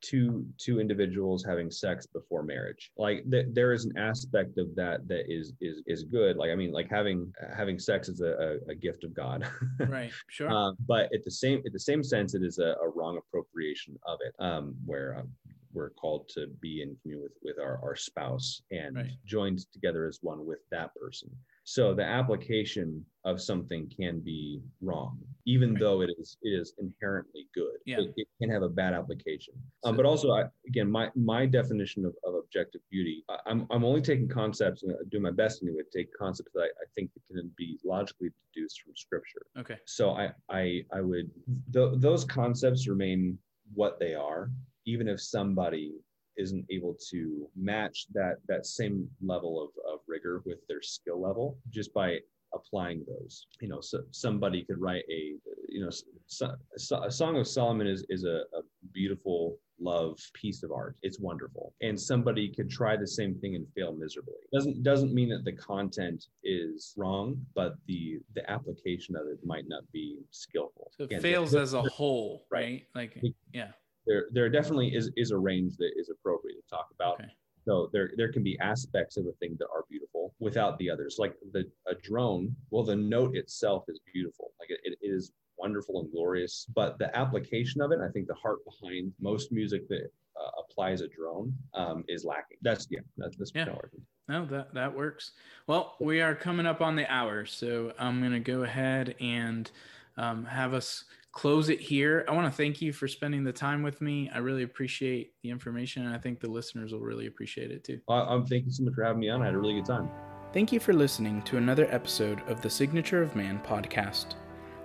two 0.00 0.46
two 0.58 0.80
individuals 0.80 1.44
having 1.44 1.70
sex 1.70 2.06
before 2.06 2.42
marriage. 2.42 2.92
Like 2.96 3.28
th- 3.30 3.46
there 3.52 3.72
is 3.72 3.84
an 3.84 3.96
aspect 3.96 4.58
of 4.58 4.74
that 4.76 5.08
that 5.08 5.24
is 5.28 5.52
is 5.60 5.82
is 5.86 6.04
good. 6.04 6.36
Like 6.36 6.50
i 6.50 6.54
mean 6.54 6.72
like 6.72 6.88
having 6.88 7.32
having 7.56 7.78
sex 7.78 8.08
is 8.08 8.20
a, 8.20 8.58
a, 8.68 8.72
a 8.72 8.74
gift 8.74 9.04
of 9.04 9.14
god. 9.14 9.48
Right. 9.88 10.10
Sure. 10.28 10.50
Uh, 10.50 10.72
but 10.86 11.12
at 11.14 11.24
the 11.24 11.30
same 11.30 11.62
at 11.66 11.72
the 11.72 11.80
same 11.80 12.02
sense 12.02 12.34
it 12.34 12.42
is 12.42 12.58
a, 12.58 12.74
a 12.82 12.88
wrong 12.94 13.18
appropriation 13.18 13.96
of 14.06 14.18
it 14.26 14.34
um 14.38 14.74
where 14.84 15.18
um, 15.18 15.30
we're 15.72 15.90
called 15.90 16.28
to 16.30 16.46
be 16.60 16.82
in 16.82 16.96
communion 17.02 17.22
with 17.22 17.32
with 17.42 17.58
our, 17.64 17.78
our 17.82 17.96
spouse 17.96 18.62
and 18.70 18.96
Right. 18.96 19.10
joined 19.26 19.60
together 19.72 20.06
as 20.06 20.18
one 20.22 20.46
with 20.46 20.60
that 20.70 20.94
person 20.94 21.30
so 21.64 21.92
the 21.94 22.04
application 22.04 23.04
of 23.24 23.40
something 23.40 23.90
can 23.94 24.20
be 24.20 24.60
wrong 24.80 25.18
even 25.44 25.70
Right. 25.74 25.80
though 25.80 26.00
it 26.02 26.10
is 26.18 26.36
it 26.42 26.50
is 26.50 26.74
inherently 26.78 27.48
good 27.54 27.76
Yeah. 27.84 28.00
it, 28.00 28.12
it 28.16 28.28
can 28.40 28.50
have 28.50 28.62
a 28.62 28.68
bad 28.68 28.94
application 28.94 29.54
um, 29.84 29.96
but 29.96 30.06
also 30.06 30.30
I, 30.32 30.44
again 30.66 30.90
my 30.90 31.10
my 31.14 31.44
definition 31.46 32.04
of, 32.06 32.14
of 32.24 32.34
objective 32.34 32.80
beauty 32.90 33.24
I, 33.28 33.36
i'm 33.46 33.66
i'm 33.70 33.84
only 33.84 34.00
taking 34.00 34.28
concepts 34.28 34.82
and 34.82 34.92
doing 35.10 35.22
my 35.22 35.30
best 35.30 35.62
anyway 35.62 35.82
to 35.90 35.98
take 35.98 36.08
concepts 36.16 36.52
that 36.54 36.60
I, 36.62 36.66
I 36.66 36.86
think 36.94 37.10
that 37.14 37.22
can 37.34 37.50
be 37.56 37.78
logically 37.84 38.30
deduced 38.54 38.80
from 38.82 38.94
scripture 38.96 39.44
okay 39.58 39.76
so 39.86 40.10
I 40.12 40.30
I 40.48 40.84
I 40.92 41.00
would 41.02 41.30
th- 41.72 41.94
those 41.96 42.24
concepts 42.24 42.88
remain 42.88 43.38
what 43.74 44.00
they 44.00 44.14
are, 44.14 44.50
even 44.88 45.06
if 45.08 45.20
somebody 45.20 45.92
isn't 46.38 46.64
able 46.70 46.96
to 47.10 47.48
match 47.56 48.06
that 48.14 48.36
that 48.46 48.64
same 48.64 49.08
level 49.20 49.52
of, 49.62 49.70
of 49.92 49.98
rigor 50.06 50.40
with 50.46 50.60
their 50.68 50.82
skill 50.82 51.20
level 51.20 51.58
just 51.68 51.92
by 51.92 52.18
applying 52.54 53.04
those. 53.06 53.46
You 53.60 53.68
know, 53.68 53.80
so 53.80 53.98
somebody 54.10 54.64
could 54.64 54.80
write 54.80 55.04
a 55.10 55.22
you 55.68 55.80
know 55.84 55.90
so, 56.26 56.54
so, 56.76 57.02
a 57.02 57.10
song 57.10 57.36
of 57.36 57.46
Solomon 57.46 57.86
is 57.86 58.04
is 58.08 58.24
a, 58.24 58.38
a 58.58 58.62
beautiful 58.92 59.58
love 59.80 60.18
piece 60.32 60.62
of 60.62 60.70
art. 60.72 60.96
It's 61.02 61.20
wonderful, 61.20 61.74
and 61.82 62.00
somebody 62.00 62.44
could 62.56 62.70
try 62.70 62.96
the 62.96 63.06
same 63.06 63.34
thing 63.40 63.54
and 63.56 63.66
fail 63.76 63.92
miserably. 63.92 64.40
Doesn't 64.54 64.82
doesn't 64.82 65.12
mean 65.12 65.28
that 65.34 65.44
the 65.44 65.56
content 65.72 66.20
is 66.44 66.94
wrong, 66.96 67.44
but 67.54 67.74
the 67.86 68.20
the 68.36 68.48
application 68.56 69.16
of 69.16 69.26
it 69.26 69.40
might 69.44 69.66
not 69.68 69.82
be 69.92 70.06
skillful. 70.30 70.86
so 70.96 71.02
it 71.04 71.06
Again, 71.06 71.20
fails 71.20 71.54
as 71.54 71.74
a 71.74 71.82
whole 71.82 72.46
Right. 72.50 72.86
right 72.94 73.12
like 73.12 73.12
yeah 73.52 73.72
there 74.08 74.26
there 74.32 74.48
definitely 74.48 74.94
is 74.94 75.10
is 75.16 75.30
a 75.30 75.38
range 75.38 75.76
that 75.76 75.92
is 75.96 76.08
appropriate 76.10 76.56
to 76.56 76.68
talk 76.68 76.88
about. 76.94 77.14
Okay. 77.20 77.30
So 77.64 77.90
there 77.92 78.10
there 78.16 78.32
can 78.32 78.42
be 78.42 78.58
aspects 78.60 79.16
of 79.18 79.26
a 79.26 79.32
thing 79.40 79.56
that 79.58 79.66
are 79.66 79.84
beautiful 79.90 80.34
without 80.40 80.78
the 80.78 80.90
others. 80.90 81.16
Like 81.18 81.34
the 81.52 81.70
a 81.86 81.94
drone, 81.94 82.56
well, 82.70 82.82
the 82.84 82.96
note 82.96 83.36
itself 83.36 83.84
is 83.88 84.00
beautiful. 84.12 84.52
Like 84.58 84.70
it, 84.70 84.80
it 84.84 84.98
is 85.02 85.32
wonderful 85.58 86.00
and 86.00 86.10
glorious, 86.10 86.66
but 86.74 86.98
the 86.98 87.14
application 87.16 87.80
of 87.82 87.92
it, 87.92 87.98
I 88.00 88.08
think 88.10 88.26
the 88.28 88.34
heart 88.34 88.60
behind 88.64 89.12
most 89.20 89.50
music 89.52 89.88
that 89.88 90.10
uh, 90.40 90.50
applies 90.62 91.00
a 91.00 91.08
drone 91.08 91.52
um, 91.74 92.04
is 92.08 92.24
lacking. 92.24 92.58
That's 92.62 92.86
yeah, 92.90 93.00
that, 93.18 93.36
that's 93.38 93.52
Yeah. 93.54 93.64
kind 93.64 93.70
of 93.70 93.76
what 93.76 93.84
I 93.86 93.88
think. 93.90 94.02
No, 94.28 94.46
that 94.56 94.72
that 94.74 94.96
works. 94.96 95.32
Well, 95.66 95.96
we 96.00 96.20
are 96.22 96.34
coming 96.34 96.64
up 96.66 96.80
on 96.80 96.96
the 96.96 97.10
hour, 97.12 97.44
so 97.44 97.92
I'm 97.98 98.22
gonna 98.22 98.40
go 98.40 98.62
ahead 98.62 99.14
and 99.20 99.70
um, 100.16 100.44
have 100.46 100.72
us 100.74 101.04
close 101.32 101.68
it 101.68 101.80
here. 101.80 102.24
I 102.28 102.32
want 102.32 102.46
to 102.46 102.56
thank 102.56 102.80
you 102.80 102.92
for 102.92 103.06
spending 103.08 103.44
the 103.44 103.52
time 103.52 103.82
with 103.82 104.00
me. 104.00 104.30
I 104.34 104.38
really 104.38 104.62
appreciate 104.62 105.32
the 105.42 105.50
information, 105.50 106.06
and 106.06 106.14
I 106.14 106.18
think 106.18 106.40
the 106.40 106.48
listeners 106.48 106.92
will 106.92 107.00
really 107.00 107.26
appreciate 107.26 107.70
it 107.70 107.84
too. 107.84 108.00
Well, 108.08 108.26
I'm 108.28 108.46
thank 108.46 108.66
you 108.66 108.72
so 108.72 108.84
much 108.84 108.94
for 108.94 109.04
having 109.04 109.20
me 109.20 109.28
on. 109.28 109.42
I 109.42 109.46
had 109.46 109.54
a 109.54 109.58
really 109.58 109.74
good 109.74 109.86
time. 109.86 110.10
Thank 110.52 110.72
you 110.72 110.80
for 110.80 110.94
listening 110.94 111.42
to 111.42 111.58
another 111.58 111.86
episode 111.90 112.40
of 112.48 112.62
the 112.62 112.70
Signature 112.70 113.22
of 113.22 113.36
Man 113.36 113.60
podcast. 113.66 114.34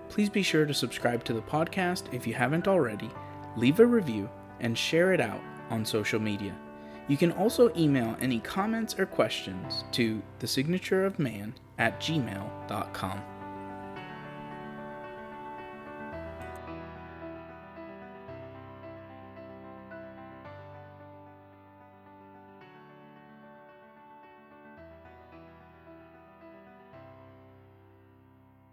Please 0.10 0.30
be 0.30 0.44
sure 0.44 0.66
to 0.66 0.74
subscribe 0.74 1.24
to 1.24 1.34
the 1.34 1.42
podcast 1.42 2.14
if 2.14 2.28
you 2.28 2.34
haven't 2.34 2.68
already, 2.68 3.10
leave 3.56 3.80
a 3.80 3.86
review, 3.86 4.30
and 4.60 4.78
share 4.78 5.14
it 5.14 5.22
out 5.22 5.42
on 5.70 5.86
social 5.86 6.20
media. 6.20 6.56
You 7.08 7.18
can 7.18 7.32
also 7.32 7.74
email 7.76 8.16
any 8.22 8.40
comments 8.40 8.98
or 9.00 9.06
questions 9.06 9.84
to 9.94 10.22
thesignatureofman 10.40 11.54
at 11.78 12.00
gmail.com. 12.00 13.22